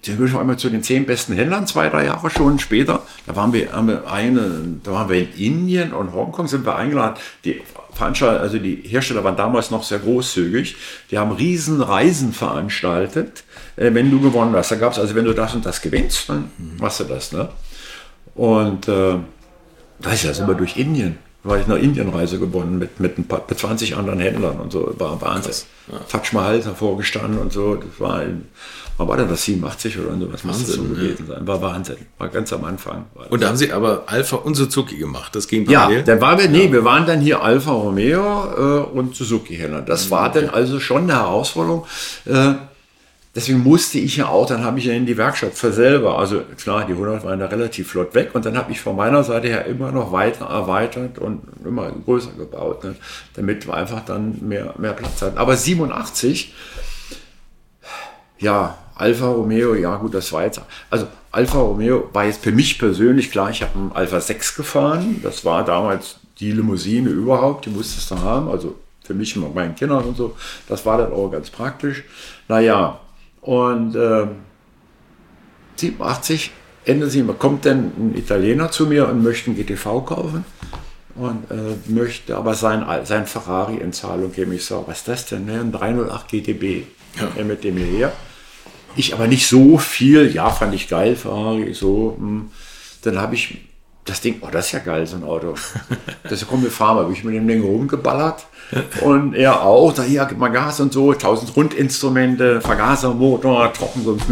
[0.07, 3.03] dann bin ich einmal zu den zehn besten Händlern, zwei, drei Jahre schon später.
[3.27, 6.77] Da waren wir, haben wir eine, da waren wir in Indien und Hongkong sind wir
[6.77, 7.17] eingeladen.
[7.45, 7.61] Die
[7.93, 10.77] Veranstalter, also die Hersteller waren damals noch sehr großzügig.
[11.11, 13.43] Die haben riesen Reisen veranstaltet,
[13.77, 14.71] äh, wenn du gewonnen hast.
[14.71, 17.49] Da gab es also, wenn du das und das gewinnst, dann machst du das, ne?
[18.35, 19.17] Und äh,
[19.99, 21.19] da sind wir durch Indien.
[21.43, 24.71] Da war ich eine Indienreise gewonnen mit, mit, ein paar, mit 20 anderen Händlern und
[24.71, 24.95] so.
[24.99, 25.67] War Wahnsinn.
[25.91, 25.99] Ja.
[26.09, 27.75] Taj Mahal davor gestanden und so.
[27.75, 28.47] Das war, ein,
[28.99, 29.45] wann war denn das?
[29.45, 30.33] 87 oder so?
[30.33, 31.37] Was muss das so gewesen ja.
[31.37, 31.47] sein?
[31.47, 31.97] War Wahnsinn.
[32.19, 33.07] War ganz am Anfang.
[33.31, 35.35] Und da haben Sie aber Alpha und Suzuki gemacht.
[35.35, 36.73] Das ging Ja, dann waren wir, nee, ja.
[36.73, 39.83] wir waren dann hier Alpha Romeo äh, und Suzuki-Händler.
[39.83, 40.41] Das mhm, war okay.
[40.43, 41.87] dann also schon eine Herausforderung.
[42.27, 42.55] Äh,
[43.39, 46.43] Deswegen musste ich ja auch, dann habe ich ja in die Werkstatt für selber, also
[46.57, 49.47] klar, die 100 waren da relativ flott weg und dann habe ich von meiner Seite
[49.47, 52.97] her immer noch weiter erweitert und immer größer gebaut, ne,
[53.35, 55.39] damit wir einfach dann mehr, mehr Platz hatten.
[55.39, 56.53] Aber 87,
[58.39, 62.79] ja, Alfa Romeo, ja gut, das war jetzt, also Alfa Romeo war jetzt für mich
[62.79, 67.71] persönlich klar, ich habe einen Alpha 6 gefahren, das war damals die Limousine überhaupt, die
[67.71, 70.37] musstest du haben, also für mich und meinen Kindern und so,
[70.69, 72.05] das war dann auch ganz praktisch.
[72.49, 73.01] Naja,
[73.41, 74.27] und äh,
[75.77, 76.51] 87,
[76.85, 80.45] Ende 7, kommt dann ein Italiener zu mir und möchte einen GTV kaufen
[81.15, 84.53] und äh, möchte aber sein, sein Ferrari in Zahlung geben.
[84.53, 85.47] Ich sage, was ist das denn?
[85.47, 85.61] Ne?
[85.61, 86.85] Ein 308 GTB.
[87.37, 87.45] Ja.
[87.45, 88.13] mit dem hierher.
[88.99, 90.35] Ich aber nicht so viel.
[90.35, 91.17] Ja, fand ich geil.
[91.73, 92.17] So.
[92.19, 92.51] Hm.
[93.03, 93.59] Dann habe ich
[94.05, 95.55] das Ding, oh, das ist ja geil, so ein Auto.
[96.29, 98.47] Das kommt wir fahren, habe ich mit dem Ding rumgeballert.
[99.03, 104.27] Und er auch, da hier gib mal Gas und so, tausend Rundinstrumente, Vergasermotor, Trockensumpf.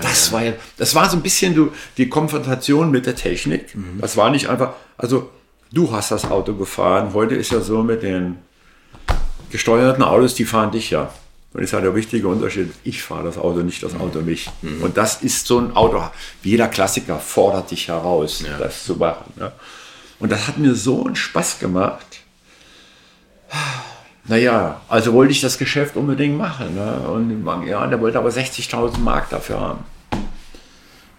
[0.00, 3.74] Das war ja, das war so ein bisschen du, die Konfrontation mit der Technik.
[3.74, 3.98] Mhm.
[4.00, 5.28] Das war nicht einfach, also
[5.72, 7.12] du hast das Auto gefahren.
[7.12, 8.38] Heute ist ja so mit den
[9.50, 11.12] gesteuerten Autos, die fahren dich ja.
[11.52, 12.72] Und das ist halt der wichtige Unterschied.
[12.82, 14.50] Ich fahre das Auto, nicht das Auto mich.
[14.62, 14.82] Mhm.
[14.82, 16.02] Und das ist so ein Auto.
[16.42, 18.56] Jeder Klassiker fordert dich heraus, ja.
[18.58, 19.32] das zu machen.
[19.36, 19.52] Ne?
[20.18, 22.06] Und das hat mir so einen Spaß gemacht.
[24.24, 26.74] Naja, also wollte ich das Geschäft unbedingt machen.
[26.74, 27.08] Ne?
[27.08, 29.84] Und ja, der wollte aber 60.000 Mark dafür haben.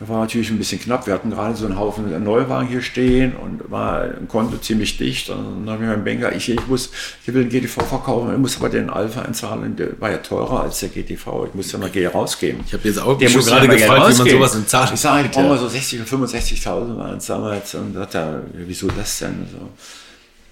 [0.03, 1.07] Das war natürlich ein bisschen knapp.
[1.07, 5.29] Wir hatten gerade so einen Haufen Neuwagen hier stehen und war ein Konto ziemlich dicht.
[5.29, 6.89] Und dann habe ich meinen Banker, ich, ich, muss,
[7.25, 9.77] ich will den GTV verkaufen, ich muss aber den Alpha einzahlen.
[9.77, 11.45] Der war ja teurer als der GTV.
[11.47, 12.65] Ich muss ja mal G rausgeben.
[12.67, 15.25] Ich habe jetzt auch der schon gerade gefragt, wie man sowas in Zahlen Ich sage,
[15.25, 17.75] ich brauche mal so 60.000 oder 65.000 waren es damals.
[17.75, 19.47] Und sagt er, wieso das denn?
[19.49, 19.69] So.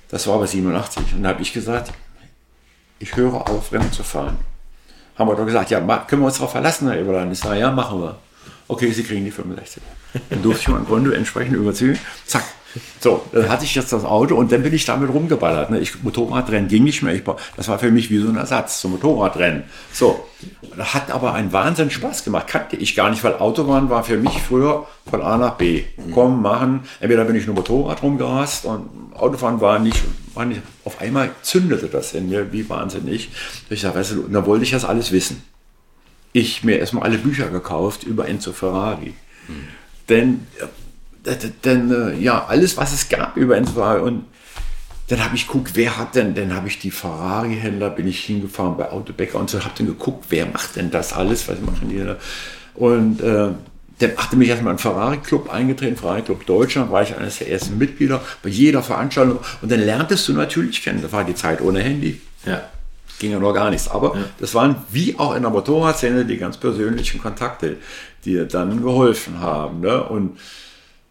[0.08, 1.04] Das war aber 87.
[1.14, 1.91] Und da habe ich gesagt,
[2.99, 4.38] ich höre auf, Rennen zu fahren.
[5.18, 7.30] Haben wir doch gesagt, ja, können wir uns darauf verlassen, Herr Eberlein?
[7.34, 8.16] Ich sage, ja, machen wir
[8.72, 9.84] okay, Sie kriegen die 65.
[10.30, 11.99] Dann durfte ich mein Konto entsprechend überziehen.
[12.26, 12.43] Zack.
[13.01, 15.72] So, dann hatte ich jetzt das Auto und dann bin ich damit rumgeballert.
[15.72, 15.80] Ne?
[15.80, 17.13] Ich, Motorradrennen ging nicht mehr.
[17.13, 17.24] Ich,
[17.57, 19.63] das war für mich wie so ein Ersatz zum Motorradrennen.
[19.91, 20.26] So,
[20.80, 22.47] hat aber einen Wahnsinn Spaß gemacht.
[22.47, 25.84] Kannte ich gar nicht, weil Autobahn war für mich früher von A nach B.
[26.13, 26.84] Kommen, machen.
[27.01, 30.01] Entweder bin ich nur Motorrad rumgerast und Autofahren war nicht,
[30.34, 30.61] war nicht.
[30.86, 33.32] Auf einmal zündete das in mir wie wahnsinnig.
[33.69, 35.43] Ich sage, weißt du, da wollte ich das alles wissen
[36.34, 39.14] ich mir erstmal alle Bücher gekauft über Enzo Ferrari.
[39.48, 39.68] Hm.
[40.10, 40.48] Denn,
[41.26, 44.02] äh, denn äh, ja, alles, was es gab über Enzo Ferrari.
[44.02, 44.26] Und
[45.08, 48.78] dann habe ich geguckt, wer hat denn, dann habe ich die Ferrari-Händler, bin ich hingefahren
[48.78, 52.00] bei Autobäcker und so, habe dann geguckt, wer macht denn das alles, was machen die
[52.00, 52.16] da?
[52.76, 53.50] Und äh,
[54.00, 57.78] dann achte mich erstmal in den Ferrari-Club eingetreten, Ferrari-Club Deutschland, war ich eines der ersten
[57.78, 59.40] Mitglieder bei jeder Veranstaltung.
[59.62, 62.22] Und dann lerntest du natürlich kennen, das war die Zeit ohne Handy.
[62.46, 62.64] Ja
[63.22, 63.89] ging ja noch gar nichts.
[63.89, 64.24] Aber ja.
[64.39, 67.78] das waren wie auch in der Motorradszene die ganz persönlichen Kontakte,
[68.26, 69.80] die dann geholfen haben.
[69.80, 70.03] Ne?
[70.03, 70.38] Und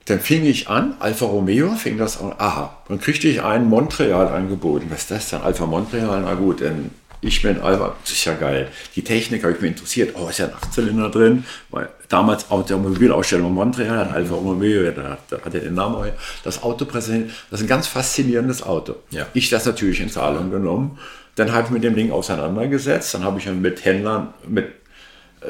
[0.07, 4.29] dann fing ich an, Alfa Romeo fing das an, aha, dann kriegte ich einen Montreal
[4.29, 4.87] angeboten.
[4.91, 5.41] Was ist das denn?
[5.41, 6.91] Alfa Montreal, na gut, denn
[7.23, 8.69] ich bin Alfa, das ist ja geil.
[8.97, 10.17] Die Technik habe ich mir interessiert.
[10.17, 11.45] Oh, ist ja ein Achtzylinder drin.
[11.69, 16.11] Weil damals Automobilausstellung Montreal, hat Alfa Romeo, da, da hat er den Namen,
[16.45, 17.31] das Auto präsentiert.
[17.51, 18.97] Das ist ein ganz faszinierendes Auto.
[19.11, 19.27] Ja.
[19.35, 20.99] Ich das natürlich in Zahlung genommen
[21.41, 23.15] dann habe ich mit dem Ding auseinandergesetzt.
[23.15, 24.67] Dann habe ich mit Händlern, mit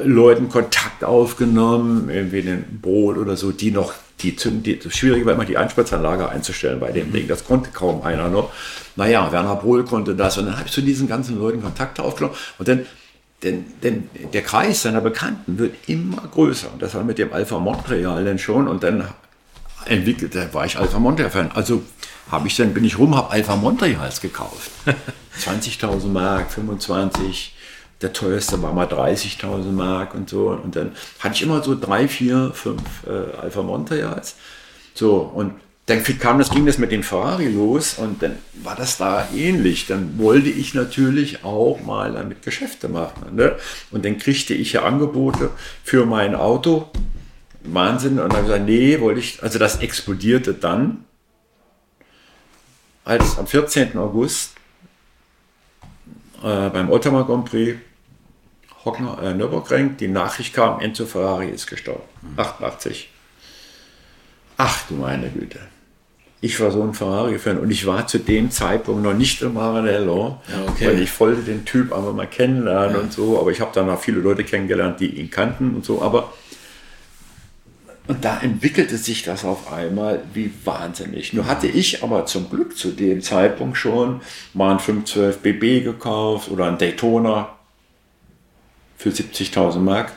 [0.03, 5.33] Leuten Kontakt aufgenommen, irgendwie den Brot oder so, die noch, die, die das Schwierige war
[5.33, 7.11] immer die Einspritzanlage einzustellen bei dem.
[7.11, 7.27] Ding.
[7.27, 8.53] Das konnte kaum einer noch.
[8.95, 10.37] Naja, Werner Brohl konnte das.
[10.37, 12.35] Und dann habe ich zu diesen ganzen Leuten Kontakt aufgenommen.
[12.57, 12.85] Und dann,
[13.43, 16.71] denn, denn der Kreis seiner Bekannten wird immer größer.
[16.71, 18.69] Und das war mit dem Alpha Montreal dann schon.
[18.69, 19.09] Und dann
[19.87, 21.51] entwickelt, da war ich Alpha Montreal-Fan.
[21.53, 21.83] Also
[22.31, 24.71] habe ich dann, bin ich rum, habe Alpha Montreals gekauft.
[25.39, 27.55] 20.000 Mark, 25,
[28.01, 30.49] der teuerste war mal 30.000 Mark und so.
[30.49, 34.35] Und dann hatte ich immer so drei, vier, fünf äh, Alfa Montreals.
[34.93, 35.53] So, und
[35.87, 39.87] dann kam das, ging das mit den Ferrari los und dann war das da ähnlich.
[39.87, 43.35] Dann wollte ich natürlich auch mal damit Geschäfte machen.
[43.35, 43.55] Ne?
[43.91, 45.49] Und dann kriegte ich ja Angebote
[45.83, 46.89] für mein Auto.
[47.63, 48.19] Wahnsinn.
[48.19, 51.03] Und dann gesagt, nee, wollte ich, also das explodierte dann,
[53.05, 53.97] als am 14.
[53.97, 54.53] August
[56.43, 57.77] äh, beim Ottawa Grand Prix
[58.85, 62.03] Hockner, äh, Nürburgring die Nachricht kam, Enzo Ferrari ist gestorben.
[62.21, 62.39] Mhm.
[62.39, 63.09] 88.
[64.57, 65.59] Ach du meine Güte.
[66.43, 70.39] ich war so ein Ferrari-Fan und ich war zu dem Zeitpunkt noch nicht im Maranello,
[70.47, 70.87] Ja, okay.
[70.87, 73.99] weil ich wollte den Typ einfach mal kennenlernen und so, aber ich habe dann auch
[73.99, 76.33] viele Leute kennengelernt, die ihn kannten und so, aber
[78.07, 81.33] und da entwickelte sich das auf einmal wie wahnsinnig.
[81.33, 84.21] Nur hatte ich aber zum Glück zu dem Zeitpunkt schon
[84.53, 87.55] mal ein 512 BB gekauft oder ein Daytona
[88.97, 90.13] für 70.000 Mark.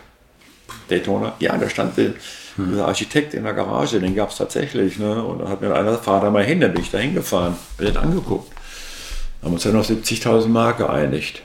[0.89, 2.15] Daytona, ja, da stand der,
[2.57, 4.99] der Architekt in der Garage, den gab es tatsächlich.
[4.99, 5.23] Ne?
[5.23, 7.97] Und dann hat mir einer, da mal hin, dann bin ich da hingefahren, bin den
[7.99, 8.51] angeguckt.
[9.43, 11.43] Haben uns dann auf 70.000 Mark geeinigt.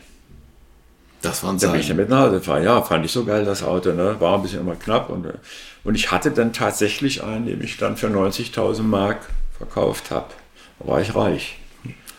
[1.22, 2.64] Das waren Da bin ich damit nach Hause gefahren.
[2.64, 3.92] Ja, fand ich so geil, das Auto.
[3.92, 4.16] Ne?
[4.20, 5.10] War ein bisschen immer knapp.
[5.10, 5.34] Und, äh,
[5.84, 9.20] und ich hatte dann tatsächlich einen, den ich dann für 90.000 Mark
[9.58, 10.28] verkauft habe.
[10.80, 11.58] Da war ich reich.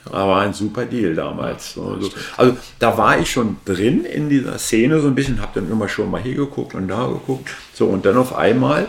[0.05, 1.75] War ein super Deal damals.
[1.75, 2.11] So, so.
[2.37, 5.89] Also da war ich schon drin in dieser Szene so ein bisschen, habe dann immer
[5.89, 7.51] schon mal hier geguckt und da geguckt.
[7.75, 8.89] So, und dann auf einmal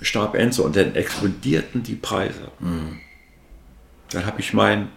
[0.00, 2.48] starb Enzo und dann explodierten die Preise.
[4.10, 4.90] Dann habe ich meinen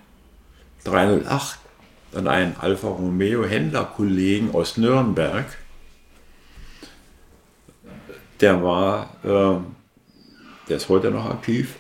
[0.84, 1.60] 308
[2.16, 5.46] an einen Alfa Romeo Händlerkollegen aus Nürnberg.
[8.40, 9.76] Der war, ähm,
[10.70, 11.76] der ist heute noch aktiv.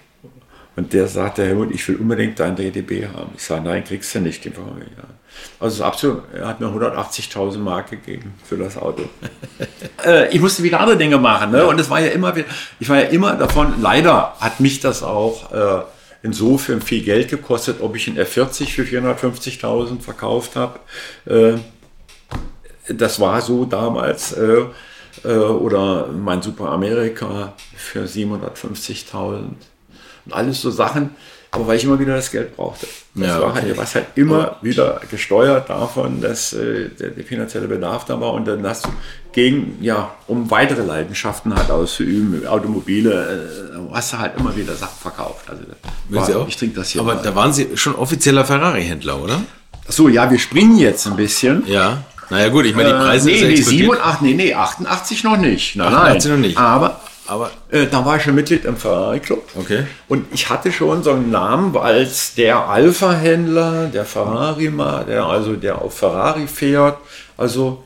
[0.75, 3.31] Und der sagte, Helmut, ich will unbedingt dein DDB haben.
[3.35, 4.45] Ich sage, nein, kriegst du nicht.
[4.45, 5.03] Die Frage, ja.
[5.59, 9.03] Also es ist absolut, er hat mir 180.000 Mark gegeben für das Auto.
[10.05, 11.51] äh, ich musste wieder andere Dinge machen.
[11.51, 11.65] Ne?
[11.65, 12.47] Und es war ja immer, wieder-
[12.79, 15.81] ich war ja immer davon, leider hat mich das auch äh,
[16.27, 20.79] insofern viel Geld gekostet, ob ich einen F40 für 450.000 verkauft habe.
[21.25, 21.57] Äh,
[22.93, 24.33] das war so damals.
[24.33, 24.65] Äh,
[25.23, 29.53] äh, oder mein Super America für 750.000.
[30.25, 31.11] Und alles so Sachen,
[31.57, 32.87] aber weil ich immer wieder das Geld brauchte.
[33.15, 33.61] Das Ja, war okay.
[33.63, 38.33] halt, was halt immer wieder gesteuert davon, dass äh, der, der finanzielle Bedarf da war
[38.33, 38.89] und dann hast du
[39.33, 44.97] gegen, ja, um weitere Leidenschaften halt auszuüben, Automobile, äh, hast du halt immer wieder Sachen
[45.01, 45.45] verkauft.
[45.49, 45.63] Also,
[46.09, 46.47] war, auch?
[46.47, 47.21] ich trinke das hier Aber mal.
[47.23, 49.41] da waren Sie schon offizieller Ferrari-Händler, oder?
[49.87, 51.63] Ach so, ja, wir springen jetzt ein bisschen.
[51.67, 52.03] Ja.
[52.29, 53.91] Naja gut, ich meine, die Äh, Preise nee, sind nee, explodiert.
[53.93, 55.75] 87, nee, nee, 88 noch nicht.
[55.77, 56.39] Nein, 88 nein.
[56.41, 56.57] noch nicht.
[56.57, 59.43] Aber Aber äh, da war ich schon Mitglied im Ferrari Club.
[59.55, 59.85] Okay.
[60.07, 64.71] Und ich hatte schon so einen Namen als der Alpha-Händler, der Ferrari,
[65.07, 66.97] der also der auf Ferrari fährt.
[67.35, 67.83] Also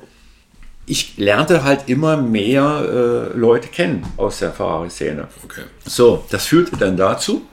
[0.86, 5.28] ich lernte halt immer mehr äh, Leute kennen aus der Ferrari-Szene.
[5.44, 5.64] Okay.
[5.86, 7.44] So, das führte dann dazu.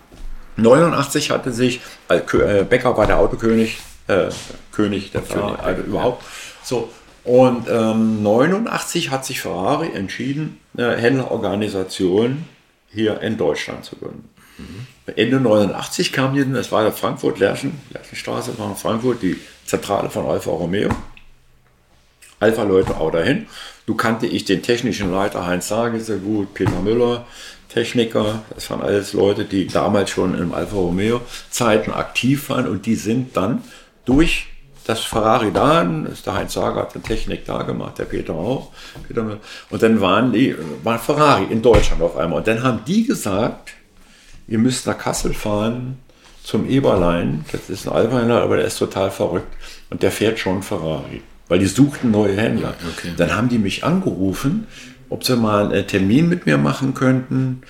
[0.57, 3.79] 89 hatte sich, äh, äh, Becker war der Autokönig,
[4.09, 4.29] äh,
[4.73, 6.25] König der Ferrari, also überhaupt.
[6.63, 6.91] So,
[7.29, 12.47] und ähm, 89 hat sich Ferrari entschieden, eine Händlerorganisation
[12.91, 14.31] hier in Deutschland zu gründen.
[15.15, 19.37] Ende 89 kam hier, das war der Frankfurt, Lerchen, Lerchenstraße, war in Frankfurt, die
[19.67, 20.89] Zentrale von Alfa Romeo.
[22.41, 23.47] Alpha-Leute auch dahin.
[23.85, 27.27] Du kannte ich den technischen Leiter Heinz Sage sehr gut, Peter Müller,
[27.69, 32.87] Techniker, das waren alles Leute, die damals schon im Alfa Romeo Zeiten aktiv waren und
[32.87, 33.63] die sind dann
[34.07, 34.47] durch
[34.89, 38.73] das Ferrari da, ist der Heinz Sager hat die Technik da gemacht, der Peter auch,
[39.07, 39.39] Peter
[39.71, 43.73] und dann waren die, war Ferrari in Deutschland auf einmal und dann haben die gesagt,
[44.47, 45.99] ihr müsst nach Kassel fahren
[46.43, 47.45] zum Eberlein.
[47.53, 49.55] Das ist ein Alpha-Händler, aber der ist total verrückt.
[49.91, 51.21] Und der fährt schon Ferrari.
[51.47, 52.75] Weil die suchten neue Händler.
[52.97, 53.13] Okay.
[53.19, 54.67] Dann haben die mich angerufen,
[55.11, 57.61] ob sie mal einen Termin mit mir machen könnten,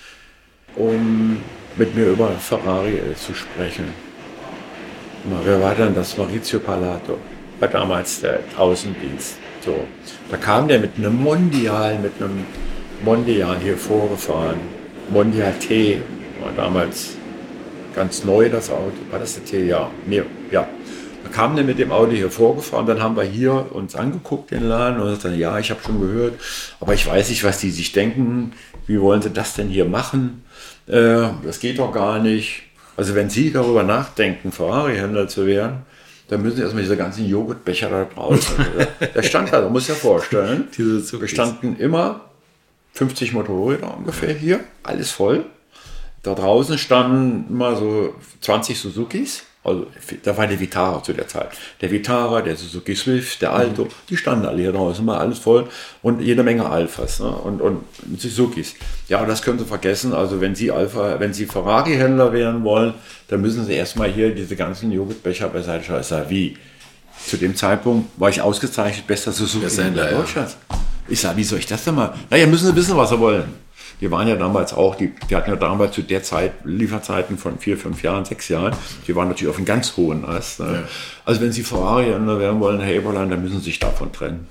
[0.76, 1.38] um
[1.76, 3.86] mit mir über Ferrari äh, zu sprechen.
[5.44, 6.16] Wer war denn das?
[6.16, 7.18] Maurizio Palato.
[7.60, 9.36] War damals der Außendienst.
[9.64, 9.84] So.
[10.30, 12.44] Da kam der mit einem Mondial, mit einem
[13.04, 14.58] Mondial hier vorgefahren.
[15.10, 16.00] Mondial T.
[16.40, 17.14] War damals
[17.94, 18.92] ganz neu das Auto.
[19.10, 19.66] War das der T?
[19.66, 19.90] Ja.
[20.06, 20.68] Nee, ja.
[21.24, 24.62] Da kam der mit dem Auto hier vorgefahren, dann haben wir hier uns angeguckt, den
[24.62, 26.34] Laden, und sagte, ja, ich habe schon gehört,
[26.80, 28.52] aber ich weiß nicht, was die sich denken.
[28.86, 30.44] Wie wollen sie das denn hier machen?
[30.86, 32.62] Äh, das geht doch gar nicht.
[32.98, 35.86] Also wenn Sie darüber nachdenken, Ferrari-Händler zu werden,
[36.26, 38.56] dann müssen Sie erstmal diese ganzen Joghurtbecher da draußen.
[39.14, 42.22] der stand da, du musst dir vorstellen, wir standen immer
[42.94, 45.44] 50 Motorräder ungefähr hier, alles voll.
[46.24, 49.44] Da draußen standen immer so 20 Suzukis.
[49.68, 49.86] Also
[50.22, 51.50] da war der Vitara zu der Zeit.
[51.80, 55.68] Der Vitara, der Suzuki Swift, der Alto, die standen alle hier draußen, mal alles voll
[56.02, 57.28] und jede Menge Alphas ne?
[57.28, 57.84] und, und
[58.16, 58.74] Suzukis.
[59.08, 60.12] Ja, das können Sie vergessen.
[60.12, 62.94] Also wenn Sie Alpha, wenn Sie Ferrari-Händler werden wollen,
[63.28, 66.56] dann müssen Sie erstmal hier diese ganzen Joghurtbecher beiseite sag, wie?
[67.26, 70.18] Zu dem Zeitpunkt war ich ausgezeichnet bester Suzuki Bester Händler, ja.
[70.18, 70.56] Deutschlands.
[71.08, 72.14] Ich sage, wie soll ich das denn mal?
[72.30, 73.44] Naja, müssen Sie wissen, was Sie wollen.
[74.00, 77.58] Die waren ja damals auch, die, die hatten ja damals zu der Zeit Lieferzeiten von
[77.58, 78.74] vier, fünf Jahren, sechs Jahren.
[79.06, 80.60] Die waren natürlich auf einem ganz hohen Ast.
[80.60, 80.84] Ne?
[81.24, 84.46] Also wenn Sie Ferrari werden wollen, Herr Eberlein, dann müssen Sie sich davon trennen.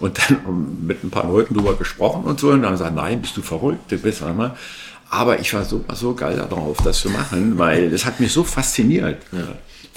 [0.00, 2.50] Und dann mit ein paar Leuten drüber gesprochen und so.
[2.50, 4.54] Und dann haben sie gesagt, nein, bist du verrückt, du bist einmal.
[5.10, 8.44] Aber ich war so, so geil darauf, das zu machen, weil das hat mich so
[8.44, 9.22] fasziniert.
[9.32, 9.38] Ja.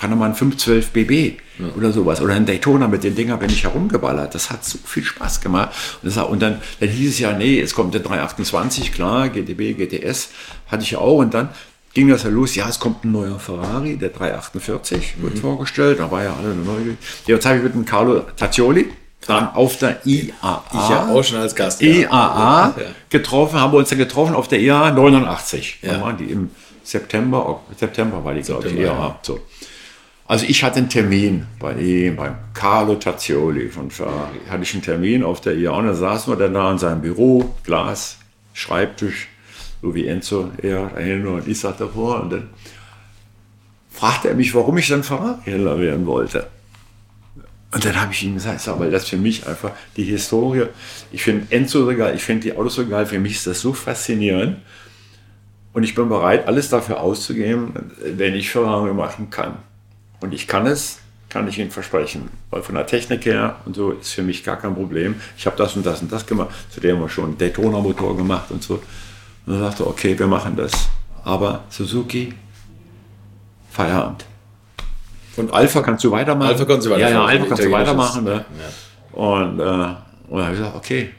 [0.02, 1.68] Panama 512 BB ja.
[1.78, 2.22] oder sowas.
[2.22, 4.34] Oder ein Daytona mit den Dinger bin ich herumgeballert.
[4.34, 5.70] Das hat so viel Spaß gemacht.
[6.02, 9.78] Und, das, und dann, dann hieß es ja, nee, es kommt der 328, klar, GTB,
[9.78, 10.30] GTS,
[10.72, 11.20] hatte ich ja auch.
[11.20, 11.50] Und dann
[11.94, 15.40] ging das ja los, ja, es kommt ein neuer Ferrari, der 348 wird mhm.
[15.40, 16.96] vorgestellt, da war ja alle neu.
[17.28, 18.90] Jetzt habe ich mit dem Carlo Taccioli
[19.28, 20.64] dann auf der IAA.
[20.74, 21.80] Ich ja auch schon als Gast.
[21.80, 22.74] IAA ja.
[23.12, 25.80] getroffen, haben wir uns dann getroffen auf der IAA 89.
[25.84, 25.94] Ja.
[25.94, 26.50] Da waren die im
[26.84, 29.20] September, September war die, glaube ich, IAA.
[29.22, 29.42] So.
[30.32, 34.40] Also ich hatte einen Termin bei ihm, beim Carlo Tazzioli von Ferrari.
[34.50, 37.02] Hatte ich einen Termin auf der IAA und da saßen wir dann da in seinem
[37.02, 38.18] Büro, Glas,
[38.54, 39.28] Schreibtisch,
[39.82, 42.50] so wie Enzo, er dahin und ich saß davor und dann
[43.90, 46.48] fragte er mich, warum ich dann Ferrari-Händler werden wollte.
[47.74, 50.68] Und dann habe ich ihm gesagt, weil das für mich einfach die Historie,
[51.12, 53.60] ich finde Enzo so geil, ich finde die Autos so geil, für mich ist das
[53.60, 54.60] so faszinierend.
[55.74, 59.58] Und ich bin bereit, alles dafür auszugeben, wenn ich Ferrari machen kann.
[60.22, 61.00] Und ich kann es,
[61.30, 62.30] kann ich Ihnen versprechen.
[62.50, 65.16] Weil von der Technik her und so ist für mich gar kein Problem.
[65.38, 66.50] Ich habe das und das und das gemacht.
[66.70, 68.76] Zudem haben wir schon einen Daytona-Motor gemacht und so.
[69.46, 70.72] Und dann sagte, okay, wir machen das.
[71.24, 72.34] Aber Suzuki,
[73.70, 74.26] Feierabend.
[75.38, 76.50] Und Alpha kannst du weitermachen.
[76.50, 77.14] Alpha kannst du weitermachen.
[77.14, 78.24] Ja, ja, Alpha kannst du weitermachen.
[78.24, 78.46] Ne?
[79.14, 79.20] Ja.
[79.20, 81.12] Und, äh, und dann habe ich gesagt, okay,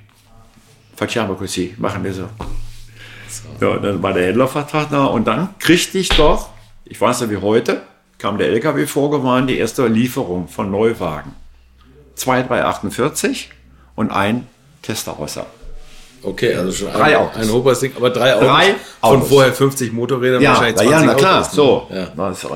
[0.97, 2.29] facciamo così, machen wir so.
[3.29, 3.67] so.
[3.67, 6.51] Ja, dann war der Händlervertrag da und dann kriegte ich doch,
[6.85, 7.83] ich weiß ja wie heute,
[8.23, 11.33] kam der LKW vorgefahren, die erste Lieferung von Neuwagen.
[12.15, 13.51] Zwei 348
[13.97, 14.47] und ein
[14.81, 15.47] Testarossa.
[16.23, 17.43] Okay, also schon drei ein, Autos.
[17.43, 18.49] ein hohes Ding, aber drei Autos.
[18.49, 19.19] Drei Autos.
[19.19, 21.53] Von vorher 50 Motorrädern, ja, wahrscheinlich 20 Ja, na klar, Autos.
[21.53, 21.89] so.
[21.91, 22.07] Ja.
[22.17, 22.47] Das,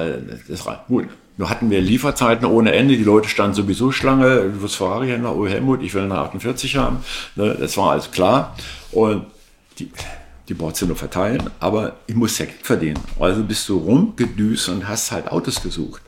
[0.49, 1.09] das, gut.
[1.37, 2.97] Nur hatten wir Lieferzeiten ohne Ende.
[2.97, 4.53] Die Leute standen sowieso Schlange.
[4.55, 7.05] Du wirst Ferrari-Händler, oh Helmut, ich will eine 48 haben.
[7.35, 8.57] Ne, das war alles klar.
[8.93, 9.27] Und
[9.81, 9.91] die,
[10.49, 11.51] die brauchst du nur verteilen.
[11.61, 12.99] Aber ich muss ja Geld verdienen.
[13.19, 16.03] Also bist du rumgedüst und hast halt Autos gesucht.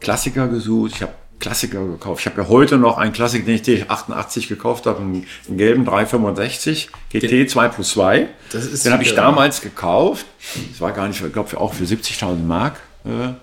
[0.00, 0.92] Klassiker gesucht.
[0.94, 2.20] Ich habe Klassiker gekauft.
[2.20, 5.84] Ich habe ja heute noch einen Klassiker, den ich 88 gekauft habe, einen, einen gelben
[5.84, 8.28] 365 GT 2 plus 2.
[8.52, 10.26] den habe ich damals gekauft.
[10.70, 12.80] Das war gar nicht, ich glaube, auch für 70.000 Mark.
[13.04, 13.34] Äh,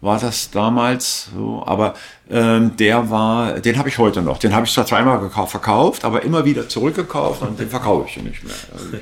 [0.00, 1.94] war das damals so, aber
[2.28, 4.38] ähm, der war, den habe ich heute noch.
[4.38, 8.16] Den habe ich zwar zweimal gekauft, verkauft, aber immer wieder zurückgekauft und den verkaufe ich
[8.20, 8.54] nicht mehr.
[8.72, 8.98] Also,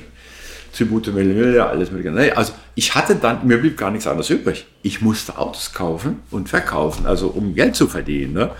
[0.75, 2.05] Tribute Millionär, alles mit.
[2.35, 4.65] Also ich hatte dann, mir blieb gar nichts anderes übrig.
[4.81, 8.33] Ich musste Autos kaufen und verkaufen, also um Geld zu verdienen.
[8.33, 8.51] Ne?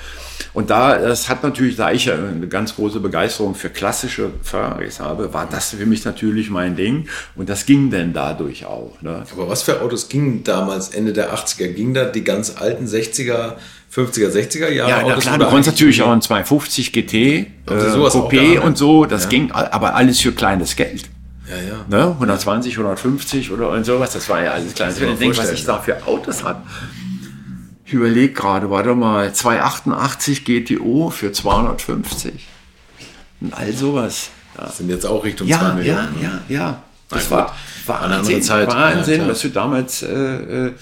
[0.53, 5.33] Und da, das hat natürlich, da ich eine ganz große Begeisterung für klassische Ferraris habe,
[5.33, 7.07] war das für mich natürlich mein Ding.
[7.35, 9.01] Und das ging denn dadurch auch.
[9.01, 9.23] Ne?
[9.31, 11.69] Aber was für Autos gingen damals Ende der 80er?
[11.69, 13.53] Ging da die ganz alten 60er
[13.93, 14.89] 50er, 60er Jahre.
[14.89, 19.23] Ja, Autos klar, du konntest natürlich auch ein 250 GT, äh, Coupé und so, das
[19.23, 19.29] ja.
[19.29, 21.09] ging, aber alles für kleines Geld.
[21.51, 21.85] Ja, ja.
[21.89, 22.11] Ne?
[22.13, 24.73] 120, 150 oder und sowas, das war ja alles.
[24.79, 26.61] Wenn ich denke, was ich da für Autos habe.
[27.85, 32.47] Ich überlege gerade, warte mal, 288 GTO für 250.
[33.41, 34.29] Und all sowas.
[34.57, 34.65] Ja.
[34.65, 36.21] Das sind jetzt auch Richtung ja, 2 Millionen.
[36.21, 36.83] Ja, ja, ja.
[37.09, 37.53] Das war,
[37.85, 38.69] war eine andere Zeit.
[38.69, 40.73] Wahnsinn, ja, dass du damals, äh, äh,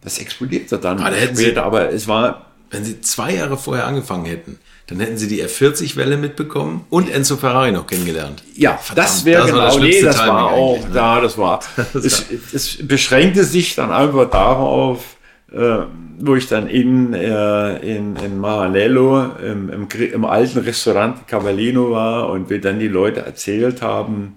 [0.00, 2.46] das explodierte dann aber, später, Sie, aber es war...
[2.70, 7.36] Wenn Sie zwei Jahre vorher angefangen hätten, dann hätten sie die F40-Welle mitbekommen und Enzo
[7.36, 8.44] Ferrari noch kennengelernt.
[8.54, 10.90] Ja, Verdammt, das wäre genau, das, nee, das war auch, ne?
[10.94, 11.60] da, das war,
[11.94, 15.16] es, es, beschränkte sich dann einfach darauf,
[15.52, 15.78] äh,
[16.18, 22.30] wo ich dann in, äh, in, in Maranello im, im, im, alten Restaurant Cavallino war
[22.30, 24.36] und wir dann die Leute erzählt haben,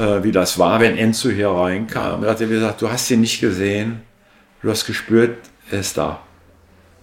[0.00, 2.22] äh, wie das war, wenn Enzo hier reinkam.
[2.22, 4.02] Er hat gesagt, du hast ihn nicht gesehen,
[4.62, 5.36] du hast gespürt,
[5.70, 6.20] er ist da.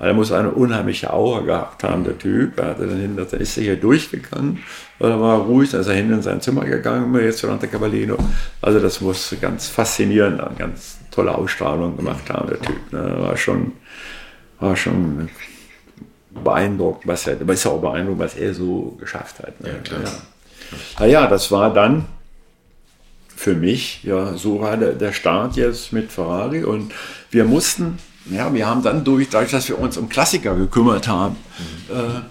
[0.01, 2.59] Er muss eine unheimliche Aura gehabt haben, der Typ.
[2.59, 4.63] Er hatte dann hinter, dann ist er hier durchgegangen,
[4.99, 8.17] er war ruhig, dann ist er hinten in sein Zimmer gegangen, jetzt der Cavallino.
[8.61, 12.91] Also das muss ganz faszinierend, eine ganz tolle Ausstrahlung gemacht haben, der Typ.
[12.91, 13.15] Ne?
[13.19, 13.73] War schon,
[14.59, 15.29] war schon
[16.43, 19.61] beeindruckend, was er, aber ist auch beeindruckend, was er so geschafft hat.
[19.61, 19.69] Ne?
[19.69, 20.01] Ja, klar.
[20.03, 20.11] Ja.
[20.99, 22.05] Naja, das war dann
[23.35, 26.91] für mich, ja, so war der, der Start jetzt mit Ferrari und
[27.29, 27.99] wir mussten
[28.29, 31.35] ja, wir haben dann durch, dadurch, dass wir uns um Klassiker gekümmert haben,
[31.89, 31.95] mhm.
[31.95, 32.21] äh,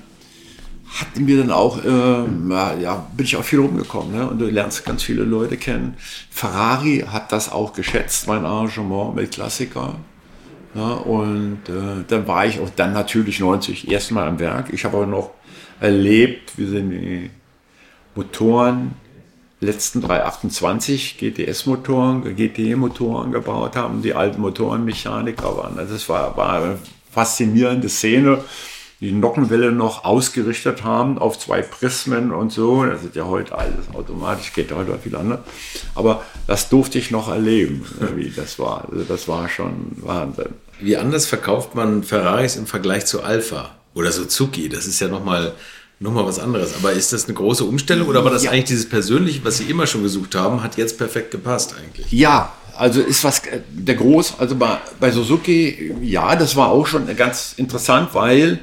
[1.01, 4.13] hatten wir dann auch, äh, ja, bin ich auch viel rumgekommen.
[4.13, 4.29] Ne?
[4.29, 5.95] Und du lernst ganz viele Leute kennen.
[6.31, 9.97] Ferrari hat das auch geschätzt, mein Arrangement mit Klassikern.
[10.75, 14.73] Ja, und äh, dann war ich auch dann natürlich 90 erstmal am Werk.
[14.73, 15.31] Ich habe aber noch
[15.81, 17.31] erlebt, wie sind die
[18.15, 18.95] Motoren
[19.61, 25.79] letzten 328 GTS-Motoren, GT-Motoren gebaut haben, die alten Motorenmechaniker waren.
[25.79, 26.79] Also es war, war eine
[27.13, 28.43] faszinierende Szene.
[29.01, 32.85] die Nockenwelle noch ausgerichtet haben auf zwei Prismen und so.
[32.85, 35.41] Das ist ja heute alles automatisch, geht heute viel anders.
[35.95, 38.87] Aber das durfte ich noch erleben, wie das war.
[38.91, 40.55] Also das war schon Wahnsinn.
[40.81, 44.69] Wie anders verkauft man Ferraris im Vergleich zu Alpha oder Suzuki?
[44.69, 45.53] Das ist ja nochmal
[46.01, 46.75] noch mal was anderes.
[46.75, 48.51] Aber ist das eine große Umstellung oder war das ja.
[48.51, 52.11] eigentlich dieses Persönliche, was Sie immer schon gesucht haben, hat jetzt perfekt gepasst eigentlich?
[52.11, 56.87] Ja, also ist was äh, der Groß, also bei, bei Suzuki, ja, das war auch
[56.87, 58.61] schon ganz interessant, weil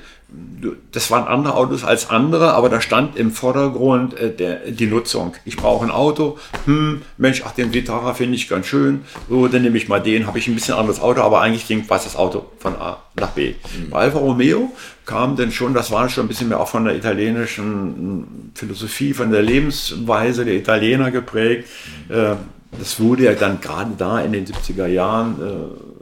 [0.92, 5.34] das waren andere Autos als andere, aber da stand im Vordergrund äh, der, die Nutzung.
[5.46, 9.62] Ich brauche ein Auto, hm, Mensch, ach, den Vitara finde ich ganz schön, so, dann
[9.62, 12.18] nehme ich mal den, habe ich ein bisschen anderes Auto, aber eigentlich ging fast das
[12.18, 13.54] Auto von A nach B.
[13.78, 13.90] Mhm.
[13.90, 14.72] Bei Alfa Romeo
[15.06, 19.32] kam denn schon, das war schon ein bisschen mehr auch von der italienischen Philosophie, von
[19.32, 21.70] der Lebensweise der Italiener geprägt.
[22.10, 22.16] Mhm.
[22.16, 22.36] Äh,
[22.80, 25.97] das wurde ja dann gerade da in den 70er Jahren äh,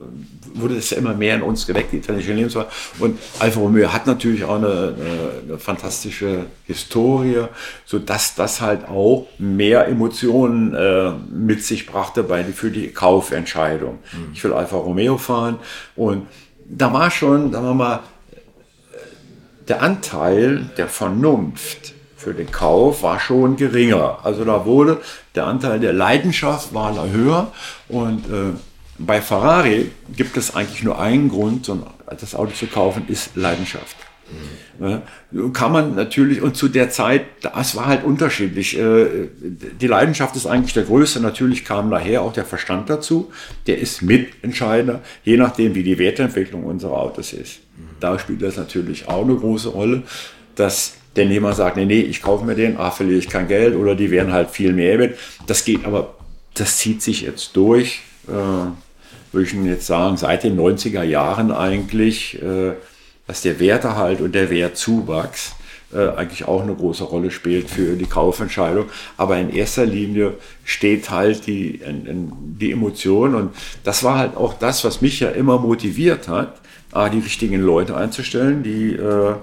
[0.56, 2.68] wurde es ja immer mehr in uns geweckt, die italienische Lebensweise.
[3.00, 7.46] Und Alfa Romeo hat natürlich auch eine, eine, eine fantastische Historie,
[7.86, 14.00] sodass das halt auch mehr Emotionen äh, mit sich brachte bei, für die Kaufentscheidung.
[14.14, 14.32] Mhm.
[14.34, 15.60] Ich will Alfa Romeo fahren
[15.96, 16.28] und
[16.68, 18.00] da war schon, sagen wir mal,
[19.68, 24.20] der Anteil der Vernunft für den Kauf war schon geringer.
[24.24, 25.00] Also da wurde
[25.36, 27.52] der Anteil der Leidenschaft war höher
[27.88, 28.54] und äh,
[28.98, 31.72] bei Ferrari gibt es eigentlich nur einen Grund,
[32.20, 33.96] das Auto zu kaufen, ist Leidenschaft.
[34.80, 35.54] Mhm.
[35.54, 38.78] Kann man natürlich, und zu der Zeit, das war halt unterschiedlich.
[38.78, 41.20] Äh, die Leidenschaft ist eigentlich der größte.
[41.20, 43.32] Natürlich kam daher auch der Verstand dazu.
[43.68, 47.60] Der ist Mitentscheider, je nachdem, wie die Wertentwicklung unserer Autos ist.
[47.78, 47.84] Mhm.
[48.00, 50.04] Da spielt das natürlich auch eine große Rolle,
[50.56, 53.76] dass der Nehmer sagt, nee, nee, ich kaufe mir den, ah, verliere ich kein Geld
[53.76, 55.18] oder die werden halt viel mehr wert.
[55.48, 56.16] Das geht aber,
[56.56, 58.02] das zieht sich jetzt durch.
[58.28, 58.32] Äh,
[59.36, 62.74] würde ich jetzt sagen, seit den 90er Jahren eigentlich, äh,
[63.28, 65.56] dass der Wertehalt und der Wertzuwachs
[65.94, 68.86] äh, eigentlich auch eine große Rolle spielt für die Kaufentscheidung.
[69.18, 74.84] Aber in erster Linie steht halt die, die Emotion und das war halt auch das,
[74.84, 76.62] was mich ja immer motiviert hat,
[77.14, 79.36] die richtigen Leute einzustellen, die äh,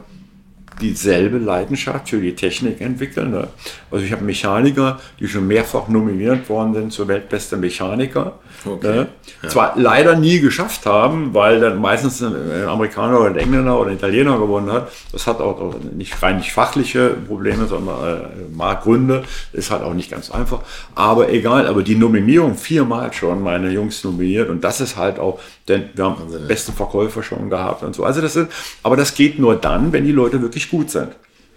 [0.83, 3.31] dieselbe Leidenschaft für die Technik entwickeln.
[3.31, 3.49] Ne?
[3.91, 8.35] Also ich habe Mechaniker, die schon mehrfach nominiert worden sind zur weltbeste Mechaniker.
[8.65, 8.87] Okay.
[8.87, 9.07] Ne?
[9.43, 9.49] Ja.
[9.49, 12.35] Zwar leider nie geschafft haben, weil dann meistens ein
[12.67, 14.91] Amerikaner oder ein Engländer oder ein Italiener gewonnen hat.
[15.13, 19.23] Das hat auch nicht rein nicht fachliche Probleme, sondern äh, Marktgründe.
[19.53, 20.61] Ist halt auch nicht ganz einfach.
[20.95, 25.41] Aber egal, aber die Nominierung viermal schon meine Jungs nominiert und das ist halt auch,
[25.69, 26.49] denn wir haben Wahnsinn.
[26.49, 28.05] besten Verkäufer schon gehabt und so.
[28.05, 28.51] Also das sind,
[28.83, 31.09] aber das geht nur dann, wenn die Leute wirklich gut sind.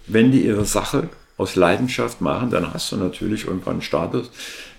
[0.08, 4.30] Wenn die ihre Sache aus Leidenschaft machen, dann hast du natürlich irgendwann einen Status,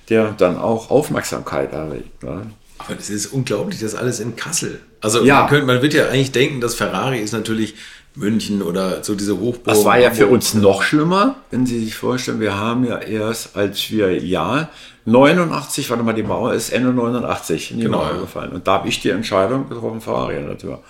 [0.08, 2.22] der dann auch Aufmerksamkeit erregt.
[2.22, 2.50] Ne?
[2.78, 4.80] Aber das ist unglaublich, das alles in Kassel.
[5.00, 5.40] Also ja.
[5.40, 7.74] man, könnte, man wird ja eigentlich denken, dass Ferrari ist natürlich
[8.16, 9.64] München oder so diese Hochburg.
[9.64, 13.56] Das war ja für uns noch schlimmer, wenn Sie sich vorstellen, wir haben ja erst,
[13.56, 14.70] als wir ja
[15.05, 18.52] 89, warte mal, die Mauer ist Ende 89 in die genau, Mauer gefallen.
[18.52, 20.80] Und da habe ich die Entscheidung getroffen, Ferrari an der Tür.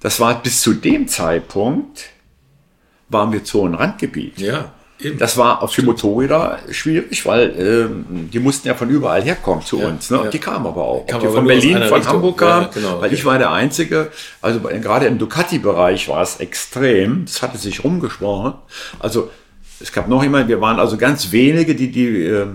[0.00, 2.06] Das war bis zu dem Zeitpunkt,
[3.08, 4.40] waren wir Zonenrandgebiet.
[4.40, 4.72] Ja.
[5.00, 5.18] Eben.
[5.18, 9.80] Das war auch für Motorräder schwierig, weil ähm, die mussten ja von überall herkommen zu
[9.80, 10.08] ja, uns.
[10.10, 10.20] Ne?
[10.24, 10.30] Ja.
[10.30, 11.06] Die kamen aber auch.
[11.06, 12.14] Kam die von Berlin, von Richtung.
[12.14, 13.14] Hamburg kamen, ja, genau, weil okay.
[13.14, 14.12] ich war der Einzige.
[14.40, 17.24] Also gerade im Ducati-Bereich war es extrem.
[17.24, 18.54] Das hatte sich rumgesprochen.
[19.00, 19.30] Also
[19.80, 22.46] es gab noch jemand, wir waren also ganz wenige, die die äh,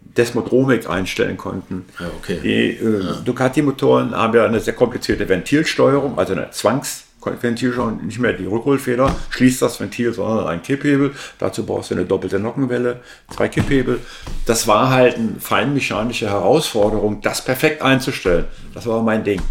[0.00, 1.84] Desmodromik einstellen konnten.
[2.20, 2.38] Okay.
[2.42, 8.18] Die äh, Ducati-Motoren haben ja eine sehr komplizierte Ventilsteuerung, also eine Zwangs- Ventil schon nicht
[8.18, 11.12] mehr die Rückholfeder, schließt das Ventil, sondern ein Kipphebel.
[11.38, 13.00] Dazu brauchst du eine doppelte Nockenwelle,
[13.34, 14.00] zwei Kipphebel.
[14.46, 18.44] Das war halt eine feinmechanische Herausforderung, das perfekt einzustellen.
[18.74, 19.42] Das war mein Ding.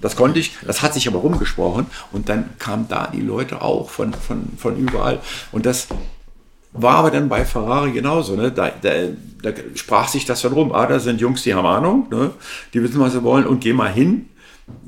[0.00, 3.88] Das konnte ich, das hat sich aber rumgesprochen und dann kamen da die Leute auch
[3.88, 5.20] von, von, von überall.
[5.52, 5.88] Und das
[6.72, 8.36] war aber dann bei Ferrari genauso.
[8.36, 8.52] Ne?
[8.52, 8.90] Da, da,
[9.42, 10.72] da sprach sich das dann rum.
[10.72, 12.32] Ah, da sind Jungs, die haben Ahnung, ne?
[12.74, 14.28] die wissen, was sie wollen und geh mal hin.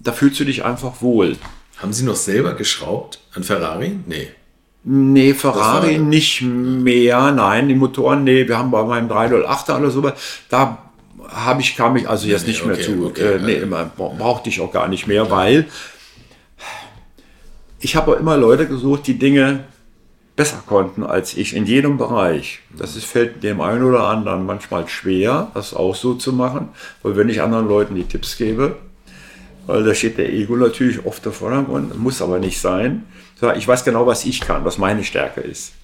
[0.02, 1.36] Da fühlst du dich einfach wohl.
[1.78, 3.92] Haben Sie noch selber geschraubt an Ferrari?
[4.06, 4.28] Nee.
[4.84, 7.30] Nee, Ferrari war, nicht mehr.
[7.32, 10.12] Nein, die Motoren, nee, wir haben bei meinem 308er oder so,
[10.48, 10.78] da
[11.28, 13.06] habe ich, kam ich also jetzt nee, nicht okay, mehr zu.
[13.06, 15.30] Okay, äh, nee, immer, brauchte ich auch gar nicht mehr, ja.
[15.30, 15.66] weil
[17.80, 19.64] ich habe immer Leute gesucht, die Dinge
[20.36, 22.60] besser konnten als ich in jedem Bereich.
[22.76, 26.68] Das ist, fällt dem einen oder anderen manchmal schwer, das auch so zu machen,
[27.02, 28.76] weil wenn ich anderen Leuten die Tipps gebe,
[29.68, 33.04] weil da steht der Ego natürlich oft im Vordergrund, muss aber nicht sein.
[33.56, 35.74] Ich weiß genau, was ich kann, was meine Stärke ist.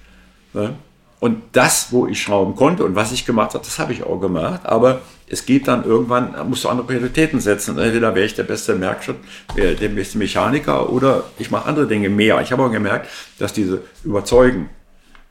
[0.54, 0.74] Ne?
[1.20, 4.18] Und das, wo ich schrauben konnte und was ich gemacht habe, das habe ich auch
[4.20, 4.62] gemacht.
[4.64, 7.76] Aber es geht dann irgendwann, musst du andere Prioritäten setzen.
[7.78, 9.16] Entweder wäre ich der beste Werkstatt,
[9.54, 12.40] der beste Mechaniker oder ich mache andere Dinge mehr.
[12.40, 14.70] Ich habe auch gemerkt, dass diese Überzeugen,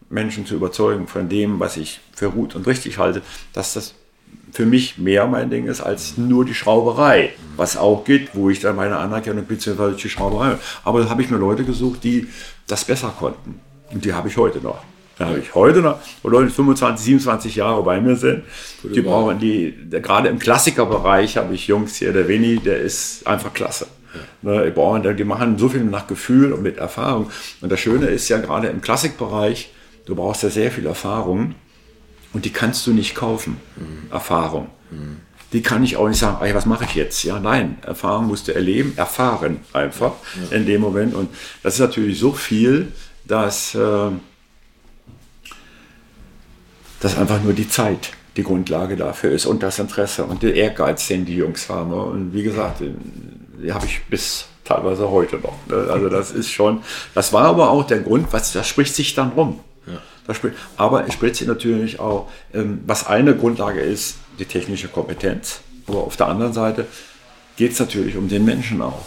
[0.10, 3.96] Menschen zu überzeugen von dem, was ich für gut und richtig halte, dass das
[4.54, 8.60] für mich mehr mein Ding ist als nur die Schrauberei, was auch geht, wo ich
[8.60, 9.96] dann meine Anerkennung bzw.
[9.96, 10.58] die Schrauberei.
[10.84, 12.28] Aber da habe ich mir Leute gesucht, die
[12.68, 13.60] das besser konnten.
[13.92, 14.84] Und die habe ich heute noch.
[15.18, 18.44] Da habe ich heute noch, wo Leute 25, 27 Jahre bei mir sind,
[18.84, 23.54] die brauchen die, gerade im Klassikerbereich habe ich Jungs hier, der Winnie, der ist einfach
[23.54, 23.88] klasse.
[24.42, 27.32] Ne, die machen so viel nach Gefühl und mit Erfahrung.
[27.62, 29.72] Und das Schöne ist ja gerade im Klassikbereich,
[30.06, 31.56] du brauchst ja sehr viel Erfahrung
[32.34, 33.57] und die kannst du nicht kaufen.
[33.76, 34.11] Mhm.
[34.11, 34.68] Erfahrung.
[34.91, 35.18] Mhm.
[35.53, 37.23] Die kann ich auch nicht sagen, ey, was mache ich jetzt?
[37.23, 40.14] Ja, nein, Erfahrung musst du erleben, erfahren einfach
[40.49, 40.57] ja.
[40.57, 41.14] in dem Moment.
[41.14, 41.30] Und
[41.61, 42.91] das ist natürlich so viel,
[43.26, 43.76] dass.
[43.76, 44.10] Äh,
[46.99, 51.07] dass einfach nur die Zeit die Grundlage dafür ist und das Interesse und der Ehrgeiz,
[51.07, 51.91] den die Jungs haben.
[51.93, 55.55] Und wie gesagt, die habe ich bis teilweise heute noch.
[55.68, 55.88] Ne?
[55.91, 56.81] Also das ist schon,
[57.14, 59.60] das war aber auch der Grund, was, das spricht sich dann rum.
[59.85, 60.01] Ja.
[60.78, 65.62] Aber es spricht sich natürlich auch, ähm, was eine Grundlage ist, die technische Kompetenz.
[65.88, 66.88] Aber auf der anderen Seite
[67.58, 69.06] geht es natürlich um den Menschen auch,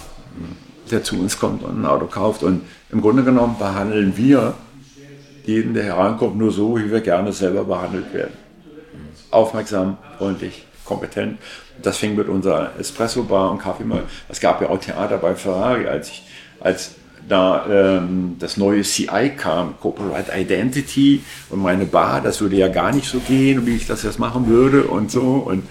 [0.90, 2.42] der zu uns kommt und ein Auto kauft.
[2.42, 4.54] Und im Grunde genommen behandeln wir
[5.44, 8.34] jeden, der herankommt, nur so, wie wir gerne selber behandelt werden.
[9.30, 11.38] Aufmerksam, freundlich, kompetent.
[11.82, 14.02] Das fing mit unserer Espresso-Bar und Kaffee mal.
[14.28, 16.22] Es gab ja auch Theater bei Ferrari, als ich,
[16.60, 16.95] als
[17.28, 22.94] da ähm, das neue CI kam, Corporate Identity und meine Bar, das würde ja gar
[22.94, 25.20] nicht so gehen, wie ich das jetzt machen würde und so.
[25.20, 25.64] Und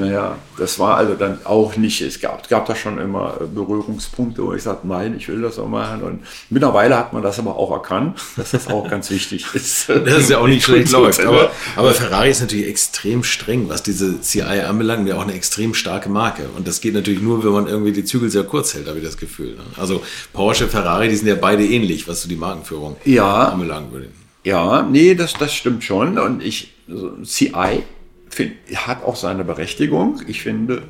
[0.00, 4.52] naja, das war also dann auch nicht, es gab, gab da schon immer Berührungspunkte, wo
[4.54, 6.02] ich sagte, nein, ich will das auch machen.
[6.02, 9.88] Und mittlerweile hat man das aber auch erkannt, dass das auch ganz wichtig ist.
[9.88, 11.24] Das ist ja auch nicht schlecht läuft.
[11.24, 15.74] Aber, aber Ferrari ist natürlich extrem streng, was diese CI anbelangt, ja auch eine extrem
[15.74, 16.48] starke Marke.
[16.56, 19.04] Und das geht natürlich nur, wenn man irgendwie die Zügel sehr kurz hält, habe ich
[19.04, 19.54] das Gefühl.
[19.56, 19.62] Ne?
[19.76, 20.02] Also
[20.32, 24.08] Porsche, Ferrari, die sind ja beide ähnlich, was so die Markenführung ja, anbelangt würde.
[24.44, 26.18] Ja, nee, das, das stimmt schon.
[26.18, 27.82] Und ich, also CI
[28.30, 30.22] find, hat auch seine Berechtigung.
[30.26, 30.82] Ich finde,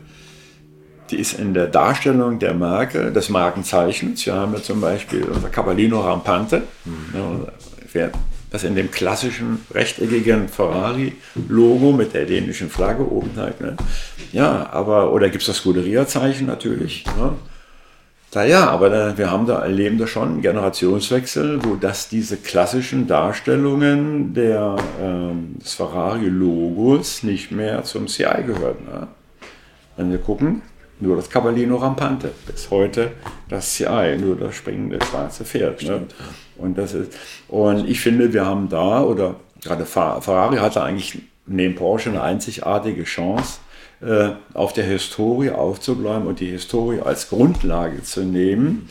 [1.10, 4.24] die ist in der Darstellung der Marke, des Markenzeichens.
[4.26, 7.46] Wir haben ja zum Beispiel unser Cavallino Rampante, mhm.
[8.50, 13.60] das in dem klassischen rechteckigen Ferrari-Logo mit der dänischen Flagge oben halt.
[13.60, 13.76] Ne?
[14.32, 17.04] Ja, aber, oder gibt es das Scuderia-Zeichen natürlich.
[17.18, 17.32] Ne?
[18.32, 23.08] Naja, aber da, wir haben da erleben da schon einen Generationswechsel, wo das diese klassischen
[23.08, 28.84] Darstellungen der, ähm, des Ferrari-Logos nicht mehr zum CI gehören.
[28.84, 29.08] Ne?
[29.96, 30.62] Wenn wir gucken,
[31.00, 33.12] nur das Cavallino Rampante, bis heute
[33.48, 35.82] das CI, nur das springende schwarze Pferd.
[35.82, 36.02] Ne?
[36.56, 37.12] Und, das ist,
[37.48, 43.02] und ich finde, wir haben da, oder gerade Ferrari hatte eigentlich neben Porsche eine einzigartige
[43.02, 43.58] Chance,
[44.00, 48.88] äh, auf der Historie aufzubleiben und die Historie als Grundlage zu nehmen.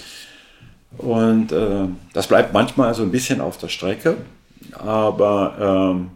[0.97, 4.17] Und äh, das bleibt manchmal so ein bisschen auf der Strecke,
[4.73, 6.09] aber ähm,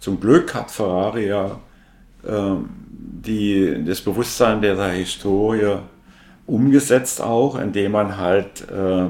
[0.00, 1.58] zum Glück hat Ferrari ja
[2.26, 5.78] ähm, die, das Bewusstsein dieser Historie
[6.46, 9.06] umgesetzt auch, indem man halt äh,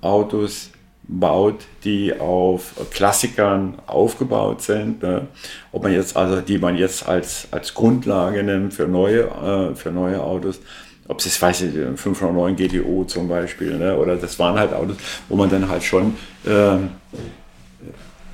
[0.00, 0.70] Autos
[1.08, 5.28] baut, die auf Klassikern aufgebaut sind, ne?
[5.70, 9.90] ob man jetzt also die man jetzt als als Grundlage nimmt für neue äh, für
[9.92, 10.60] neue Autos,
[11.06, 13.96] ob es weiß ich 509 GTO zum Beispiel, ne?
[13.96, 14.96] oder das waren halt Autos,
[15.28, 16.14] wo man dann halt schon
[16.44, 16.74] äh,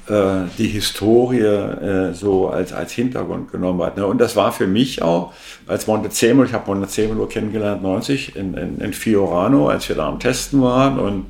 [0.08, 3.98] äh, die Historie äh, so als als Hintergrund genommen hat.
[3.98, 4.06] Ne?
[4.06, 5.34] Und das war für mich auch
[5.66, 10.18] als Montezemolo, ich habe Montezemolo kennengelernt 90 in, in, in Fiorano, als wir da am
[10.18, 11.26] Testen waren und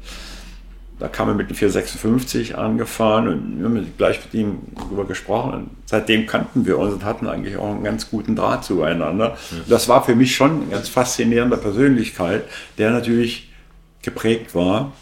[1.02, 5.52] da kam er mit dem 456 angefahren und wir haben gleich mit ihm darüber gesprochen.
[5.52, 9.36] Und seitdem kannten wir uns und hatten eigentlich auch einen ganz guten Draht zueinander.
[9.50, 9.56] Ja.
[9.68, 12.44] Das war für mich schon eine ganz faszinierende Persönlichkeit,
[12.78, 13.50] der natürlich
[14.02, 14.92] geprägt war,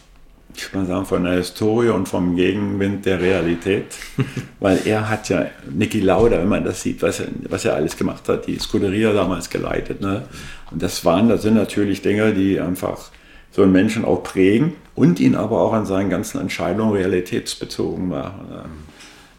[0.56, 3.84] ich kann sagen, von der Historie und vom Gegenwind der Realität.
[4.58, 7.94] Weil er hat ja, Niki Lauda, wenn man das sieht, was er, was er alles
[7.98, 10.00] gemacht hat, die Scuderia damals geleitet.
[10.00, 10.22] Ne?
[10.70, 13.10] Und das waren, das sind natürlich Dinge, die einfach
[13.52, 18.84] so einen Menschen auch prägen und ihn aber auch an seinen ganzen Entscheidungen realitätsbezogen machen.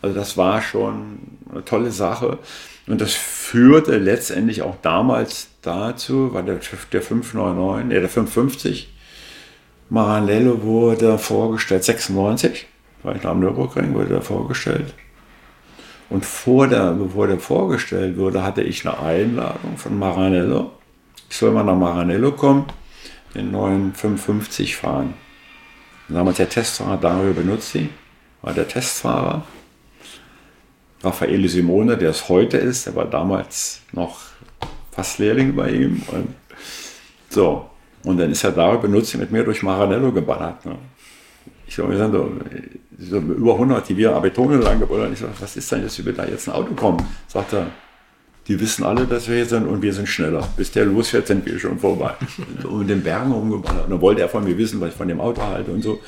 [0.02, 1.20] Also das war schon
[1.52, 2.40] eine tolle Sache.
[2.88, 6.60] Und das führte letztendlich auch damals dazu, weil der,
[6.92, 8.92] der 599, nee, der 550
[9.92, 12.66] Maranello wurde vorgestellt, 96,
[13.04, 14.96] war ich am Nürburgring, wurde er vorgestellt.
[16.10, 20.72] Und vor der, bevor der vorgestellt wurde, hatte ich eine Einladung von Maranello.
[21.30, 22.66] Ich soll mal nach Maranello kommen
[23.36, 25.14] den neuen 550 fahren.
[26.14, 27.90] Damals der Testfahrer Dario Benuzzi
[28.42, 29.44] war der Testfahrer.
[31.04, 34.20] Raffaele Simone, der es heute ist, der war damals noch
[34.92, 36.04] fast Lehrling bei ihm.
[36.12, 36.36] Und
[37.30, 37.70] so,
[38.04, 40.66] und dann ist er da benutzt mit mir durch Maranello geballert.
[40.66, 40.76] Ne?
[41.66, 42.14] Ich glaube, wir sind
[43.00, 45.14] so, über 100, die wir Abetone lang geballert.
[45.14, 47.04] Ich sage, was ist denn, dass wir da jetzt ein Auto kommen?
[47.28, 47.68] Sagt er,
[48.52, 50.46] die wissen alle, dass wir hier sind und wir sind schneller.
[50.58, 52.16] Bis der losfährt, sind wir schon vorbei.
[52.66, 53.86] um den Bergen rumgeballert.
[53.86, 56.02] Und dann wollte er von mir wissen, was ich von dem Auto halte und so.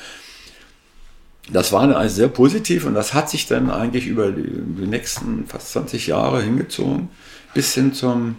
[1.50, 5.46] Das war also sehr positiv und das hat sich dann eigentlich über die, die nächsten
[5.46, 7.08] fast 20 Jahre hingezogen,
[7.54, 8.36] bis hin zum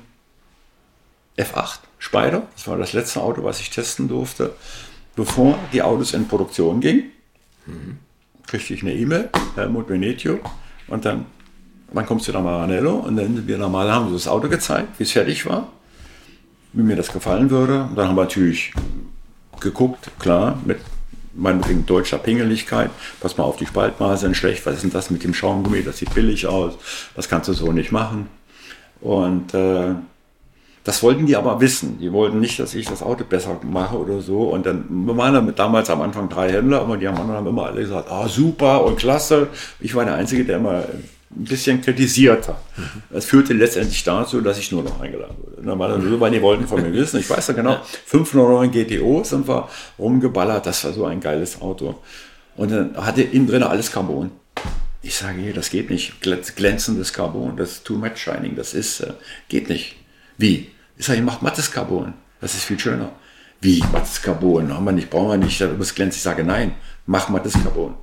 [1.38, 2.44] F8 Spider.
[2.56, 4.54] Das war das letzte Auto, was ich testen durfte,
[5.16, 7.12] bevor die Autos in Produktion gingen.
[7.66, 7.98] Mhm.
[8.46, 10.40] Kriegte ich eine E-Mail, Helmut Venetio,
[10.88, 11.26] und dann
[11.96, 12.96] wann kommst du nach Maranello?
[12.96, 15.70] Und dann wir normal haben sie das Auto gezeigt, wie es fertig war,
[16.74, 17.84] wie mir das gefallen würde.
[17.84, 18.74] Und dann haben wir natürlich
[19.62, 20.80] geguckt, klar, mit
[21.34, 25.24] meinetwegen deutscher Pingeligkeit, pass mal auf, die Spaltmaße sind schlecht, was ist denn das mit
[25.24, 26.74] dem Schaumgummi, das sieht billig aus,
[27.16, 28.28] das kannst du so nicht machen.
[29.02, 29.96] Und äh,
[30.84, 31.98] das wollten die aber wissen.
[32.00, 34.44] Die wollten nicht, dass ich das Auto besser mache oder so.
[34.44, 37.82] Und dann wir waren damals am Anfang drei Händler, aber die anderen haben immer alle
[37.82, 39.48] gesagt, ah super und klasse.
[39.80, 40.84] Ich war der Einzige, der immer
[41.32, 42.62] ein bisschen kritisiert hat.
[43.10, 45.62] Das führte letztendlich dazu, dass ich nur noch eingeladen wurde.
[45.64, 49.68] Normalerweise, weil die wollten von mir wissen, ich weiß ja genau, 509 GTO sind wir
[49.98, 51.96] rumgeballert, das war so ein geiles Auto.
[52.56, 54.32] Und dann hatte innen drin alles Carbon.
[55.02, 56.14] Ich sage, hier, das geht nicht.
[56.22, 59.14] Glänzendes Carbon, das ist too much shining, das ist, äh,
[59.50, 59.96] geht nicht.
[60.38, 60.70] Wie?
[60.98, 63.12] Ich sage, ich mache mattes Carbon, das ist viel schöner.
[63.62, 64.74] Wie, mattes Carbon?
[64.74, 66.18] Haben wir nicht, brauchen wir nicht, das glänzt.
[66.18, 66.76] Ich sage, nein,
[67.06, 67.96] mach mattes Carbon.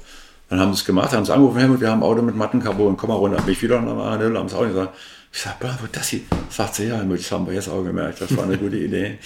[0.52, 2.94] Dann haben sie es gemacht, haben sie angerufen, Helmut, wir haben ein Auto mit Mattencarbon,
[2.98, 3.40] komm mal runter.
[3.40, 4.94] Bin ich wieder nach Maranello, haben sie auch gesagt,
[5.32, 6.20] ich sag, bravo, das hier.
[6.50, 9.18] Sagt sie, ja, das haben wir jetzt auch gemerkt, das war eine gute Idee.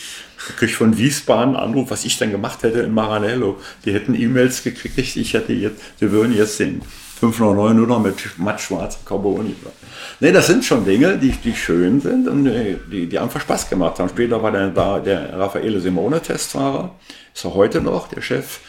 [0.60, 3.58] Ich von Wiesbaden einen Anruf, was ich dann gemacht hätte in Maranello.
[3.84, 6.80] Die hätten E-Mails gekriegt, ich hätte jetzt, wir würden jetzt den
[7.18, 9.52] 509 nur noch mit mattschwarzem Carbon.
[10.20, 13.98] Nee, das sind schon Dinge, die, die schön sind und die, die einfach Spaß gemacht
[13.98, 14.10] haben.
[14.10, 16.94] Später war dann da der Raffaele Simone Testfahrer,
[17.34, 18.60] ist er heute noch, der Chef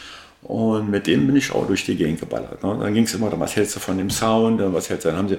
[0.42, 2.62] und mit denen bin ich auch durch die Gegend geballert.
[2.62, 2.78] Ne?
[2.80, 5.18] Dann ging es immer darum, was hältst du von dem Sound, was hältst du, dann
[5.18, 5.38] haben sie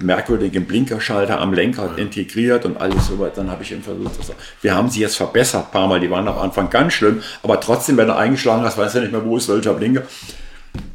[0.00, 2.02] merkwürdigen Blinkerschalter am Lenker ja.
[2.02, 3.36] integriert und alles so weiter.
[3.36, 4.32] Dann habe ich eben versucht, das,
[4.62, 7.60] wir haben sie jetzt verbessert, ein paar Mal, die waren am Anfang ganz schlimm, aber
[7.60, 10.02] trotzdem, wenn du eingeschlagen hast, weißt du nicht mehr, wo ist welcher Blinker.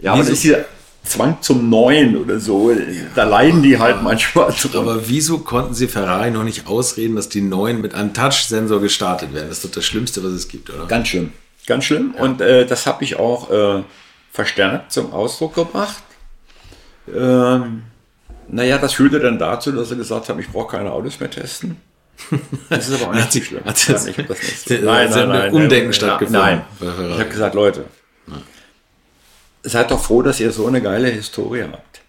[0.02, 0.66] Ja, aber das ist hier
[1.06, 2.72] Zwang zum Neuen oder so,
[3.16, 4.72] da leiden die halt manchmal drin.
[4.76, 9.34] Aber wieso konnten sie Ferrari noch nicht ausreden, dass die Neuen mit einem Touch-Sensor gestartet
[9.34, 9.48] werden?
[9.50, 10.86] Das ist doch das Schlimmste, was es gibt, oder?
[10.88, 11.32] Ganz schlimm.
[11.66, 12.14] Ganz schlimm.
[12.16, 12.24] Ja.
[12.24, 13.84] Und äh, das habe ich auch äh,
[14.32, 16.04] verstärkt zum Ausdruck gebracht.
[17.14, 17.84] Ähm,
[18.48, 21.78] naja, das führte dann dazu, dass er gesagt hat, ich brauche keine Autos mehr testen.
[22.70, 23.66] Das ist aber auch nicht so schlimm.
[23.66, 24.74] Hat jetzt, ich das nicht so.
[24.86, 25.54] Nein, nein, nein.
[25.54, 26.42] Umdenken stattgefunden.
[26.42, 26.62] Nein.
[26.80, 27.86] Ich habe gesagt, Leute,
[29.64, 32.02] seid doch froh, dass ihr so eine geile Historie habt.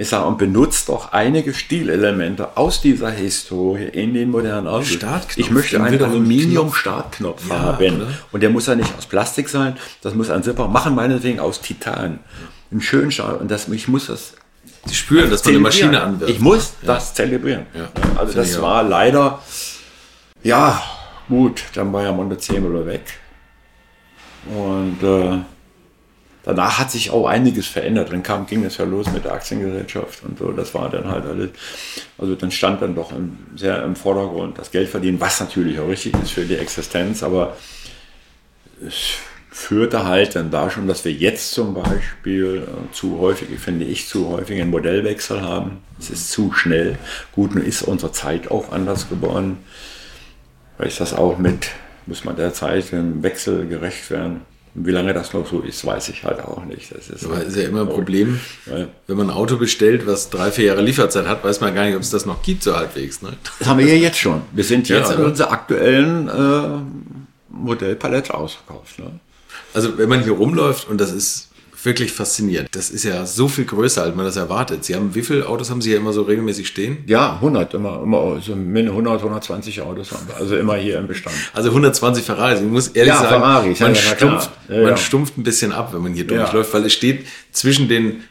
[0.00, 4.96] Ich sage, und benutzt doch einige Stilelemente aus dieser Historie in den modernen Autos.
[5.36, 7.96] Ich möchte einen Aluminium-Startknopf ja, haben.
[7.96, 8.08] Oder?
[8.32, 11.60] Und der muss ja nicht aus Plastik sein, das muss ein Zipper machen, meinetwegen aus
[11.60, 12.20] Titan.
[12.70, 13.42] Einen schönen Start.
[13.42, 14.32] Und das, ich muss das
[14.86, 16.32] Sie spüren, dass man eine Maschine anwirft.
[16.32, 16.94] Ich muss ja.
[16.94, 17.66] das zelebrieren.
[17.74, 17.90] Ja.
[18.16, 19.42] Also das war leider,
[20.42, 20.82] ja,
[21.28, 23.02] gut, dann war ja Montezemolo weg.
[24.46, 25.40] Und äh,
[26.44, 28.12] danach hat sich auch einiges verändert.
[28.12, 30.52] Dann kam, ging es ja los mit der Aktiengesellschaft und so.
[30.52, 31.50] Das war dann halt alles.
[32.18, 35.88] Also dann stand dann doch im, sehr im Vordergrund das Geld verdienen, was natürlich auch
[35.88, 37.56] richtig ist für die Existenz, aber
[38.86, 39.16] es
[39.50, 44.06] führte halt dann da schon, dass wir jetzt zum Beispiel äh, zu häufig, finde ich,
[44.06, 45.78] zu häufig einen Modellwechsel haben.
[45.98, 46.98] Es ist zu schnell.
[47.32, 49.58] Gut, nun ist unsere Zeit auch anders geworden.
[50.78, 51.70] Weil ich das auch mit,
[52.06, 54.42] muss man der Zeit im Wechsel gerecht werden.
[54.74, 56.94] Wie lange das noch so ist, weiß ich halt auch nicht.
[56.94, 58.86] Das ist, Aber ist ja immer ein Problem, ja.
[59.08, 61.96] wenn man ein Auto bestellt, was drei, vier Jahre Lieferzeit hat, weiß man gar nicht,
[61.96, 63.20] ob es das noch gibt, so halbwegs.
[63.20, 63.32] Ne?
[63.58, 64.42] Das haben wir ja jetzt schon.
[64.52, 66.78] Wir sind jetzt ja, in unserer aktuellen äh,
[67.48, 69.00] Modellpalette ausverkauft.
[69.00, 69.10] Ne?
[69.74, 71.49] Also wenn man hier rumläuft und das ist
[71.84, 72.68] wirklich faszinierend.
[72.72, 74.84] Das ist ja so viel größer, als man das erwartet.
[74.84, 76.98] Sie haben, wie viele Autos haben Sie hier immer so regelmäßig stehen?
[77.06, 80.36] Ja, 100, immer, immer so 100, 120 Autos haben wir.
[80.36, 81.34] Also immer hier im Bestand.
[81.52, 82.60] Also 120 Ferraris.
[82.60, 85.92] Ich muss ehrlich ja, sagen, Ferrari, man, ja, stumpft, ja, man stumpft ein bisschen ab,
[85.92, 88.22] wenn man hier durchläuft, weil es steht zwischen den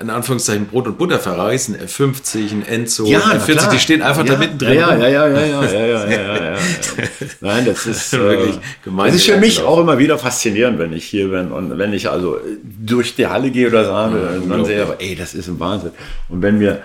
[0.00, 4.24] in Anführungszeichen Brot- und Butter-Ferraris, ein F50, ein Enzo, ja, ein F40, die stehen einfach
[4.24, 4.74] ja, da mittendrin.
[4.74, 6.58] Ja, ja, ja, ja, ja, ja, ja, ja, ja,
[7.40, 9.06] Nein, das ist wirklich äh, gemein.
[9.06, 12.10] Das ist für mich auch immer wieder faszinierend, wenn ich hier bin und wenn ich
[12.10, 15.60] also durch die Halle gehe oder sage, ja, und dann sehe, ey, das ist ein
[15.60, 15.92] Wahnsinn.
[16.28, 16.82] Und wenn wir,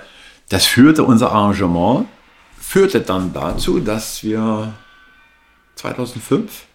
[0.49, 2.07] das führte unser Arrangement,
[2.60, 4.74] führte dann dazu, dass wir
[5.76, 6.68] 2005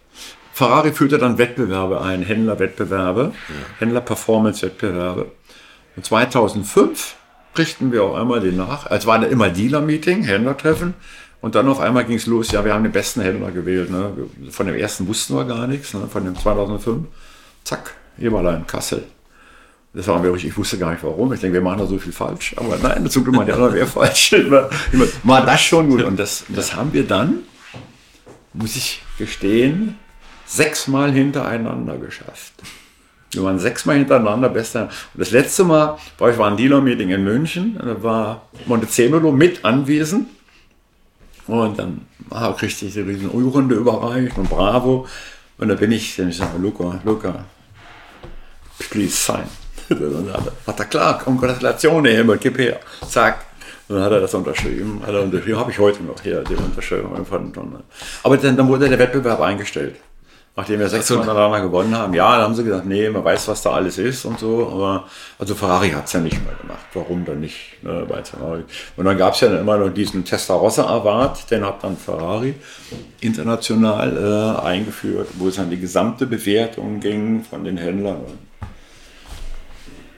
[0.53, 3.55] Ferrari führte dann Wettbewerbe ein, Händlerwettbewerbe, ja.
[3.79, 5.33] Händler-Performance-Wettbewerbe.
[5.97, 7.17] Und 2005
[7.55, 8.91] kriegten wir auf einmal den Nach.
[8.91, 10.95] Es war immer Dealer-Meeting, Händlertreffen.
[11.41, 13.91] Und dann auf einmal ging es los, ja, wir haben den besten Händler gewählt.
[13.91, 14.13] Ne?
[14.51, 16.07] Von dem ersten wussten wir gar nichts, ne?
[16.09, 17.09] von dem 2005.
[17.65, 19.05] Zack, Eberlein, Kassel.
[19.93, 21.33] Das war mir richtig, ich wusste gar nicht warum.
[21.33, 22.55] Ich denke, wir machen da so viel falsch.
[22.57, 24.35] Aber nein, dazu immer der andere wäre falsch.
[25.25, 26.03] War das schon gut.
[26.03, 27.41] Und das, das haben wir dann,
[28.55, 29.99] muss ich gestehen,
[30.47, 32.55] sechsmal hintereinander geschafft.
[33.33, 34.85] Wir waren sechsmal hintereinander bester.
[35.15, 37.81] Und das letzte Mal war ich war ein Dealer-Meeting in München.
[37.83, 40.29] Da war Montezemolo mit anwesend.
[41.47, 45.07] Und dann ah, kriegte ich die riesen Urrunde überreicht und Bravo.
[45.59, 47.45] Und da bin ich, dann ich sage, Luca, Luca,
[48.91, 49.45] please sign.
[49.89, 50.33] Dann
[50.67, 52.81] hat er, klar, Congratulationen, Helmut, gib her.
[53.07, 53.45] Zack.
[53.89, 55.03] Und dann hat er das unterschrieben.
[55.05, 57.05] Hat er unterschrieben, habe ich heute noch hier, die Unterschrift.
[58.23, 59.97] Aber dann, dann wurde der Wettbewerb eingestellt.
[60.55, 61.19] Nachdem wir sechs so.
[61.19, 64.27] miteinander gewonnen haben, ja, dann haben sie gesagt, nee, man weiß, was da alles ist
[64.27, 64.69] und so.
[64.71, 65.05] Aber
[65.39, 66.85] also Ferrari hat es ja nicht mehr gemacht.
[66.93, 67.83] Warum dann nicht?
[67.83, 68.65] Ne, bei Ferrari.
[68.99, 72.55] Und dann gab es ja immer noch diesen Testarossa Award, den hat dann Ferrari
[73.21, 78.21] international äh, eingeführt, wo es an die gesamte Bewertung ging von den Händlern.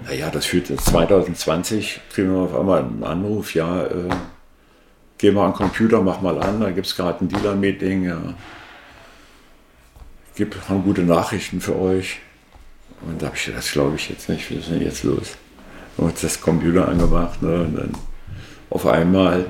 [0.05, 4.09] Naja, das führt jetzt 2020, kriegen wir auf einmal einen Anruf, ja, äh,
[5.17, 8.35] geh mal an den Computer, mach mal an, da gibt es gerade ein Dealer-Meeting, ja
[10.35, 12.19] gibt, haben gute Nachrichten für euch.
[13.03, 15.37] Und da habe ich das glaube ich jetzt nicht, was ist denn jetzt los?
[15.97, 17.63] Und das Computer angemacht ne?
[17.63, 17.93] und dann
[18.71, 19.47] auf einmal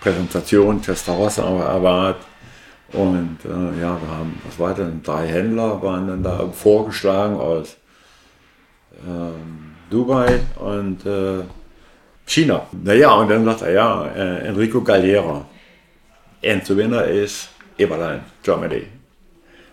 [0.00, 2.26] Präsentation, erwartet.
[2.92, 7.76] Und äh, ja, wir haben, was war denn, drei Händler waren dann da vorgeschlagen aus
[9.06, 11.44] ähm, Dubai und äh,
[12.26, 12.66] China.
[12.72, 15.46] Naja, und dann sagt er, ja, äh, Enrico Galliera.
[16.44, 18.86] And the winner is Eberlein, Germany.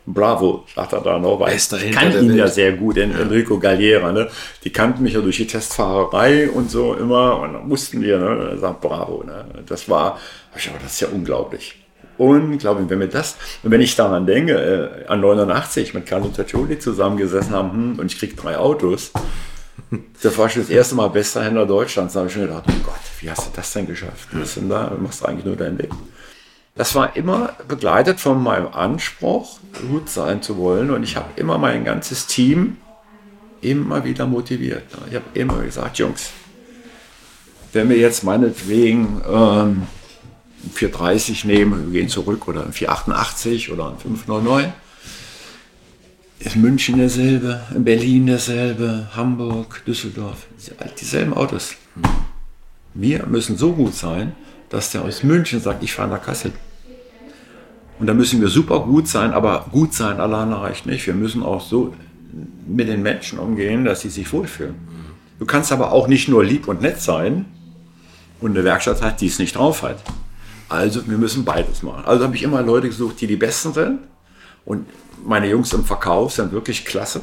[0.06, 3.20] Bravo, sagt er da noch, weil ich kannte ihn ja sehr gut, den ja.
[3.20, 4.12] Enrico Galliera.
[4.12, 4.28] Ne?
[4.64, 8.50] Die kannten mich ja durch die Testfahrerei und so immer und dann mussten wir, ne?
[8.52, 9.24] er sagt Bravo.
[9.24, 9.46] Ne?
[9.68, 10.20] Das war,
[10.56, 11.76] ich das ist ja unglaublich.
[12.18, 17.54] Unglaublich, wenn wir das, wenn ich daran denke, äh, an 89 mit Carlo Taccioli zusammengesessen
[17.54, 19.14] haben hm, und ich krieg drei Autos,
[20.22, 22.14] das war schon das erste Mal bester Händler Deutschlands.
[22.14, 24.28] Da habe ich schon gedacht, oh Gott, wie hast du das denn geschafft?
[24.34, 24.88] Was denn da?
[24.88, 25.98] Du machst eigentlich nur dein Leben.
[26.80, 30.92] Das war immer begleitet von meinem Anspruch, gut sein zu wollen.
[30.92, 32.78] Und ich habe immer mein ganzes Team
[33.60, 34.84] immer wieder motiviert.
[35.10, 36.30] Ich habe immer gesagt, Jungs,
[37.74, 39.88] wenn wir jetzt meinetwegen ähm,
[40.74, 44.72] 430 nehmen, wir gehen zurück oder ein 488 oder ein 509,
[46.40, 50.48] ist München derselbe, in Berlin derselbe, Hamburg, Düsseldorf,
[50.98, 51.76] dieselben Autos.
[52.94, 54.34] Wir müssen so gut sein,
[54.70, 56.54] dass der aus München sagt, ich fahre nach Kassel.
[58.00, 61.06] Und da müssen wir super gut sein, aber gut sein alleine reicht nicht.
[61.06, 61.94] Wir müssen auch so
[62.66, 64.76] mit den Menschen umgehen, dass sie sich wohlfühlen.
[65.38, 67.46] Du kannst aber auch nicht nur lieb und nett sein
[68.40, 69.98] und eine Werkstatt hat, die es nicht drauf hat.
[70.70, 72.04] Also wir müssen beides machen.
[72.06, 74.00] Also habe ich immer Leute gesucht, die die Besten sind.
[74.66, 74.86] Und
[75.26, 77.22] meine Jungs im Verkauf sind wirklich klasse.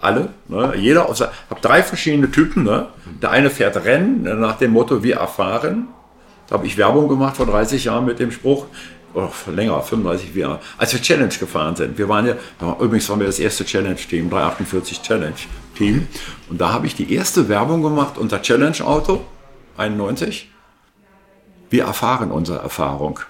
[0.00, 0.30] Alle.
[0.48, 0.74] Ne?
[0.76, 1.08] Jeder.
[1.12, 2.64] Ich habe drei verschiedene Typen.
[2.64, 2.86] Ne?
[3.22, 5.88] Der eine fährt Rennen nach dem Motto, wir erfahren.
[6.48, 8.66] Da habe ich Werbung gemacht vor 30 Jahren mit dem Spruch,
[9.18, 11.98] oder länger, 35 Jahre, als wir Challenge gefahren sind.
[11.98, 12.34] Wir waren ja,
[12.80, 16.08] übrigens waren wir das erste Challenge-Team, 348 Challenge-Team.
[16.48, 19.24] Und da habe ich die erste Werbung gemacht unter Challenge-Auto,
[19.76, 20.50] 91.
[21.70, 23.20] Wir erfahren unsere Erfahrung.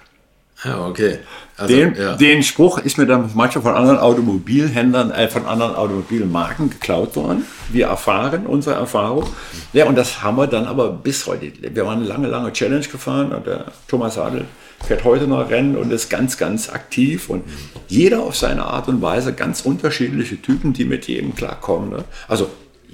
[0.63, 1.19] Ja, okay.
[1.55, 2.15] Also, den, ja.
[2.15, 7.45] den, Spruch ist mir dann manchmal von anderen Automobilhändlern, äh, von anderen Automobilmarken geklaut worden.
[7.69, 9.25] Wir erfahren unsere Erfahrung.
[9.71, 11.51] Ja, und das haben wir dann aber bis heute.
[11.61, 14.45] Wir waren eine lange, lange Challenge gefahren und der Thomas Adel
[14.85, 17.43] fährt heute noch Rennen und ist ganz, ganz aktiv und
[17.87, 21.89] jeder auf seine Art und Weise ganz unterschiedliche Typen, die mit jedem klarkommen.
[21.89, 22.03] Ne?
[22.27, 22.49] Also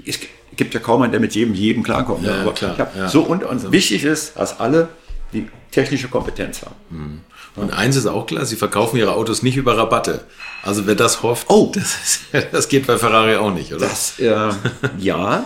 [0.06, 0.20] es
[0.56, 2.24] gibt ja kaum einen, der mit jedem, jedem klarkommt.
[2.24, 2.30] Ne?
[2.30, 3.08] Ja, Aber klar, ja.
[3.08, 4.90] so und, und wichtig ist, dass alle
[5.34, 6.76] die technische Kompetenz haben.
[6.90, 7.22] Mhm.
[7.56, 10.22] Und eins ist auch klar, sie verkaufen ihre Autos nicht über Rabatte.
[10.64, 13.88] Also wer das hofft, oh, das, ist, das geht bei Ferrari auch nicht, oder?
[13.88, 14.50] Das, äh,
[14.98, 15.46] ja,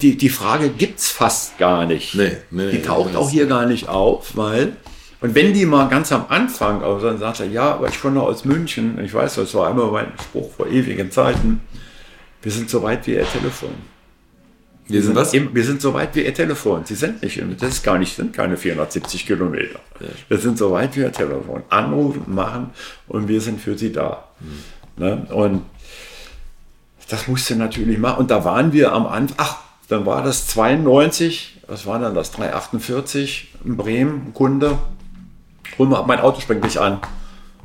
[0.00, 2.14] die, die Frage gibt es fast gar nicht.
[2.14, 4.76] Nee, nee, die taucht nee, auch hier gar nicht auf, weil,
[5.20, 8.22] und wenn die mal ganz am Anfang, also dann sagt er, ja, aber ich komme
[8.22, 11.60] aus München, ich weiß, das war einmal mein Spruch vor ewigen Zeiten,
[12.42, 13.70] wir sind so weit wie Ihr Telefon.
[14.86, 15.32] Wir sind, was?
[15.32, 16.84] wir sind so weit wie Ihr Telefon.
[16.84, 19.78] Sie sind nicht, das ist gar nicht, sind keine 470 Kilometer.
[20.00, 20.08] Ja.
[20.28, 21.62] Wir sind so weit wie Ihr Telefon.
[21.68, 22.70] Anrufen, machen
[23.06, 24.24] und wir sind für Sie da.
[24.40, 25.04] Mhm.
[25.04, 25.26] Ne?
[25.30, 25.62] Und
[27.10, 28.18] das musste natürlich machen.
[28.18, 29.56] Und da waren wir am Anfang, ach,
[29.88, 34.78] dann war das 92, was war dann das, 348 in Bremen, Kunde.
[35.78, 36.98] Hol mal, mein Auto springt mich an.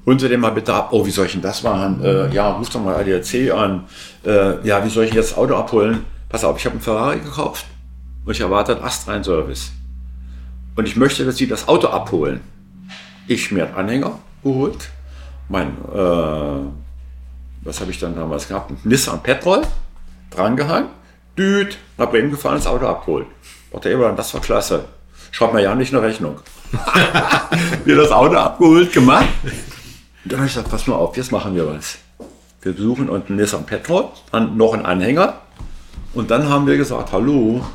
[0.05, 0.89] Holen Sie den mal bitte ab.
[0.91, 2.03] Oh, wie soll ich denn das machen?
[2.03, 3.85] Äh, ja, ruf doch mal ADAC an.
[4.23, 6.05] Äh, ja, wie soll ich jetzt das Auto abholen?
[6.35, 7.65] pass auf, ich habe einen Ferrari gekauft
[8.26, 9.72] und ich erwarte einen Service.
[10.76, 12.41] Und ich möchte, dass Sie das Auto abholen.
[13.27, 14.89] Ich mir einen Anhänger geholt,
[15.47, 16.84] mein, äh,
[17.65, 19.63] was habe ich dann damals gehabt, ein Nissan Petrol,
[20.29, 20.89] drangehangen,
[21.37, 23.27] düt, nach Bremen gefahren, das Auto abgeholt.
[23.73, 24.85] Dachte Eberland, das war klasse.
[25.31, 26.39] Schreibt mir ja nicht eine Rechnung.
[27.83, 29.27] wir das Auto abgeholt, gemacht.
[29.43, 31.97] Und dann habe ich gesagt, pass mal auf, jetzt machen wir was.
[32.61, 35.41] Wir besuchen unten einen Nissan Petrol, dann noch einen Anhänger.
[36.13, 37.65] Und dann haben wir gesagt, hallo,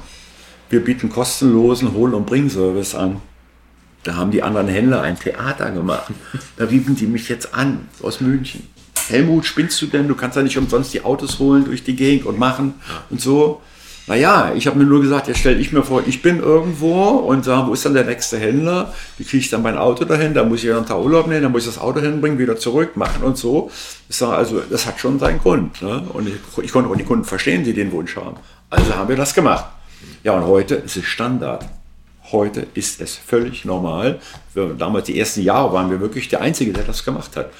[0.70, 3.20] wir bieten kostenlosen Hol- und Bringservice an.
[4.04, 6.12] Da haben die anderen Händler ein Theater gemacht.
[6.56, 8.66] Da riefen die mich jetzt an, aus München.
[9.10, 10.08] Helmut, spinnst du denn?
[10.08, 12.74] Du kannst ja nicht umsonst die Autos holen durch die Gegend und machen
[13.10, 13.60] und so.
[14.06, 17.44] Naja, ich habe mir nur gesagt, jetzt stelle ich mir vor, ich bin irgendwo und
[17.44, 18.92] sage, wo ist dann der nächste Händler?
[19.18, 20.34] Wie kriege ich dann mein Auto dahin?
[20.34, 22.56] Da muss ich ja einen Tag Urlaub nehmen, dann muss ich das Auto hinbringen, wieder
[22.56, 23.70] zurück, machen und so.
[24.08, 25.80] Ich sage, also das hat schon seinen Grund.
[25.80, 26.02] Ne?
[26.12, 26.34] Und ich,
[26.64, 28.36] ich konnte auch die Kunden verstehen, die den Wunsch haben.
[28.68, 29.66] Also haben wir das gemacht.
[30.24, 31.64] Ja, und heute ist es Standard.
[32.32, 34.20] Heute ist es völlig normal.
[34.54, 37.50] Wir, damals, die ersten Jahre, waren wir wirklich der Einzige, der das gemacht hat.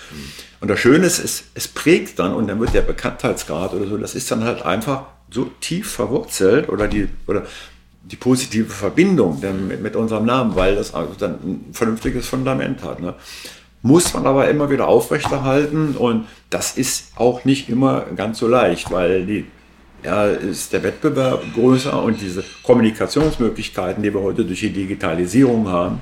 [0.60, 3.96] Und das Schöne ist, es, es prägt dann und dann wird der Bekanntheitsgrad oder so,
[3.96, 7.46] das ist dann halt einfach so tief verwurzelt oder die, oder
[8.02, 13.00] die positive Verbindung mit, mit unserem Namen, weil das also dann ein vernünftiges Fundament hat.
[13.00, 13.14] Ne?
[13.82, 18.90] Muss man aber immer wieder aufrechterhalten und das ist auch nicht immer ganz so leicht,
[18.90, 19.46] weil die
[20.04, 26.00] ja, ist der Wettbewerb größer und diese Kommunikationsmöglichkeiten, die wir heute durch die Digitalisierung haben,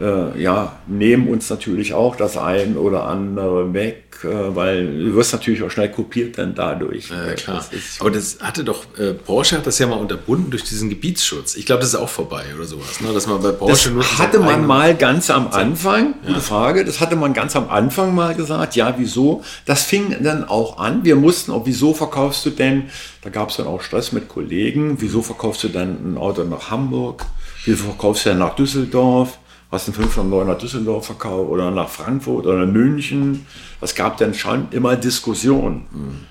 [0.00, 5.32] äh, ja, nehmen uns natürlich auch das ein oder andere weg, äh, weil du wirst
[5.32, 7.10] natürlich auch schnell kopiert dann dadurch.
[7.10, 7.64] Ja, klar.
[7.70, 11.54] Das Aber das hatte doch, äh, Porsche hat das ja mal unterbunden durch diesen Gebietsschutz.
[11.54, 13.12] Ich glaube, das ist auch vorbei oder sowas, ne?
[13.12, 16.28] dass man bei Porsche das hatte man mal ganz am Anfang, ja.
[16.28, 19.42] gute Frage, das hatte man ganz am Anfang mal gesagt, ja, wieso?
[19.66, 22.84] Das fing dann auch an, wir mussten, auch wieso verkaufst du denn,
[23.20, 26.70] da gab es dann auch Stress mit Kollegen, wieso verkaufst du dann ein Auto nach
[26.70, 27.26] Hamburg,
[27.66, 29.39] wieso verkaufst du denn nach Düsseldorf?
[29.70, 33.46] Hast einen 509 nach Düsseldorf verkauft oder nach Frankfurt oder nach München.
[33.80, 35.86] Es gab dann schon immer Diskussionen.
[35.90, 36.26] Mhm.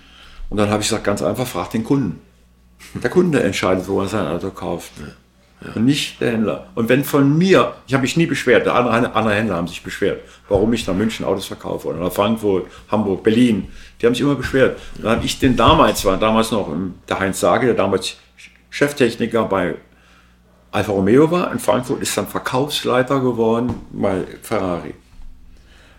[0.49, 2.19] Und dann habe ich gesagt, ganz einfach, frag den Kunden.
[3.01, 4.91] Der Kunde entscheidet, wo er sein Auto kauft.
[4.99, 5.07] Ja.
[5.65, 5.73] Ja.
[5.73, 6.67] Und nicht der Händler.
[6.75, 9.83] Und wenn von mir, ich habe mich nie beschwert, der andere, andere Händler haben sich
[9.83, 13.67] beschwert, warum ich nach München Autos verkaufe oder nach Frankfurt, Hamburg, Berlin.
[13.99, 14.79] Die haben sich immer beschwert.
[14.97, 16.73] Dann habe ich den damals, war damals noch
[17.09, 18.15] der Heinz Sage, der damals
[18.69, 19.75] Cheftechniker bei
[20.71, 24.93] Alfa Romeo war in Frankfurt, ist dann Verkaufsleiter geworden bei Ferrari.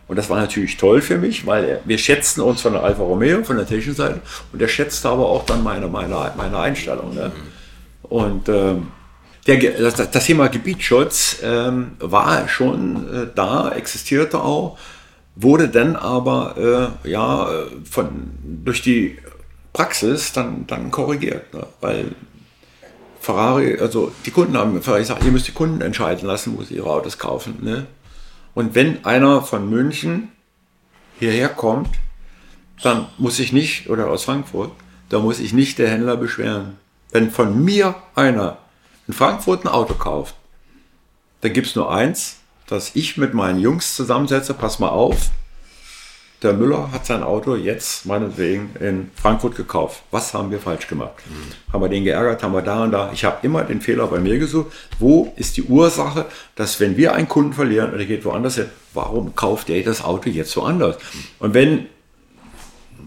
[0.07, 3.45] Und das war natürlich toll für mich, weil wir schätzten uns von der Alfa Romeo,
[3.45, 4.21] von der technischen Seite,
[4.53, 7.15] und er schätzte aber auch dann meine, meine, meine Einstellung.
[7.15, 7.31] Ne?
[8.03, 8.89] Und ähm,
[9.47, 14.79] der, das, das, Thema Gebietsschutz ähm, war schon äh, da, existierte auch,
[15.37, 17.49] wurde dann aber äh, ja,
[17.89, 19.17] von, durch die
[19.73, 21.67] Praxis dann, dann korrigiert, ne?
[21.81, 22.07] weil
[23.21, 26.77] Ferrari, also die Kunden haben Ferrari gesagt, ihr müsst die Kunden entscheiden lassen, wo sie
[26.77, 27.59] ihre Autos kaufen.
[27.61, 27.87] Ne?
[28.55, 30.33] Und wenn einer von München
[31.19, 31.91] hierher kommt,
[32.83, 34.73] dann muss ich nicht, oder aus Frankfurt,
[35.11, 36.79] da muss ich nicht der Händler beschweren.
[37.11, 38.59] Wenn von mir einer
[39.07, 40.35] in Frankfurt ein Auto kauft,
[41.43, 45.31] dann gibt es nur eins, dass ich mit meinen Jungs zusammensetze, pass mal auf,
[46.43, 50.03] der Müller hat sein Auto jetzt meinetwegen in Frankfurt gekauft.
[50.11, 51.13] Was haben wir falsch gemacht?
[51.29, 51.73] Mhm.
[51.73, 52.43] Haben wir den geärgert?
[52.43, 53.11] Haben wir da und da?
[53.13, 54.73] Ich habe immer den Fehler bei mir gesucht.
[54.99, 58.67] Wo ist die Ursache, dass wenn wir einen Kunden verlieren und er geht woanders hin,
[58.95, 60.97] warum kauft er das Auto jetzt woanders?
[61.39, 61.87] Und wenn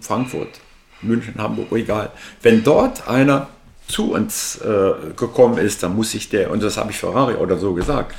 [0.00, 0.60] Frankfurt,
[1.02, 2.10] München, Hamburg, egal,
[2.42, 3.48] wenn dort einer
[3.88, 7.58] zu uns äh, gekommen ist, dann muss ich der, und das habe ich Ferrari oder
[7.58, 8.14] so gesagt,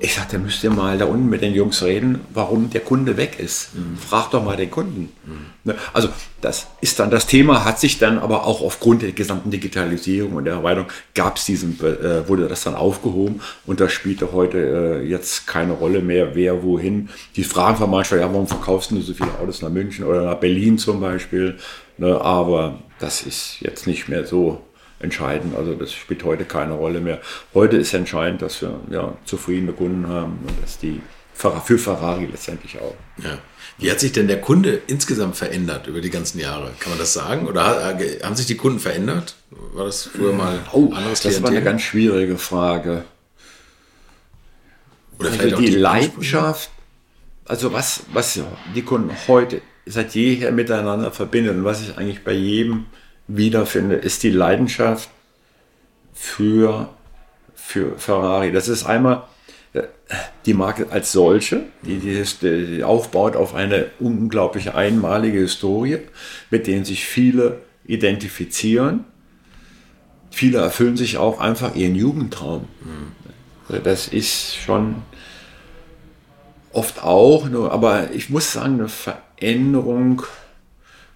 [0.00, 3.38] ich sagte, müsst ihr mal da unten mit den Jungs reden, warum der Kunde weg
[3.38, 3.74] ist.
[3.74, 3.96] Mhm.
[3.96, 5.12] Frag doch mal den Kunden.
[5.24, 5.74] Mhm.
[5.92, 6.08] Also
[6.40, 10.44] das ist dann das Thema, hat sich dann aber auch aufgrund der gesamten Digitalisierung und
[10.44, 14.58] der Erweiterung gab es diesen, äh, wurde das dann aufgehoben und das spielte heute
[15.02, 17.08] äh, jetzt keine Rolle mehr, wer wohin.
[17.36, 20.36] Die fragen von manchmal, ja, warum verkaufst du so viele Autos nach München oder nach
[20.36, 21.56] Berlin zum Beispiel?
[21.96, 24.60] Ne, aber das ist jetzt nicht mehr so
[25.04, 25.56] entscheidend.
[25.56, 27.20] Also das spielt heute keine Rolle mehr.
[27.54, 31.00] Heute ist entscheidend, dass wir ja, zufriedene Kunden haben und dass die
[31.34, 32.94] für Ferrari letztendlich auch.
[33.22, 33.38] Ja.
[33.78, 36.72] Wie hat sich denn der Kunde insgesamt verändert über die ganzen Jahre?
[36.78, 37.46] Kann man das sagen?
[37.46, 39.34] Oder haben sich die Kunden verändert?
[39.50, 43.04] War das früher mal oh, anderes Das war eine ganz schwierige Frage.
[45.18, 46.70] Oder also die Leidenschaft,
[47.46, 48.40] also was, was
[48.74, 52.86] die Kunden heute seit jeher miteinander verbindet und was ich eigentlich bei jedem
[53.26, 55.08] wiederfinde, ist die Leidenschaft
[56.12, 56.88] für,
[57.54, 58.52] für Ferrari.
[58.52, 59.24] Das ist einmal
[59.72, 59.82] äh,
[60.46, 65.98] die Marke als solche, die, die, die aufbaut auf eine unglaubliche einmalige Historie,
[66.50, 69.04] mit denen sich viele identifizieren.
[70.30, 72.68] viele erfüllen sich auch einfach ihren Jugendtraum.
[72.82, 73.82] Mhm.
[73.82, 74.96] Das ist schon
[76.72, 80.22] oft auch, aber ich muss sagen, eine Veränderung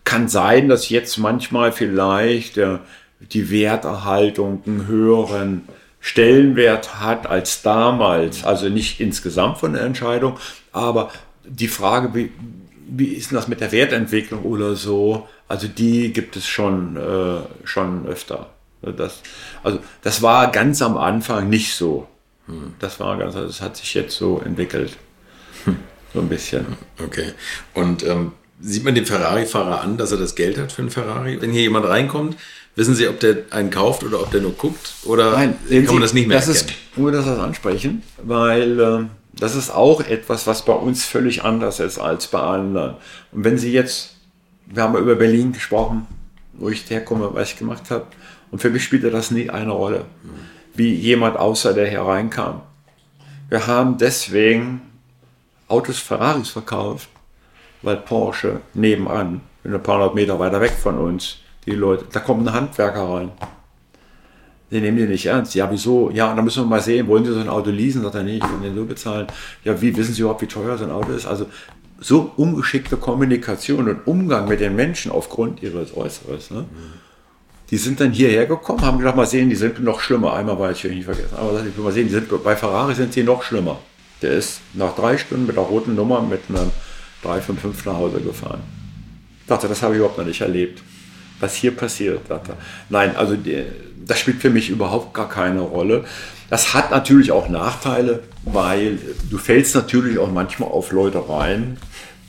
[0.08, 2.80] kann sein, dass jetzt manchmal vielleicht der,
[3.20, 5.68] die Werterhaltung einen höheren
[6.00, 8.42] Stellenwert hat als damals.
[8.42, 10.38] Also nicht insgesamt von der Entscheidung,
[10.72, 11.10] aber
[11.44, 12.32] die Frage, wie,
[12.88, 15.28] wie ist das mit der Wertentwicklung oder so?
[15.46, 18.48] Also die gibt es schon, äh, schon öfter.
[18.80, 19.20] Das,
[19.62, 22.08] also das war ganz am Anfang nicht so.
[22.46, 22.72] Hm.
[22.78, 24.96] Das war ganz, das hat sich jetzt so entwickelt.
[25.64, 25.76] Hm.
[26.14, 26.64] So ein bisschen.
[26.98, 27.34] Okay.
[27.74, 31.40] Und ähm, sieht man dem Ferrari-Fahrer an, dass er das Geld hat für einen Ferrari?
[31.40, 32.36] Wenn hier jemand reinkommt,
[32.76, 34.94] wissen Sie, ob der einen kauft oder ob der nur guckt?
[35.04, 36.68] Oder Nein, kann man das nicht mehr das erkennen?
[36.68, 39.04] Ist, gut, dass Sie das ansprechen, weil äh,
[39.38, 42.96] das ist auch etwas, was bei uns völlig anders ist als bei anderen.
[43.32, 44.16] Und wenn Sie jetzt,
[44.66, 46.06] wir haben über Berlin gesprochen,
[46.54, 48.06] wo ich herkomme, was ich gemacht habe,
[48.50, 50.06] und für mich spielte das nie eine Rolle,
[50.74, 52.62] wie jemand außer der hereinkam.
[53.48, 54.80] Wir haben deswegen
[55.68, 57.08] Autos Ferraris verkauft,
[57.88, 62.46] weil Porsche nebenan, ein paar hundert Meter weiter weg von uns, die Leute, da kommt
[62.46, 63.30] ein Handwerker rein.
[64.70, 65.54] Die nehmen die nicht ernst.
[65.54, 66.10] Ja, wieso?
[66.10, 68.02] Ja, dann müssen wir mal sehen, wollen Sie so ein Auto leasen?
[68.02, 69.26] Sagt er, nee, ich will den so bezahlen.
[69.64, 71.26] Ja, wie wissen Sie überhaupt, wie teuer so ein Auto ist?
[71.26, 71.46] Also
[71.98, 76.50] so ungeschickte Kommunikation und Umgang mit den Menschen aufgrund ihres Äußeres.
[76.50, 76.66] Ne?
[77.70, 80.34] Die sind dann hierher gekommen, haben gedacht, mal sehen, die sind noch schlimmer.
[80.34, 81.34] Einmal war ich nicht vergessen.
[81.38, 83.78] Aber ich will mal sehen, die sind, bei Ferrari sind sie noch schlimmer.
[84.20, 86.70] Der ist nach drei Stunden mit der roten Nummer mit einem
[87.22, 88.60] 355 nach Hause gefahren.
[89.46, 90.82] Dachte, das habe ich überhaupt noch nicht erlebt.
[91.40, 92.54] Was hier passiert, dachte
[92.88, 93.36] Nein, also
[94.04, 96.04] das spielt für mich überhaupt gar keine Rolle.
[96.50, 98.98] Das hat natürlich auch Nachteile, weil
[99.30, 101.76] du fällst natürlich auch manchmal auf Leute rein,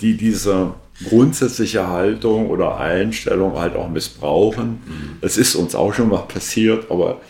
[0.02, 0.74] die diese
[1.08, 4.82] grundsätzliche Haltung oder Einstellung halt auch missbrauchen.
[4.86, 5.18] Mhm.
[5.22, 7.22] Es ist uns auch schon mal passiert, aber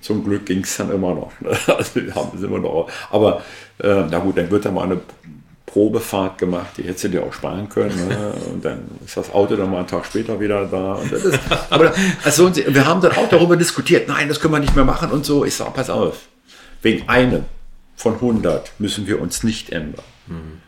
[0.00, 1.32] zum Glück ging es dann immer noch.
[1.40, 1.56] Ne?
[1.68, 2.90] Also wir haben es immer noch.
[3.10, 3.42] Aber
[3.78, 5.00] äh, na gut, dann wird da mal eine
[5.72, 8.08] Probefahrt gemacht, die hättest du dir auch sparen können.
[8.08, 8.34] Ne?
[8.52, 11.00] Und dann ist das Auto dann mal einen Tag später wieder da.
[11.00, 11.38] Ist,
[11.70, 11.94] aber
[12.24, 15.24] also, wir haben dann auch darüber diskutiert, nein, das können wir nicht mehr machen und
[15.24, 15.46] so.
[15.46, 16.18] Ich sage, pass auf,
[16.82, 17.46] wegen einem
[17.96, 20.04] von 100 müssen wir uns nicht ändern.
[20.26, 20.60] Mhm.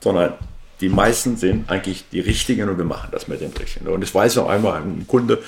[0.00, 0.34] Sondern
[0.80, 3.88] die meisten sind eigentlich die richtigen und wir machen das mit den richtigen.
[3.88, 5.42] Und ich weiß noch einmal, ein Kunde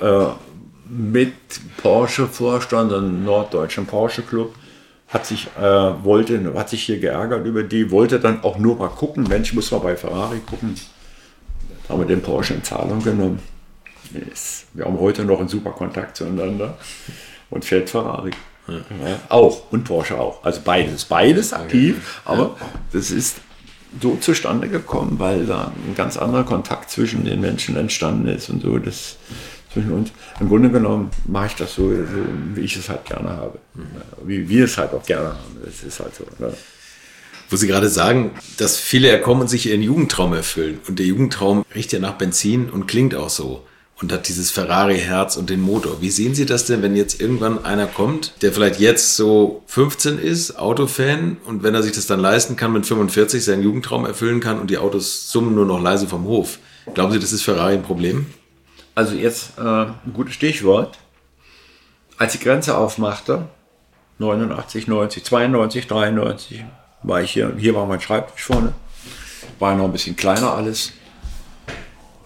[0.00, 0.26] äh,
[0.88, 1.34] mit
[1.76, 4.54] Porsche-Vorstand, einem norddeutschen Porsche-Club,
[5.10, 8.88] hat sich, äh, wollte, hat sich hier geärgert über die, wollte dann auch nur mal
[8.88, 10.74] gucken, Mensch, muss mal bei Ferrari gucken.
[11.86, 13.40] Da haben wir den Porsche in Zahlung genommen.
[14.72, 16.78] Wir haben heute noch einen super Kontakt zueinander
[17.50, 18.30] und fährt Ferrari.
[18.68, 19.18] Ja.
[19.30, 20.44] auch und Porsche auch.
[20.44, 22.56] Also beides, beides aktiv, aber
[22.92, 23.40] das ist
[24.00, 28.62] so zustande gekommen, weil da ein ganz anderer Kontakt zwischen den Menschen entstanden ist und
[28.62, 28.78] so.
[28.78, 29.16] Das,
[29.72, 30.10] zwischen uns.
[30.40, 32.24] Im Grunde genommen mache ich das so, so
[32.54, 33.58] wie ich es halt gerne habe.
[34.24, 35.56] Wie wir es halt auch gerne haben.
[35.64, 36.24] Das ist halt so.
[36.38, 36.52] Ne?
[37.48, 40.78] Wo Sie gerade sagen, dass viele erkommen und sich ihren Jugendtraum erfüllen.
[40.86, 43.66] Und der Jugendtraum riecht ja nach Benzin und klingt auch so.
[44.00, 46.00] Und hat dieses Ferrari-Herz und den Motor.
[46.00, 50.18] Wie sehen Sie das denn, wenn jetzt irgendwann einer kommt, der vielleicht jetzt so 15
[50.18, 54.40] ist, Autofan, und wenn er sich das dann leisten kann, mit 45 seinen Jugendtraum erfüllen
[54.40, 56.60] kann und die Autos summen nur noch leise vom Hof?
[56.94, 58.24] Glauben Sie, das ist Ferrari ein Problem?
[58.94, 60.98] Also jetzt äh, ein gutes Stichwort.
[62.18, 63.46] Als die Grenze aufmachte,
[64.18, 66.64] 89, 90, 92, 93,
[67.02, 68.74] war ich hier, hier war mein Schreibtisch vorne,
[69.58, 70.92] war noch ein bisschen kleiner alles.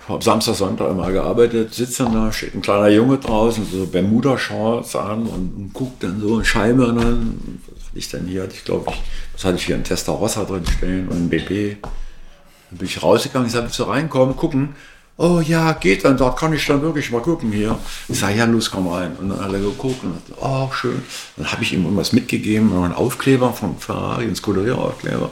[0.09, 5.23] Habe Samstag, Sonntag immer gearbeitet, sitze da, steht ein kleiner Junge draußen, so Bermuda-Shorts an
[5.23, 7.39] und, und guckt dann so eine Scheibe an.
[7.75, 8.47] Was hatte ich denn hier?
[8.53, 9.77] Ich glaube, ich, was hatte ich hier?
[9.77, 11.79] Ein Testarossa drin stehen und ein BP.
[11.81, 14.75] Dann bin ich rausgegangen, ich sage, so reinkommen, gucken
[15.17, 17.79] oh ja, geht dann, dort kann ich dann wirklich mal gucken hier.
[18.09, 19.17] Ich sage, ja, los, komm rein.
[19.17, 21.03] Und dann alle geguckt und oh, schön.
[21.37, 25.31] Dann habe ich ihm irgendwas mitgegeben, einen Aufkleber von Ferrari, einen Scuderia-Aufkleber.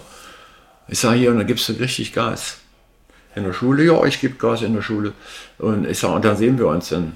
[0.89, 2.59] Ich sage, hier, und dann gibst du richtig Gas.
[3.35, 5.15] In der Schule, ja, ich gebe Gas in der Schule.
[5.59, 7.13] Und ich sage, und dann sehen wir uns in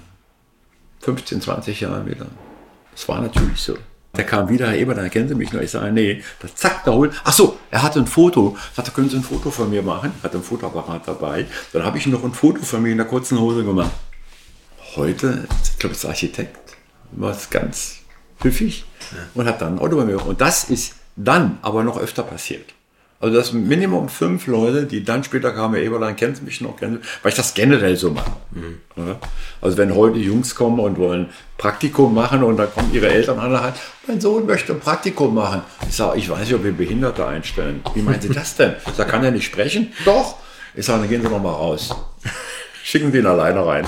[1.00, 2.26] 15, 20 Jahren wieder.
[2.92, 3.76] Das war natürlich so.
[4.16, 5.60] Der kam wieder, Herr Eber, dann erkennen Sie mich noch.
[5.60, 7.12] Ich sage, nee, das zack, da holt.
[7.24, 8.56] Ach so, er hatte ein Foto.
[8.70, 10.12] Ich sagte, können Sie ein Foto von mir machen?
[10.22, 11.46] Hatte ein Fotoapparat dabei.
[11.72, 13.90] Dann habe ich noch ein Foto von mir in der kurzen Hose gemacht.
[14.96, 16.76] Heute, ich glaube, als Architekt,
[17.12, 17.96] war es ganz
[18.40, 18.84] pfiffig
[19.34, 20.24] und hat dann ein Auto bei mir.
[20.24, 22.75] Und das ist dann aber noch öfter passiert.
[23.18, 27.30] Also das Minimum fünf Leute, die dann später kamen, Eberlein kennt mich noch, kennt, weil
[27.30, 28.30] ich das generell so mache.
[28.50, 28.80] Mhm.
[29.62, 33.58] Also wenn heute Jungs kommen und wollen Praktikum machen und dann kommen ihre Eltern an,
[33.58, 33.74] halt,
[34.06, 35.62] mein Sohn möchte ein Praktikum machen.
[35.88, 37.80] Ich sage, ich weiß nicht, ob wir Behinderte einstellen.
[37.94, 38.74] Wie meinen Sie das denn?
[38.98, 39.92] Da kann er nicht sprechen?
[40.04, 40.36] Doch.
[40.74, 41.94] Ich sage, dann gehen Sie noch mal raus.
[42.84, 43.86] schicken Sie ihn alleine rein.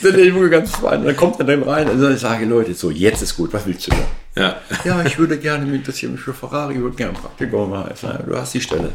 [0.00, 1.04] Sind die ganz fein.
[1.04, 1.88] Dann kommt er dann rein.
[1.88, 4.00] Also ich sage, Leute, so, jetzt ist gut, was willst du denn?
[4.36, 4.60] Ja.
[4.84, 7.94] ja, ich würde gerne, mich interessieren mich für Ferrari, ich würde gerne ein Praktikum machen.
[8.26, 8.92] Du hast die Stelle.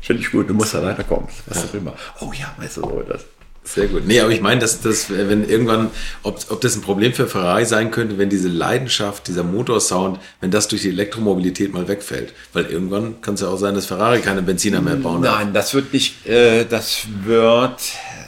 [0.00, 1.28] Finde ich gut, du musst alleine kommen.
[1.46, 1.64] Was ja.
[1.68, 1.94] auch immer.
[2.20, 3.24] Oh ja, weißt du, so, das.
[3.64, 4.06] Sehr gut.
[4.06, 5.90] Nee, aber ich meine, dass das, wenn irgendwann,
[6.22, 10.50] ob, ob das ein Problem für Ferrari sein könnte, wenn diese Leidenschaft, dieser Motorsound, wenn
[10.50, 12.32] das durch die Elektromobilität mal wegfällt.
[12.54, 15.64] Weil irgendwann kann es ja auch sein, dass Ferrari keine Benziner mehr bauen Nein, darf.
[15.64, 17.78] das wird nicht, äh, das wird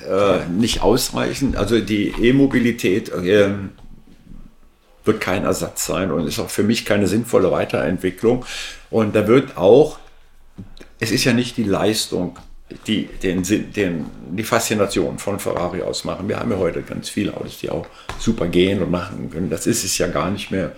[0.06, 1.56] äh, nicht ausreichen.
[1.56, 3.48] Also die E-Mobilität äh,
[5.04, 8.44] wird kein Ersatz sein und ist auch für mich keine sinnvolle Weiterentwicklung.
[8.90, 9.98] Und da wird auch,
[10.98, 12.36] es ist ja nicht die Leistung
[12.86, 16.28] die den, den, die Faszination von Ferrari ausmachen.
[16.28, 17.86] Wir haben ja heute ganz viele Autos, die auch
[18.18, 19.50] super gehen und machen können.
[19.50, 20.72] Das ist es ja gar nicht mehr,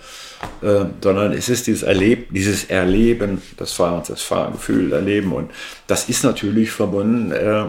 [0.61, 5.33] äh, sondern es ist dieses, Erleb dieses Erleben des Fahrens, das Fahrgefühl, Erleben.
[5.33, 5.51] Und
[5.87, 7.65] das ist natürlich verbunden äh,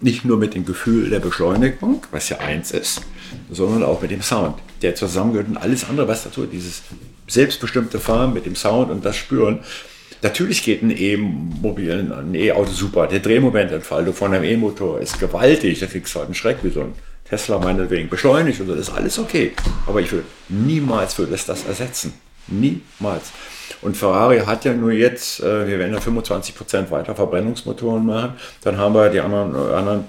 [0.00, 3.02] nicht nur mit dem Gefühl der Beschleunigung, was ja eins ist,
[3.50, 6.82] sondern auch mit dem Sound, der zusammengehört und alles andere, was dazu, dieses
[7.26, 9.60] selbstbestimmte Fahren mit dem Sound und das Spüren,
[10.20, 13.06] Natürlich geht ein E-Mobil, ein E-Auto super.
[13.06, 15.78] Der Drehmomententfaltung von einem E-Motor ist gewaltig.
[15.78, 16.94] Da kriegst du halt einen Schreck wie so ein
[17.28, 18.74] Tesla meinetwegen beschleunigt und so.
[18.74, 19.52] Das ist alles okay.
[19.86, 22.14] Aber ich will niemals würde es das ersetzen.
[22.48, 23.30] Niemals.
[23.80, 28.32] Und Ferrari hat ja nur jetzt, äh, wir werden ja 25% weiter Verbrennungsmotoren machen.
[28.62, 30.04] Dann haben wir die anderen, äh, anderen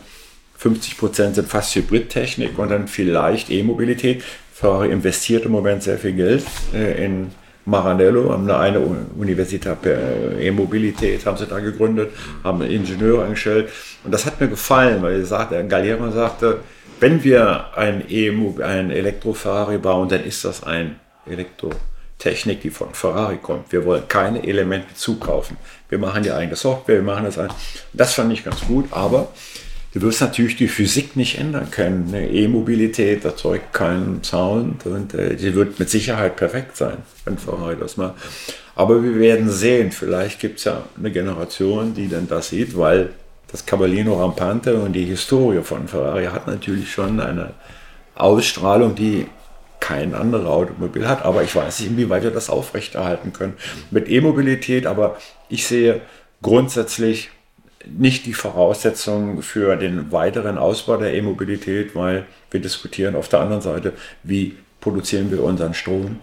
[0.60, 4.24] 50% sind fast Hybridtechnik und dann vielleicht E-Mobilität.
[4.60, 7.32] Ferrari investiert im Moment sehr viel Geld äh, in
[7.64, 12.12] Maranello, haben eine Universität für E-Mobilität, haben sie da gegründet,
[12.44, 13.70] haben Ingenieure eingestellt.
[14.04, 16.60] Und das hat mir gefallen, weil sagte, Galliera sagte,
[17.00, 18.30] wenn wir ein, e
[18.62, 23.72] ein Elektro-Ferrari bauen, dann ist das ein Elektrotechnik, die von Ferrari kommt.
[23.72, 25.56] Wir wollen keine Elemente zukaufen.
[25.88, 27.50] Wir machen die eigene Software, wir machen das ein.
[27.94, 29.30] Das fand ich ganz gut, aber
[29.92, 32.10] Du wirst natürlich die Physik nicht ändern können.
[32.10, 37.76] Eine E-Mobilität erzeugt keinen Sound und äh, die wird mit Sicherheit perfekt sein, wenn Ferrari
[37.80, 38.14] das mal.
[38.76, 43.10] Aber wir werden sehen, vielleicht gibt es ja eine Generation, die dann das sieht, weil
[43.52, 47.54] das Cavallino Rampante und die Historie von Ferrari hat natürlich schon eine
[48.14, 49.26] Ausstrahlung, die
[49.80, 51.26] kein anderes Automobil hat.
[51.26, 53.54] Aber ich weiß nicht, inwieweit wir das aufrechterhalten können
[53.90, 54.86] mit E-Mobilität.
[54.86, 55.18] Aber
[55.50, 56.02] ich sehe
[56.44, 57.32] grundsätzlich
[57.86, 63.62] nicht die Voraussetzung für den weiteren Ausbau der E-Mobilität, weil wir diskutieren auf der anderen
[63.62, 63.94] Seite,
[64.24, 66.20] wie produzieren wir unseren Strom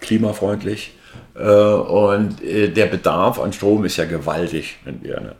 [0.00, 0.92] klimafreundlich.
[1.34, 4.78] Äh, und äh, der Bedarf an Strom ist ja gewaltig.
[4.84, 5.34] Ne?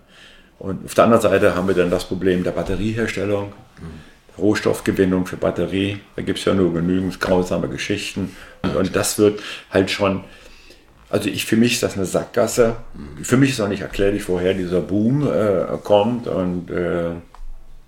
[0.58, 3.52] Und auf der anderen Seite haben wir dann das Problem der Batterieherstellung,
[4.38, 5.98] Rohstoffgewinnung für Batterie.
[6.16, 8.36] Da gibt es ja nur genügend grausame Geschichten.
[8.76, 9.40] Und das wird
[9.70, 10.24] halt schon
[11.10, 12.76] also ich, für mich ist das eine Sackgasse.
[13.22, 16.26] Für mich ist auch nicht erklärlich, woher dieser Boom äh, kommt.
[16.26, 17.10] Und äh,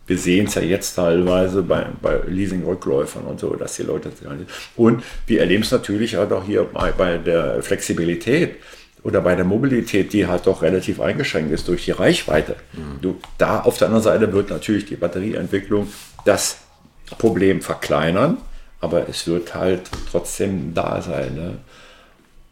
[0.07, 4.11] wir sehen es ja jetzt teilweise bei, bei Leasing-Rückläufern und so, dass die Leute...
[4.77, 8.57] Und wir erleben es natürlich halt auch hier bei, bei der Flexibilität
[9.03, 12.57] oder bei der Mobilität, die halt doch relativ eingeschränkt ist durch die Reichweite.
[12.73, 13.01] Mhm.
[13.01, 15.89] Du, da auf der anderen Seite wird natürlich die Batterieentwicklung
[16.25, 16.59] das
[17.19, 18.39] Problem verkleinern,
[18.81, 21.35] aber es wird halt trotzdem da sein.
[21.35, 21.59] Ne?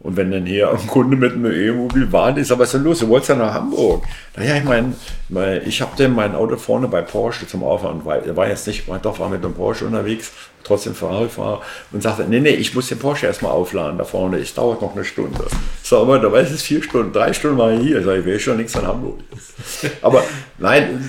[0.01, 3.01] Und wenn dann hier ein Kunde mit einem E-Mobil warnt, ist, aber ist denn los?
[3.01, 4.05] Du wolltest ja nach Hamburg.
[4.37, 8.37] Naja, ich meine, ich habe denn mein Auto vorne bei Porsche zum Aufwand, weil er
[8.37, 10.31] war jetzt nicht, doch war mit dem Porsche unterwegs,
[10.63, 14.55] trotzdem Ferrari-Fahrer und sagte, nee, nee, ich muss den Porsche erstmal aufladen da vorne, es
[14.55, 15.45] dauert noch eine Stunde.
[15.83, 18.39] So, aber da weiß es vier Stunden, drei Stunden war ich hier, sag ich, wäre
[18.39, 19.19] schon nichts in Hamburg.
[20.01, 20.23] Aber
[20.59, 21.05] nein,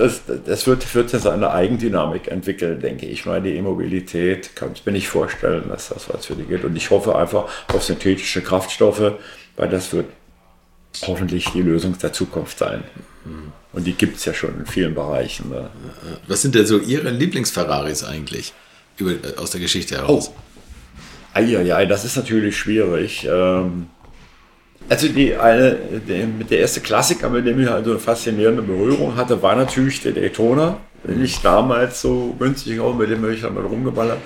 [0.00, 3.12] das, das wird, wird seine Eigendynamik entwickeln, denke ich.
[3.12, 6.64] Ich meine, die E-Mobilität kann ich mir nicht vorstellen, dass das was für die geht.
[6.64, 9.12] Und ich hoffe einfach auf synthetische Kraftstoffe,
[9.56, 10.06] weil das wird
[11.02, 12.82] hoffentlich die Lösung der Zukunft sein.
[13.72, 15.50] Und die gibt es ja schon in vielen Bereichen.
[15.50, 15.68] Ne?
[16.26, 18.54] Was sind denn so Ihre Lieblings-Ferraris eigentlich
[18.96, 20.30] über, aus der Geschichte heraus?
[20.34, 20.40] Oh.
[21.34, 23.28] Eieiei, das ist natürlich schwierig.
[23.30, 23.88] Ähm,
[24.88, 25.76] also die, eine,
[26.08, 30.12] die, der erste Klassiker, mit dem ich also eine faszinierende Berührung hatte, war natürlich der
[30.12, 30.78] Daytona.
[31.04, 34.18] Nicht damals so günstig auch, mit dem habe ich mal rumgeballert.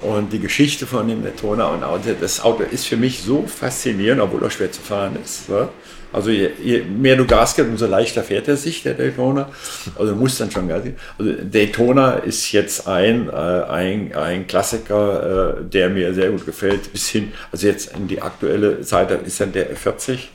[0.00, 1.82] Und die Geschichte von dem Daytona und
[2.20, 5.48] das Auto ist für mich so faszinierend, obwohl er schwer zu fahren ist.
[5.48, 5.68] Ne?
[6.12, 9.48] Also je, je, mehr du Gas gibst, umso leichter fährt er sich, der Daytona.
[9.98, 10.96] Also du musst dann schon Gas geben.
[11.18, 16.92] Also Daytona ist jetzt ein, äh, ein, ein Klassiker, äh, der mir sehr gut gefällt.
[16.92, 20.30] Bis hin, also jetzt in die aktuelle Zeit ist dann der 40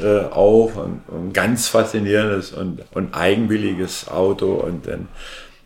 [0.00, 4.54] äh, auch ein, ein, ganz faszinierendes und, und eigenwilliges Auto.
[4.54, 5.08] Und dann,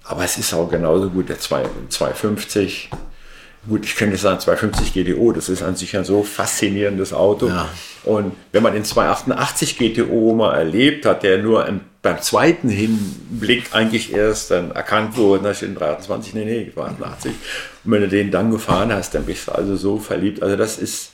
[0.05, 2.91] aber es ist auch genauso gut der 2, 250
[3.69, 7.47] Gut, ich könnte sagen 250 GTO, das ist an sich ein so faszinierendes Auto.
[7.47, 7.69] Ja.
[8.03, 13.73] Und wenn man den 288 GTO mal erlebt hat, der nur ein beim zweiten Hinblick
[13.73, 17.33] eigentlich erst dann erkannt wurde, dass ich in 23, nee, nee, ich war 80.
[17.85, 20.43] Und wenn du den dann gefahren hast, dann bist du also so verliebt.
[20.43, 21.13] Also das ist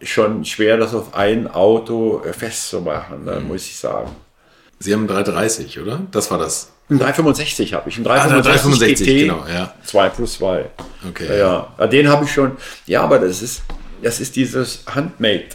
[0.00, 3.48] schon schwer, das auf ein Auto festzumachen, ne, mhm.
[3.48, 4.14] muss ich sagen.
[4.78, 6.02] Sie haben 330, oder?
[6.12, 6.72] Das war das.
[6.88, 7.98] Ein 365 habe ich.
[7.98, 9.74] Ein 365, ah, 365 GT, genau, ja.
[9.84, 10.64] 2 plus 2.
[11.08, 11.38] Okay.
[11.38, 11.86] Ja, ja.
[11.86, 12.56] den habe ich schon.
[12.86, 13.62] Ja, aber das ist,
[14.02, 15.46] das ist dieses Handmade,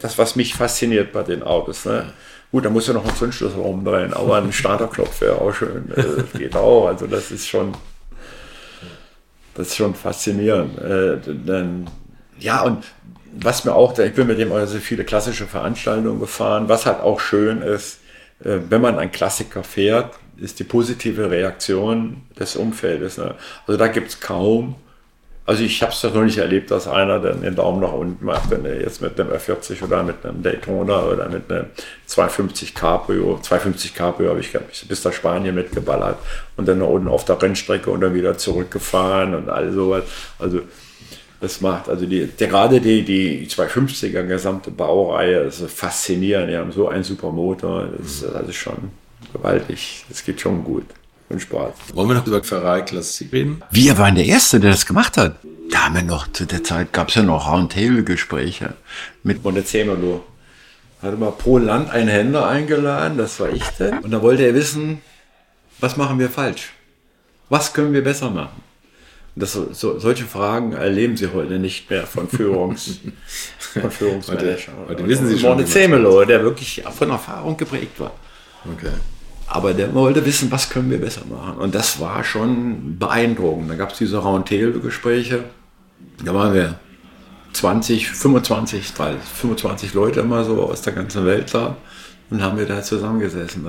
[0.00, 1.84] das, was mich fasziniert bei den Autos.
[1.84, 2.12] Ne?
[2.50, 5.90] Gut, da muss ja noch ein Zündschlüssel umdrehen, aber ein Starterknopf wäre auch schön.
[5.94, 6.04] Das
[6.34, 6.88] äh, geht auch.
[6.88, 7.72] Also das ist schon,
[9.54, 10.78] das ist schon faszinierend.
[10.78, 11.88] Äh, dann,
[12.38, 12.84] ja, und
[13.34, 17.20] was mir auch, ich bin mit dem also viele klassische Veranstaltungen gefahren, was halt auch
[17.20, 18.00] schön ist,
[18.44, 23.18] äh, wenn man einen Klassiker fährt, ist die positive Reaktion des Umfeldes.
[23.18, 23.34] Ne?
[23.66, 24.76] Also da gibt es kaum.
[25.44, 28.50] Also ich habe es noch nicht erlebt, dass einer dann den Daumen nach unten macht,
[28.50, 31.66] wenn er jetzt mit einem R40 oder mit einem Daytona oder mit einem
[32.06, 34.52] 250 Cabrio, 250 Cabrio habe ich
[34.86, 36.18] bis nach Spanien mitgeballert
[36.56, 40.04] und dann nach unten auf der Rennstrecke und dann wieder zurückgefahren und all sowas.
[40.38, 40.60] Also
[41.40, 41.88] das macht.
[41.88, 46.50] Also die, der, gerade die, die 250er gesamte Baureihe ist faszinierend.
[46.50, 47.88] Die haben so einen super Motor.
[47.98, 48.92] Das ist also schon
[49.32, 50.04] gewaltig.
[50.08, 50.86] Das geht schon gut.
[51.28, 51.72] Und Spaß.
[51.94, 53.62] Wollen wir noch über Ferrari Klassik reden?
[53.70, 55.36] Wir waren der Erste, der das gemacht hat.
[55.70, 58.74] Da haben wir noch, zu der Zeit gab es ja noch Roundtable-Gespräche
[59.22, 60.24] mit Montezemolo.
[61.00, 63.98] Hatte mal pro Land einen Händler eingeladen, das war ich denn.
[64.00, 65.00] Und da wollte er wissen,
[65.80, 66.72] was machen wir falsch?
[67.48, 68.62] Was können wir besser machen?
[69.34, 73.00] Das, so, solche Fragen erleben Sie heute nicht mehr von, Führungs,
[73.58, 74.56] von Führungsmanagern.
[74.86, 75.56] heute, heute wissen Sie schon.
[75.56, 78.12] Morne der wirklich von Erfahrung geprägt war.
[78.70, 78.92] Okay.
[79.46, 81.58] Aber der wollte wissen, was können wir besser machen.
[81.58, 83.70] Und das war schon beeindruckend.
[83.70, 85.44] Da gab es diese Roundtable-Gespräche.
[86.24, 86.78] Da waren wir
[87.52, 91.76] 20, 25, 30, 25 Leute immer so aus der ganzen Welt da
[92.30, 93.64] und haben wir da zusammengesessen.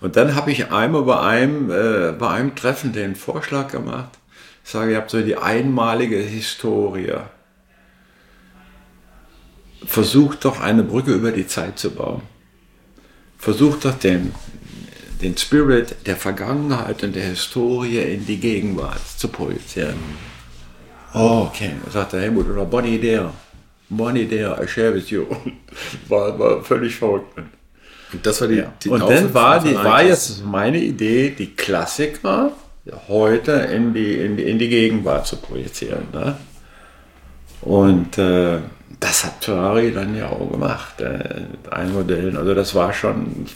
[0.00, 4.18] Und dann habe ich einmal bei einem, äh, bei einem Treffen den Vorschlag gemacht,
[4.64, 7.14] ich sage, ihr habt so die einmalige Historie.
[9.84, 12.22] Versucht doch eine Brücke über die Zeit zu bauen.
[13.38, 14.34] Versucht doch den,
[15.20, 19.96] den Spirit der Vergangenheit und der Historie in die Gegenwart zu projizieren.
[21.14, 23.30] Oh, okay, sagt der Helmut, oder Bonnie there.
[23.88, 25.26] Bonnie there, I share with you.
[26.08, 27.38] War, war völlig verrückt.
[28.12, 32.52] Und das war die, die Und dann war, die, war jetzt meine Idee, die Klassiker
[33.08, 36.06] heute in die, in die, in die Gegenwart zu projizieren.
[36.12, 36.36] Ne?
[37.62, 38.58] Und äh,
[39.00, 42.36] das hat Ferrari dann ja auch gemacht, äh, mit allen Modellen.
[42.36, 43.46] Also das war schon,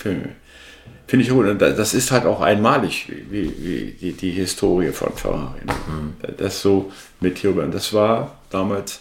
[1.11, 1.61] finde ich gut.
[1.61, 5.59] Das ist halt auch einmalig, wie, wie die, die Historie von Ferrari.
[5.67, 5.75] Ne?
[5.89, 6.37] Mhm.
[6.37, 7.51] Das so mit hier.
[7.73, 9.01] Das war damals.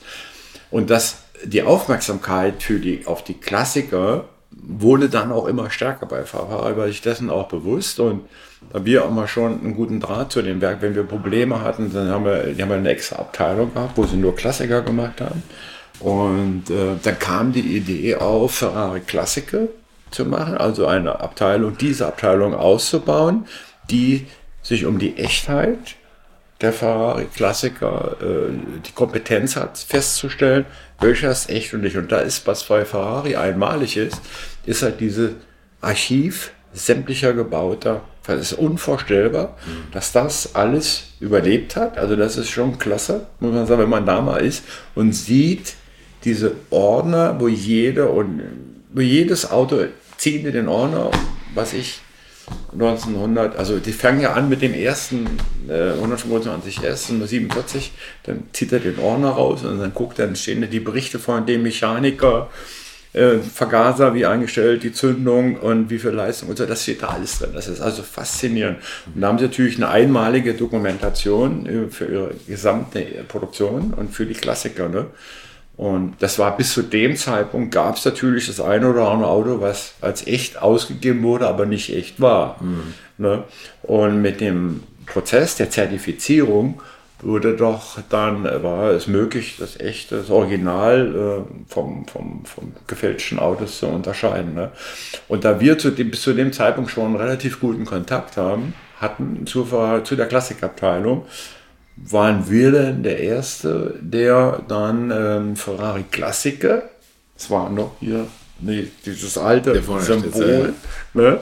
[0.72, 6.24] Und das, die Aufmerksamkeit für die, auf die Klassiker wurde dann auch immer stärker bei
[6.24, 8.22] Ferrari, weil ich dessen auch bewusst und
[8.74, 11.94] da wir auch mal schon einen guten Draht zu dem Werk, wenn wir Probleme hatten,
[11.94, 15.22] dann haben wir, die haben wir eine extra Abteilung gehabt, wo sie nur Klassiker gemacht
[15.22, 15.44] haben.
[16.00, 19.68] Und äh, dann kam die Idee auf, Ferrari Klassiker
[20.12, 23.46] zu machen, also eine Abteilung, diese Abteilung auszubauen,
[23.90, 24.28] die
[24.62, 25.96] sich um die Echtheit
[26.62, 28.52] der Ferrari Klassiker äh,
[28.86, 30.66] die Kompetenz hat, festzustellen,
[31.00, 31.96] welcher ist echt und nicht.
[31.96, 34.22] Und da ist, was bei Ferrari einmalig ist,
[34.66, 35.36] ist halt diese
[35.82, 38.02] Archiv sämtlicher gebauter.
[38.28, 39.92] Das ist unvorstellbar, mhm.
[39.92, 41.98] dass das alles überlebt hat.
[41.98, 44.64] Also das ist schon klasse, muss man sagen, wenn man da mal ist
[44.94, 45.76] und sieht
[46.26, 48.42] diese Ordner, wo jede und
[48.94, 49.86] wo jedes Auto
[50.20, 51.10] zieht in den Ordner,
[51.56, 52.02] was ich
[52.74, 55.28] 1900, also die fangen ja an mit dem ersten
[55.68, 57.92] äh, 125 S 47,
[58.24, 61.64] dann zieht er den Ordner raus und dann guckt, dann stehen die Berichte von dem
[61.64, 62.50] Mechaniker,
[63.14, 67.08] äh, Vergaser wie eingestellt, die Zündung und wie viel Leistung und so, das steht da
[67.08, 67.52] alles drin.
[67.54, 68.80] Das ist also faszinierend.
[69.14, 74.26] Und da haben sie natürlich eine einmalige Dokumentation äh, für ihre gesamte Produktion und für
[74.26, 74.90] die Klassiker.
[74.90, 75.08] Ne?
[75.80, 79.62] Und das war bis zu dem Zeitpunkt, gab es natürlich das eine oder andere Auto,
[79.62, 82.62] was als echt ausgegeben wurde, aber nicht echt war.
[82.62, 82.94] Mhm.
[83.18, 83.46] Ne?
[83.84, 86.82] Und mit dem Prozess der Zertifizierung
[87.22, 93.40] wurde doch dann, war es möglich, das echte, das Original äh, vom, vom, vom gefälschten
[93.40, 94.56] Autos zu unterscheiden.
[94.56, 94.72] Ne?
[95.30, 98.74] Und da wir zu dem, bis zu dem Zeitpunkt schon einen relativ guten Kontakt haben,
[99.00, 99.66] hatten zu,
[100.04, 101.24] zu der Klassikabteilung,
[102.06, 106.84] waren wir denn der Erste, der dann ähm, Ferrari Klassiker,
[107.36, 108.28] das war noch hier
[108.62, 110.74] nee, dieses alte Symbol,
[111.14, 111.40] ne?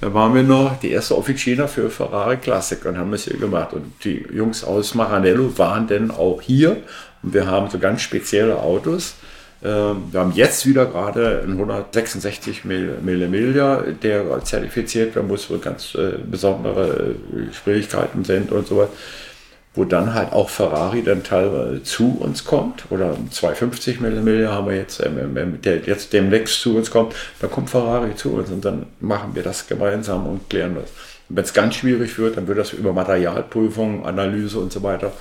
[0.00, 3.72] da waren wir noch die erste Officina für Ferrari Klassiker und haben das hier gemacht.
[3.72, 6.78] Und die Jungs aus Maranello waren dann auch hier
[7.22, 9.14] und wir haben so ganz spezielle Autos
[9.62, 15.94] Ähm, wir haben jetzt wieder gerade einen 166 Millimeter, der zertifiziert werden muss, wo ganz
[15.94, 18.88] äh, besondere äh, Schwierigkeiten sind und sowas.
[19.74, 22.84] Wo dann halt auch Ferrari dann teilweise zu uns kommt.
[22.90, 27.14] Oder 250 mm haben wir jetzt, ähm, der jetzt demnächst zu uns kommt.
[27.40, 30.90] Da kommt Ferrari zu uns und dann machen wir das gemeinsam und klären das.
[31.28, 35.12] Wenn es ganz schwierig wird, dann wird das über Materialprüfung, Analyse und so weiter,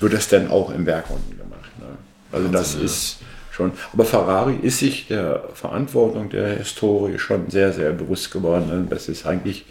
[0.00, 1.70] wird das dann auch im Werk unten gemacht.
[1.78, 1.86] Ne?
[2.32, 3.18] Also das ist
[3.52, 3.70] schon.
[3.92, 8.88] Aber Ferrari ist sich der Verantwortung der Historie schon sehr, sehr bewusst geworden.
[8.90, 9.64] Das ist eigentlich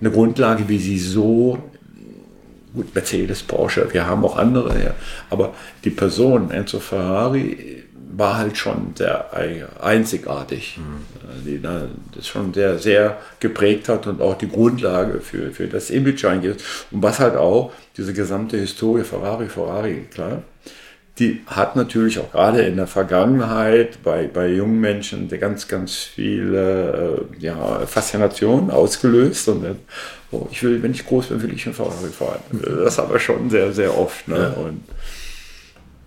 [0.00, 1.58] eine Grundlage, wie sie so
[2.74, 4.94] gut, Mercedes, Porsche, wir haben auch andere, ja,
[5.30, 7.84] aber die Person Enzo Ferrari
[8.16, 9.30] war halt schon sehr
[9.82, 11.44] einzigartig, mhm.
[11.44, 16.24] die das schon sehr, sehr geprägt hat und auch die Grundlage für, für das Image
[16.24, 16.64] eigentlich ist.
[16.90, 20.42] Und was halt auch diese gesamte Historie Ferrari, Ferrari, klar,
[21.18, 27.26] die hat natürlich auch gerade in der Vergangenheit bei, bei jungen Menschen ganz, ganz viele
[27.38, 29.48] äh, ja, Faszination ausgelöst.
[29.48, 29.74] Und äh,
[30.32, 32.40] oh, ich will, wenn ich groß bin, will ich einen Ferrari fahren.
[32.82, 34.26] Das haben wir schon sehr, sehr oft.
[34.26, 34.54] Ne?
[34.56, 34.62] Ja.
[34.62, 34.82] Und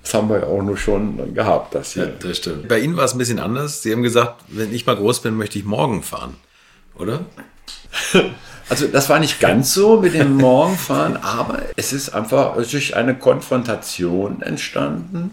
[0.02, 1.74] das haben wir ja auch nur schon gehabt.
[1.74, 2.04] Das, hier.
[2.04, 2.68] Ja, das stimmt.
[2.68, 3.84] Bei Ihnen war es ein bisschen anders.
[3.84, 6.36] Sie haben gesagt, wenn ich mal groß bin, möchte ich morgen fahren.
[6.98, 7.22] Oder?
[8.70, 13.16] Also das war nicht ganz so mit dem Morgenfahren, aber es ist einfach durch eine
[13.16, 15.32] Konfrontation entstanden.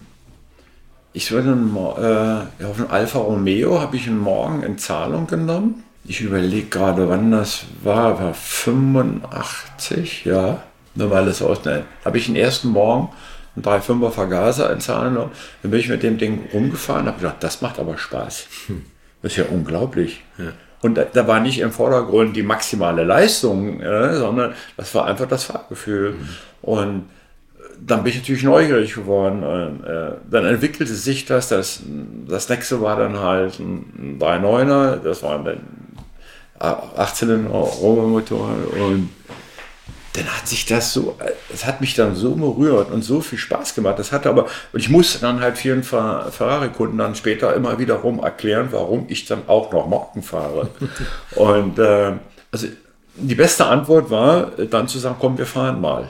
[1.13, 5.85] Ich würde äh, auf einen Alfa Romeo habe ich einen Morgen in Zahlung genommen.
[6.07, 8.19] Ich überlege gerade, wann das war.
[8.21, 10.63] War 85, ja.
[10.97, 11.65] Nur weil es aus.
[11.65, 13.11] Ne, habe ich den ersten Morgen
[13.57, 15.33] einen 3,5er Vergaser in Zahlung genommen.
[15.63, 18.47] Dann bin ich mit dem Ding rumgefahren habe gedacht, das macht aber Spaß.
[18.67, 18.85] Hm.
[19.23, 20.23] Das ist ja unglaublich.
[20.37, 20.53] Ja.
[20.85, 25.27] Und da, da, war nicht im Vordergrund die maximale Leistung, äh, sondern das war einfach
[25.27, 26.11] das Fahrgefühl.
[26.11, 26.29] Mhm.
[26.61, 27.05] Und
[27.81, 29.43] dann bin ich natürlich neugierig geworden.
[29.43, 31.81] Und, äh, dann entwickelte sich das, das.
[32.29, 35.61] Das nächste war dann halt ein 3.9er, das war dann
[36.59, 39.09] 18 Robomotor und
[40.15, 41.19] dann hat sich das so,
[41.53, 43.99] es hat mich dann so berührt und so viel Spaß gemacht.
[43.99, 48.69] Das hatte aber, und ich musste dann halt vielen Ferrari-Kunden dann später immer wiederum erklären,
[48.71, 50.69] warum ich dann auch noch Morgen fahre.
[51.35, 52.13] und äh,
[52.53, 52.69] also
[53.17, 56.09] die beste Antwort war dann zu sagen, komm, wir fahren mal.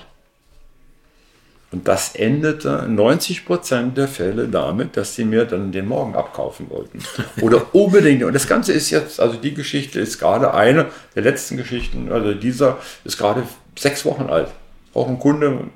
[1.72, 6.70] Und das endete 90 Prozent der Fälle damit, dass sie mir dann den Morgen abkaufen
[6.70, 7.00] wollten.
[7.40, 8.22] Oder unbedingt.
[8.22, 10.86] Und das Ganze ist jetzt, also die Geschichte ist gerade eine
[11.16, 13.42] der letzten Geschichten, also dieser ist gerade
[13.78, 14.48] sechs Wochen alt.
[14.94, 15.70] Auch ein Kunde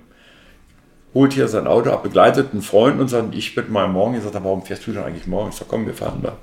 [1.15, 4.15] holt hier sein Auto ab, begleitet einen Freund und sagt, ich bin mal morgen.
[4.17, 5.51] Ich sage, warum fährst du denn eigentlich morgen?
[5.51, 6.37] Ich sage, komm, wir fahren da.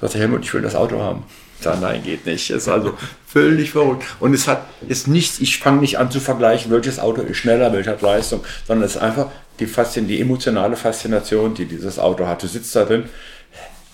[0.00, 1.24] Sagt Helmut, ich will das Auto haben.
[1.58, 2.50] Ich sage, nein, geht nicht.
[2.50, 2.94] Ist also
[3.26, 4.04] völlig verrückt.
[4.18, 7.72] Und es hat ist nichts, ich fange nicht an zu vergleichen, welches Auto ist schneller,
[7.72, 9.28] welche hat Leistung, sondern es ist einfach
[9.60, 12.42] die, Faszin die emotionale Faszination, die dieses Auto hat.
[12.42, 13.04] Du sitzt da drin,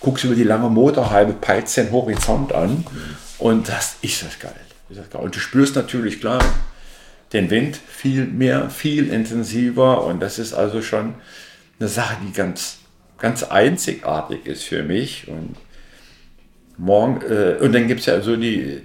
[0.01, 2.87] guckst über die lange Motorhalbe, peilst den Horizont an
[3.39, 4.55] und das ist das geil.
[5.13, 6.39] Und du spürst natürlich klar
[7.33, 10.05] den Wind viel mehr, viel intensiver.
[10.05, 11.15] Und das ist also schon
[11.79, 12.79] eine Sache, die ganz,
[13.19, 15.29] ganz einzigartig ist für mich.
[15.29, 15.57] Und
[16.77, 18.83] morgen, äh, und dann gibt es ja so die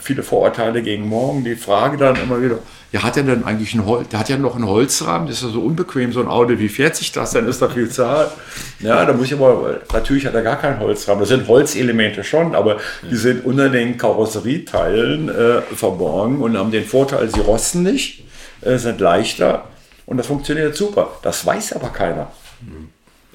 [0.00, 1.44] viele Vorurteile gegen morgen.
[1.44, 2.58] Die Frage dann immer wieder,
[2.92, 5.42] ja, hat er denn eigentlich ein Holz, der hat ja noch einen Holzrahmen, das ist
[5.42, 8.30] ja so unbequem, so ein Auto, wie fährt sich das, dann ist da viel Zahl.
[8.78, 12.54] Ja, da muss ich aber, natürlich hat er gar keinen Holzrahmen, das sind Holzelemente schon,
[12.54, 12.76] aber
[13.10, 18.24] die sind unter den Karosserieteilen äh, verborgen und haben den Vorteil, sie rosten nicht,
[18.60, 19.64] äh, sind leichter
[20.06, 21.18] und das funktioniert super.
[21.22, 22.30] Das weiß aber keiner.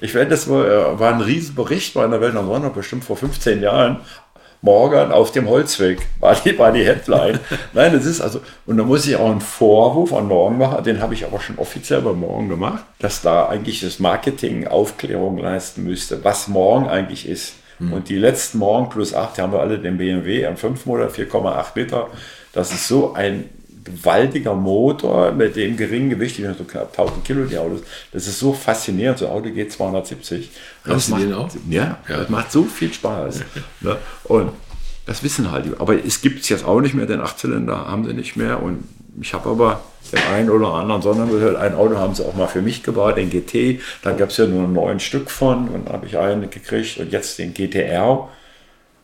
[0.00, 3.16] Ich werde das war, äh, war ein Riesenbericht bei einer Welt am Sonntag, bestimmt vor
[3.16, 3.98] 15 Jahren,
[4.62, 7.40] Morgan auf dem Holzweg, war die, war die Headline.
[7.72, 11.00] Nein, das ist also, und da muss ich auch einen Vorwurf an Morgen machen, den
[11.00, 15.84] habe ich aber schon offiziell bei Morgen gemacht, dass da eigentlich das Marketing Aufklärung leisten
[15.84, 17.54] müsste, was Morgen eigentlich ist.
[17.78, 17.92] Mhm.
[17.94, 21.64] Und die letzten Morgen plus 8, die haben wir alle den BMW M5 Motor, 4,8
[21.74, 22.08] Liter.
[22.52, 23.48] Das ist so ein
[23.90, 27.80] gewaltiger Motor mit dem geringen Gewicht, die so knapp 1000 Kilo, die Autos.
[28.12, 29.18] Das ist so faszinierend.
[29.18, 30.50] So ein Auto geht 270.
[30.84, 31.22] Das macht?
[31.68, 33.42] Ja, ja, das macht so viel Spaß.
[33.80, 33.96] ne?
[34.24, 34.52] Und
[35.06, 35.72] das wissen halt die.
[35.78, 38.62] Aber es gibt es jetzt auch nicht mehr, den Achtzylinder haben sie nicht mehr.
[38.62, 38.84] Und
[39.20, 39.80] ich habe aber
[40.12, 43.30] den einen oder anderen Sondermodell, ein Auto haben sie auch mal für mich gebaut, den
[43.30, 43.80] GT.
[44.02, 47.38] Da gab es ja nur neun Stück von und habe ich einen gekriegt und jetzt
[47.38, 48.28] den GTR.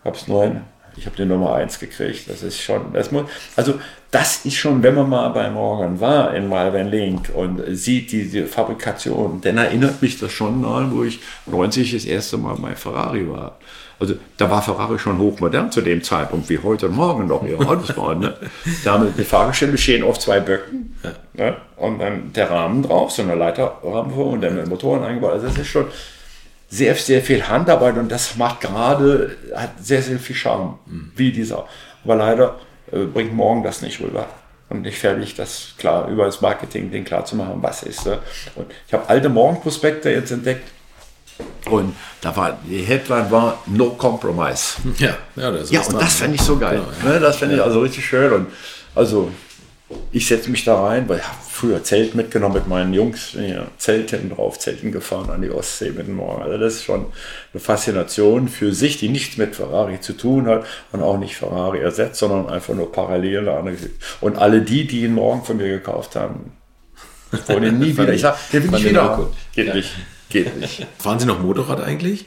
[0.04, 0.62] Gab es neun
[0.97, 2.28] ich habe die Nummer 1 gekriegt.
[2.28, 3.74] Das ist schon, das muss, also
[4.10, 8.47] das ist schon, wenn man mal bei Morgan war in Malvern Link und sieht diese
[8.47, 13.28] Fabrikation, dann erinnert mich das schon an, wo ich 90 das erste Mal bei Ferrari
[13.28, 13.59] war.
[13.98, 17.66] Also da war Ferrari schon hochmodern zu dem Zeitpunkt, wie heute und morgen noch ihre
[17.66, 18.20] Autos bauen.
[18.20, 18.35] Ne?
[18.85, 20.94] Damit die Fahrgestelle stehen auf zwei Böcken
[21.32, 21.56] ne?
[21.77, 25.32] und dann der Rahmen drauf, so eine Leiterrahmen und dann mit Motoren eingebaut.
[25.32, 25.86] Also das ist schon,
[26.68, 30.78] sehr, sehr viel Handarbeit und das macht gerade, hat sehr, sehr viel Charme,
[31.14, 31.66] wie dieser.
[32.05, 32.56] Aber leider
[32.93, 34.26] äh, bringt morgen das nicht rüber
[34.68, 38.06] und nicht fertig, das klar über das Marketing den klar zu machen, was ist.
[38.06, 38.18] Ne?
[38.56, 40.68] Und ich habe alte Morgenprospekte jetzt entdeckt
[41.70, 44.76] und da war die Headline war No Compromise.
[44.98, 46.80] Ja, ja, das, ja und das fände ich so geil.
[46.80, 47.14] Genau, ja.
[47.14, 47.20] ne?
[47.20, 48.47] Das fände ich also richtig schön und
[48.94, 49.30] also
[50.10, 53.66] ich setze mich da rein, weil ich habe früher Zelt mitgenommen mit meinen Jungs, ja,
[53.78, 56.42] Zelten drauf, Zelten gefahren an die Ostsee mit dem Morgen.
[56.42, 57.06] Also das ist schon
[57.52, 61.78] eine Faszination für sich, die nichts mit Ferrari zu tun hat und auch nicht Ferrari
[61.78, 63.48] ersetzt, sondern einfach nur parallel.
[64.20, 66.52] Und alle die, die ihn morgen von mir gekauft haben,
[67.46, 68.12] wollen ihn nie wieder.
[68.12, 69.30] Ich sage, der will nicht wieder.
[69.54, 69.74] Geht ja.
[69.74, 69.90] nicht.
[70.30, 70.86] Geht nicht.
[70.98, 72.26] Fahren Sie noch Motorrad eigentlich?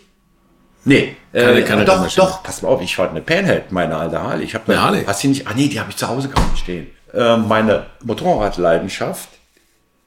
[0.86, 4.22] Nee, keine, äh, keine doch, doch, pass mal auf, ich fahre eine Panhead, meine alte
[4.22, 4.46] Harley.
[4.46, 5.04] Ich habe eine Harley.
[5.06, 5.46] Hast du nicht?
[5.46, 6.88] Ah nee, die habe ich zu Hause nicht stehen.
[7.14, 9.30] Äh, meine Motorradleidenschaft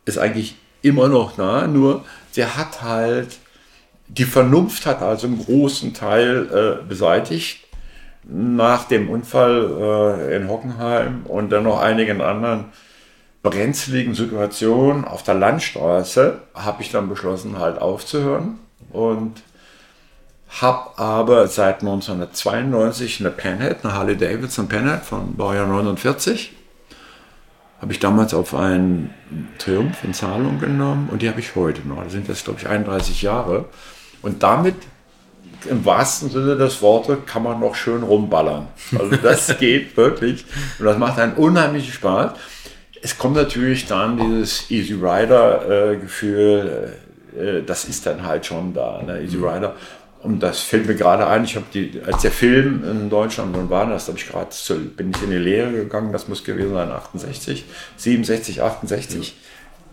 [0.05, 2.05] ist eigentlich immer noch da, nur
[2.37, 3.39] der hat halt,
[4.09, 7.61] die Vernunft hat also einen großen Teil äh, beseitigt.
[8.25, 12.67] Nach dem Unfall äh, in Hockenheim und dann noch einigen anderen
[13.43, 18.61] brenzligen Situationen auf der Landstraße habe ich dann beschlossen, halt aufzuhören
[18.93, 19.43] und
[20.61, 26.53] habe aber seit 1992 eine Panhead, eine Harley Davidson Panhead von Baujahr 49
[27.83, 29.13] habe ich damals auf einen
[29.59, 32.05] Triumph in Zahlung genommen und die habe ich heute noch.
[32.05, 33.65] Das sind jetzt, glaube ich, 31 Jahre.
[34.23, 34.77] Und damit,
[35.69, 38.69] im wahrsten Sinne des Wortes, kann man noch schön rumballern.
[38.97, 40.45] Also das geht wirklich
[40.79, 42.35] und das macht einen unheimlichen Spaß.
[43.03, 46.93] Es kommt natürlich dann dieses Easy Rider-Gefühl,
[47.37, 49.03] äh, äh, das ist dann halt schon da.
[49.05, 49.23] Ne?
[49.23, 49.75] Easy Rider
[50.23, 53.69] und das fällt mir gerade ein, ich habe die, als der Film in Deutschland nun
[53.71, 54.51] war, das habe ich gerade,
[54.97, 57.65] bin ich in die Lehre gegangen, das muss gewesen sein, 68,
[57.97, 59.35] 67, 68, ja.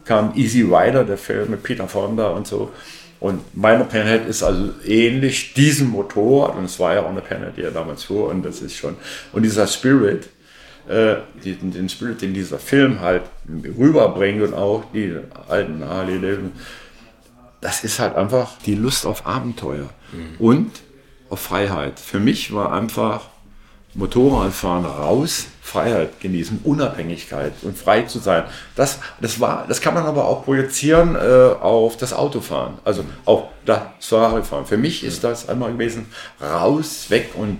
[0.05, 2.71] kam Easy Rider, der Film mit Peter Fonda und so.
[3.19, 7.57] Und meine Penhead ist also ähnlich diesem Motorrad, und es war ja auch eine Penhead,
[7.57, 8.95] die er damals fuhr, und das ist schon,
[9.33, 10.29] und dieser Spirit,
[10.87, 13.23] äh, den, den Spirit, den dieser Film halt
[13.77, 15.15] rüberbringt und auch die
[15.47, 16.51] alten Harley Davidson,
[17.61, 20.35] das ist halt einfach die Lust auf Abenteuer mhm.
[20.39, 20.71] und
[21.29, 21.99] auf Freiheit.
[21.99, 23.27] Für mich war einfach
[23.95, 28.43] Motorradfahren raus, Freiheit genießen, Unabhängigkeit und frei zu sein.
[28.75, 31.19] Das, das, war, das kann man aber auch projizieren äh,
[31.59, 34.65] auf das Autofahren, also auch das Ferrari-Fahren.
[34.65, 36.07] Für mich ist das einmal gewesen,
[36.41, 37.59] raus, weg und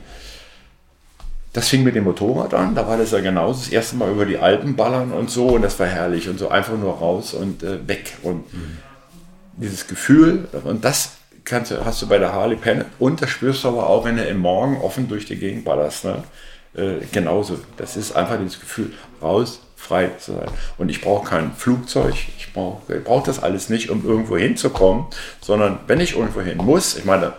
[1.51, 4.25] das fing mit dem Motorrad an, da war das ja genauso, das erste Mal über
[4.25, 7.63] die Alpen ballern und so und das war herrlich und so einfach nur raus und
[7.63, 8.77] äh, weg und mhm
[9.59, 13.69] dieses Gefühl, und das kannst, hast du bei der Harley Pen und das spürst du
[13.69, 16.05] aber auch, wenn du im Morgen offen durch die Gegend ballerst.
[16.05, 16.23] Ne?
[16.75, 17.59] Äh, genauso.
[17.77, 20.49] Das ist einfach dieses Gefühl, raus, frei zu sein.
[20.77, 25.05] Und ich brauche kein Flugzeug, ich brauche brauch das alles nicht, um irgendwo hinzukommen,
[25.41, 27.33] sondern wenn ich irgendwo hin muss, ich meine,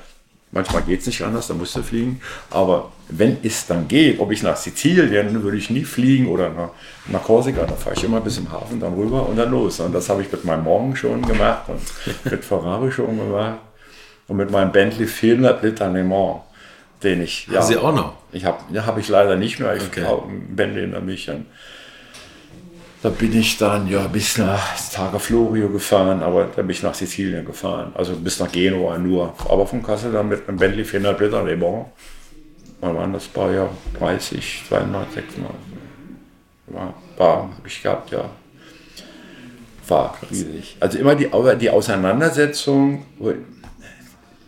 [0.52, 2.20] Manchmal geht es nicht anders, da musst du fliegen.
[2.51, 6.70] Aber wenn es dann geht, ob ich nach Sizilien, würde ich nie fliegen oder nach,
[7.08, 9.80] nach Korsika, da fahre ich immer bis im Hafen dann rüber und dann los.
[9.80, 11.80] Und das habe ich mit meinem Morgen schon gemacht und
[12.30, 13.58] mit Ferrari schon gemacht
[14.28, 16.40] und mit meinem Bentley 400 Liter Le Mans,
[17.02, 17.48] den ich.
[17.48, 18.14] Ja, Sie auch noch?
[18.32, 19.74] Ich habe ja, hab ich leider nicht mehr.
[19.74, 20.06] Ich okay.
[20.48, 21.46] Bentley in der München.
[23.02, 24.62] Da bin ich dann ja bis nach
[24.92, 29.34] Targa Florio gefahren, aber dann bin ich nach Sizilien gefahren, also bis nach Genua nur.
[29.48, 31.86] Aber von Kassel dann mit einem Bentley 400 Liter Le Mans.
[32.81, 33.28] Wann waren das?
[33.35, 35.52] War ja 30, 200, 600.
[36.69, 38.31] War, war habe ich gehabt, ja.
[39.89, 40.77] War riesig.
[40.81, 41.28] Also immer die,
[41.59, 43.05] die Auseinandersetzung,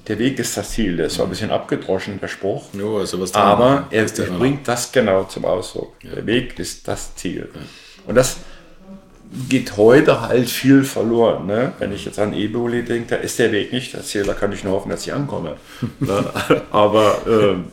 [0.08, 0.96] der Weg ist das Ziel.
[0.96, 2.66] Der ist zwar ein bisschen abgedroschen, der Spruch.
[2.72, 5.94] Jo, also aber er, er bringt das genau zum Ausdruck.
[6.02, 6.14] Ja.
[6.14, 7.48] Der Weg ist das Ziel.
[7.52, 7.60] Ja.
[8.06, 8.36] Und das
[9.48, 11.46] geht heute halt viel verloren.
[11.46, 11.72] Ne?
[11.78, 14.52] Wenn ich jetzt an Eboli denke, da ist der Weg nicht das Ziel, da kann
[14.52, 15.56] ich nur hoffen, dass ich ankomme.
[16.00, 16.24] ne?
[16.70, 17.64] Aber ähm,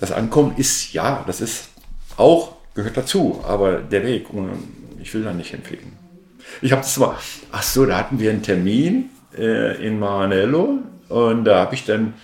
[0.00, 1.68] das Ankommen ist, ja, das ist
[2.16, 4.26] auch, gehört dazu, aber der Weg,
[5.00, 5.92] ich will da nicht hinfliegen.
[6.62, 7.16] Ich habe mal,
[7.52, 12.14] ach so, da hatten wir einen Termin äh, in Maranello und da habe ich dann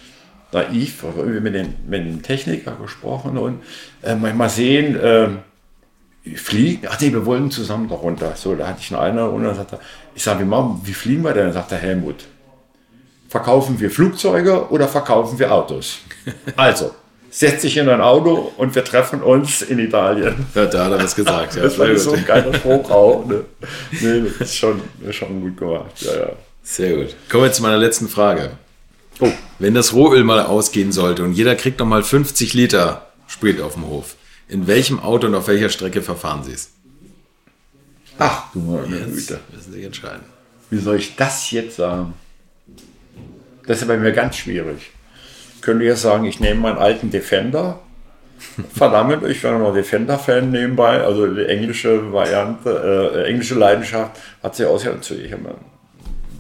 [0.53, 1.05] naiv
[1.41, 3.61] mit dem, mit dem Techniker gesprochen und
[4.03, 5.29] äh, mal sehen, äh,
[6.37, 8.33] fliegen, ach nee, wir wollen zusammen da runter.
[8.37, 9.81] So, da hatte ich noch einer und dann sagte er,
[10.15, 11.45] ich sage, wie, machen, wie fliegen wir denn?
[11.45, 12.25] Dann sagt der Helmut,
[13.29, 15.99] verkaufen wir Flugzeuge oder verkaufen wir Autos?
[16.57, 16.95] Also,
[17.35, 20.47] setz dich in ein Auto und wir treffen uns in Italien.
[20.55, 21.57] Ja, da hat er was gesagt.
[21.57, 23.27] Ja, das war so ein geiler Spruch auch.
[23.27, 23.45] Ne?
[23.91, 24.81] Nee, das ist schon,
[25.11, 26.01] schon gut gemacht.
[26.01, 26.33] Ja, ja.
[26.63, 27.17] Sehr gut.
[27.29, 28.53] Kommen wir zu meiner letzten Frage.
[29.19, 29.33] Oh.
[29.59, 33.75] Wenn das Rohöl mal ausgehen sollte und jeder kriegt noch mal 50 Liter Sprit auf
[33.75, 34.15] dem Hof,
[34.49, 36.71] in welchem Auto und auf welcher Strecke verfahren Sie es?
[38.19, 39.41] Ach, du meine Güte.
[39.53, 40.23] Müssen Sie entscheiden.
[40.71, 42.15] Wie soll ich das jetzt sagen?
[43.67, 44.93] Das ist bei mir ganz schwierig.
[45.65, 47.81] Ich könnte jetzt sagen, ich nehme meinen alten Defender.
[48.75, 51.01] Verdammt, ich wäre noch Defender-Fan nebenbei.
[51.01, 54.85] Also die englische Variante, äh, englische Leidenschaft hat sich aus.
[54.85, 55.55] Ich habe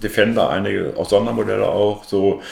[0.02, 2.04] Defender, einige auch Sondermodelle auch.
[2.04, 2.42] So.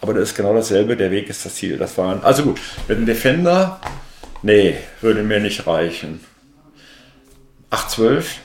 [0.00, 0.96] Aber das ist genau dasselbe.
[0.96, 1.76] Der Weg ist das Ziel.
[1.76, 2.58] Das waren, also gut,
[2.88, 3.80] mit dem Defender,
[4.42, 6.18] nee, würde mir nicht reichen.
[7.70, 8.40] 812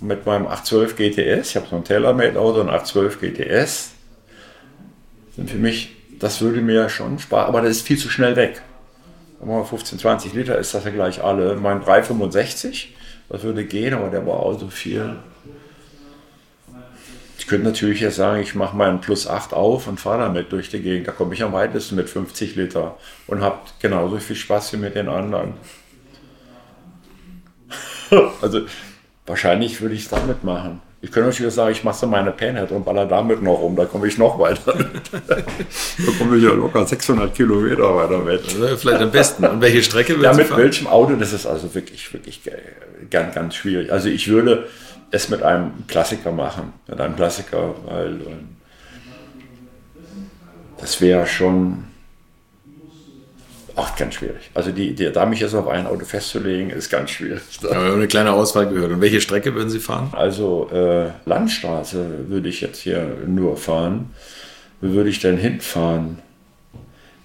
[0.00, 1.50] mit meinem 812 GTS.
[1.50, 3.90] Ich habe so ein TaylorMade-Auto, ein 812 GTS
[5.36, 8.62] sind für mich, das würde mir schon sparen, aber das ist viel zu schnell weg.
[9.40, 11.56] 15, 20 Liter ist das ja gleich alle.
[11.56, 12.94] Mein 365,
[13.28, 15.16] das würde gehen, aber der war auch so viel.
[17.38, 20.70] Ich könnte natürlich jetzt sagen, ich mache meinen Plus 8 auf und fahre damit durch
[20.70, 21.06] die Gegend.
[21.06, 24.94] Da komme ich am weitesten mit 50 Liter und habe genauso viel Spaß wie mit
[24.94, 25.54] den anderen.
[28.40, 28.62] also
[29.26, 30.80] wahrscheinlich würde ich es damit machen.
[31.02, 33.84] Ich könnte natürlich sagen, ich mache so meine Panhead und baller damit noch um, da
[33.84, 34.72] komme ich noch weiter.
[35.28, 38.42] da komme ich ja locker 600 Kilometer weiter mit.
[38.42, 39.44] Also vielleicht am besten.
[39.44, 40.62] Und welche Strecke würdest ja, mit fahren?
[40.62, 42.40] welchem Auto, das ist also wirklich, wirklich
[43.10, 43.92] ganz, ganz schwierig.
[43.92, 44.66] Also ich würde
[45.10, 48.56] es mit einem Klassiker machen, mit einem Klassiker, weil ähm,
[50.78, 51.84] das wäre schon
[53.76, 54.50] auch ganz schwierig.
[54.54, 57.42] Also die, die, da mich jetzt auf ein Auto festzulegen, ist ganz schwierig.
[57.62, 58.90] Aber wir haben eine kleine Auswahl gehört.
[58.90, 60.08] Und welche Strecke würden Sie fahren?
[60.12, 64.14] Also äh, Landstraße würde ich jetzt hier nur fahren.
[64.80, 66.18] Wo würde ich denn hinfahren,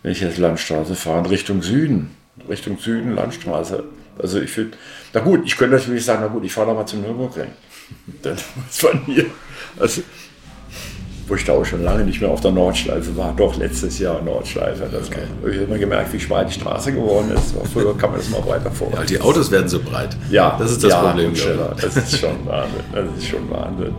[0.04, 1.30] wenn ich jetzt Landstraße fahre?
[1.30, 2.12] Richtung Süden.
[2.50, 3.84] Richtung Süden, Landstraße.
[4.20, 4.78] Also ich finde,
[5.14, 7.50] na gut, ich könnte natürlich sagen, na gut, ich fahre da mal zum Nürburgring.
[8.22, 9.26] Dann ist von hier.
[9.80, 10.02] Also,
[11.32, 13.34] wo ich da auch schon lange nicht mehr auf der Nordschleife war.
[13.38, 14.90] Doch, letztes Jahr Nordschleife.
[14.92, 15.22] Das okay.
[15.42, 17.56] habe ich immer gemerkt, wie schmal die Straße geworden ist.
[17.72, 18.92] Früher kann man das mal weiter vor.
[18.94, 20.18] Ja, die Autos werden so breit.
[20.30, 21.32] Ja, das ist das ja, Problem.
[21.34, 22.84] Das ist schon Wahnsinn.
[22.92, 23.96] Das ist schon Wahnsinn.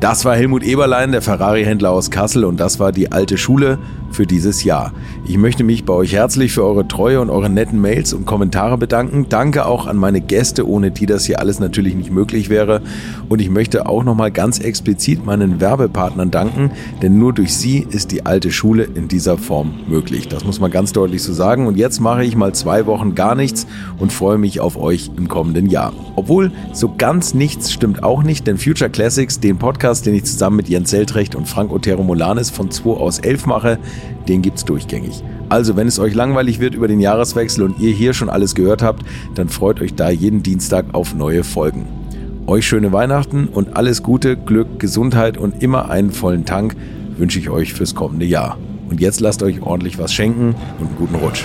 [0.00, 3.78] Das war Helmut Eberlein, der Ferrari-Händler aus Kassel und das war die alte Schule
[4.10, 4.92] für dieses Jahr.
[5.26, 8.76] Ich möchte mich bei euch herzlich für eure Treue und eure netten Mails und Kommentare
[8.76, 9.26] bedanken.
[9.28, 12.82] Danke auch an meine Gäste, ohne die das hier alles natürlich nicht möglich wäre.
[13.28, 16.70] Und ich möchte auch nochmal ganz explizit meinen Werbepartnern danken,
[17.02, 20.28] denn nur durch sie ist die alte Schule in dieser Form möglich.
[20.28, 21.66] Das muss man ganz deutlich so sagen.
[21.66, 23.66] Und jetzt mache ich mal zwei Wochen gar nichts
[23.98, 25.92] und freue mich auf euch im kommenden Jahr.
[26.14, 30.24] Obwohl so ganz nichts stimmt auch nicht, denn Future Classics, den Podcast, Podcast, den ich
[30.24, 33.78] zusammen mit Jens Seltrecht und Frank Otero Molanes von 2 aus 11 mache,
[34.26, 35.22] den gibt's durchgängig.
[35.50, 38.80] Also, wenn es euch langweilig wird über den Jahreswechsel und ihr hier schon alles gehört
[38.80, 39.04] habt,
[39.34, 41.84] dann freut euch da jeden Dienstag auf neue Folgen.
[42.46, 46.74] Euch schöne Weihnachten und alles Gute, Glück, Gesundheit und immer einen vollen Tank
[47.18, 48.56] wünsche ich euch fürs kommende Jahr.
[48.88, 51.44] Und jetzt lasst euch ordentlich was schenken und einen guten Rutsch.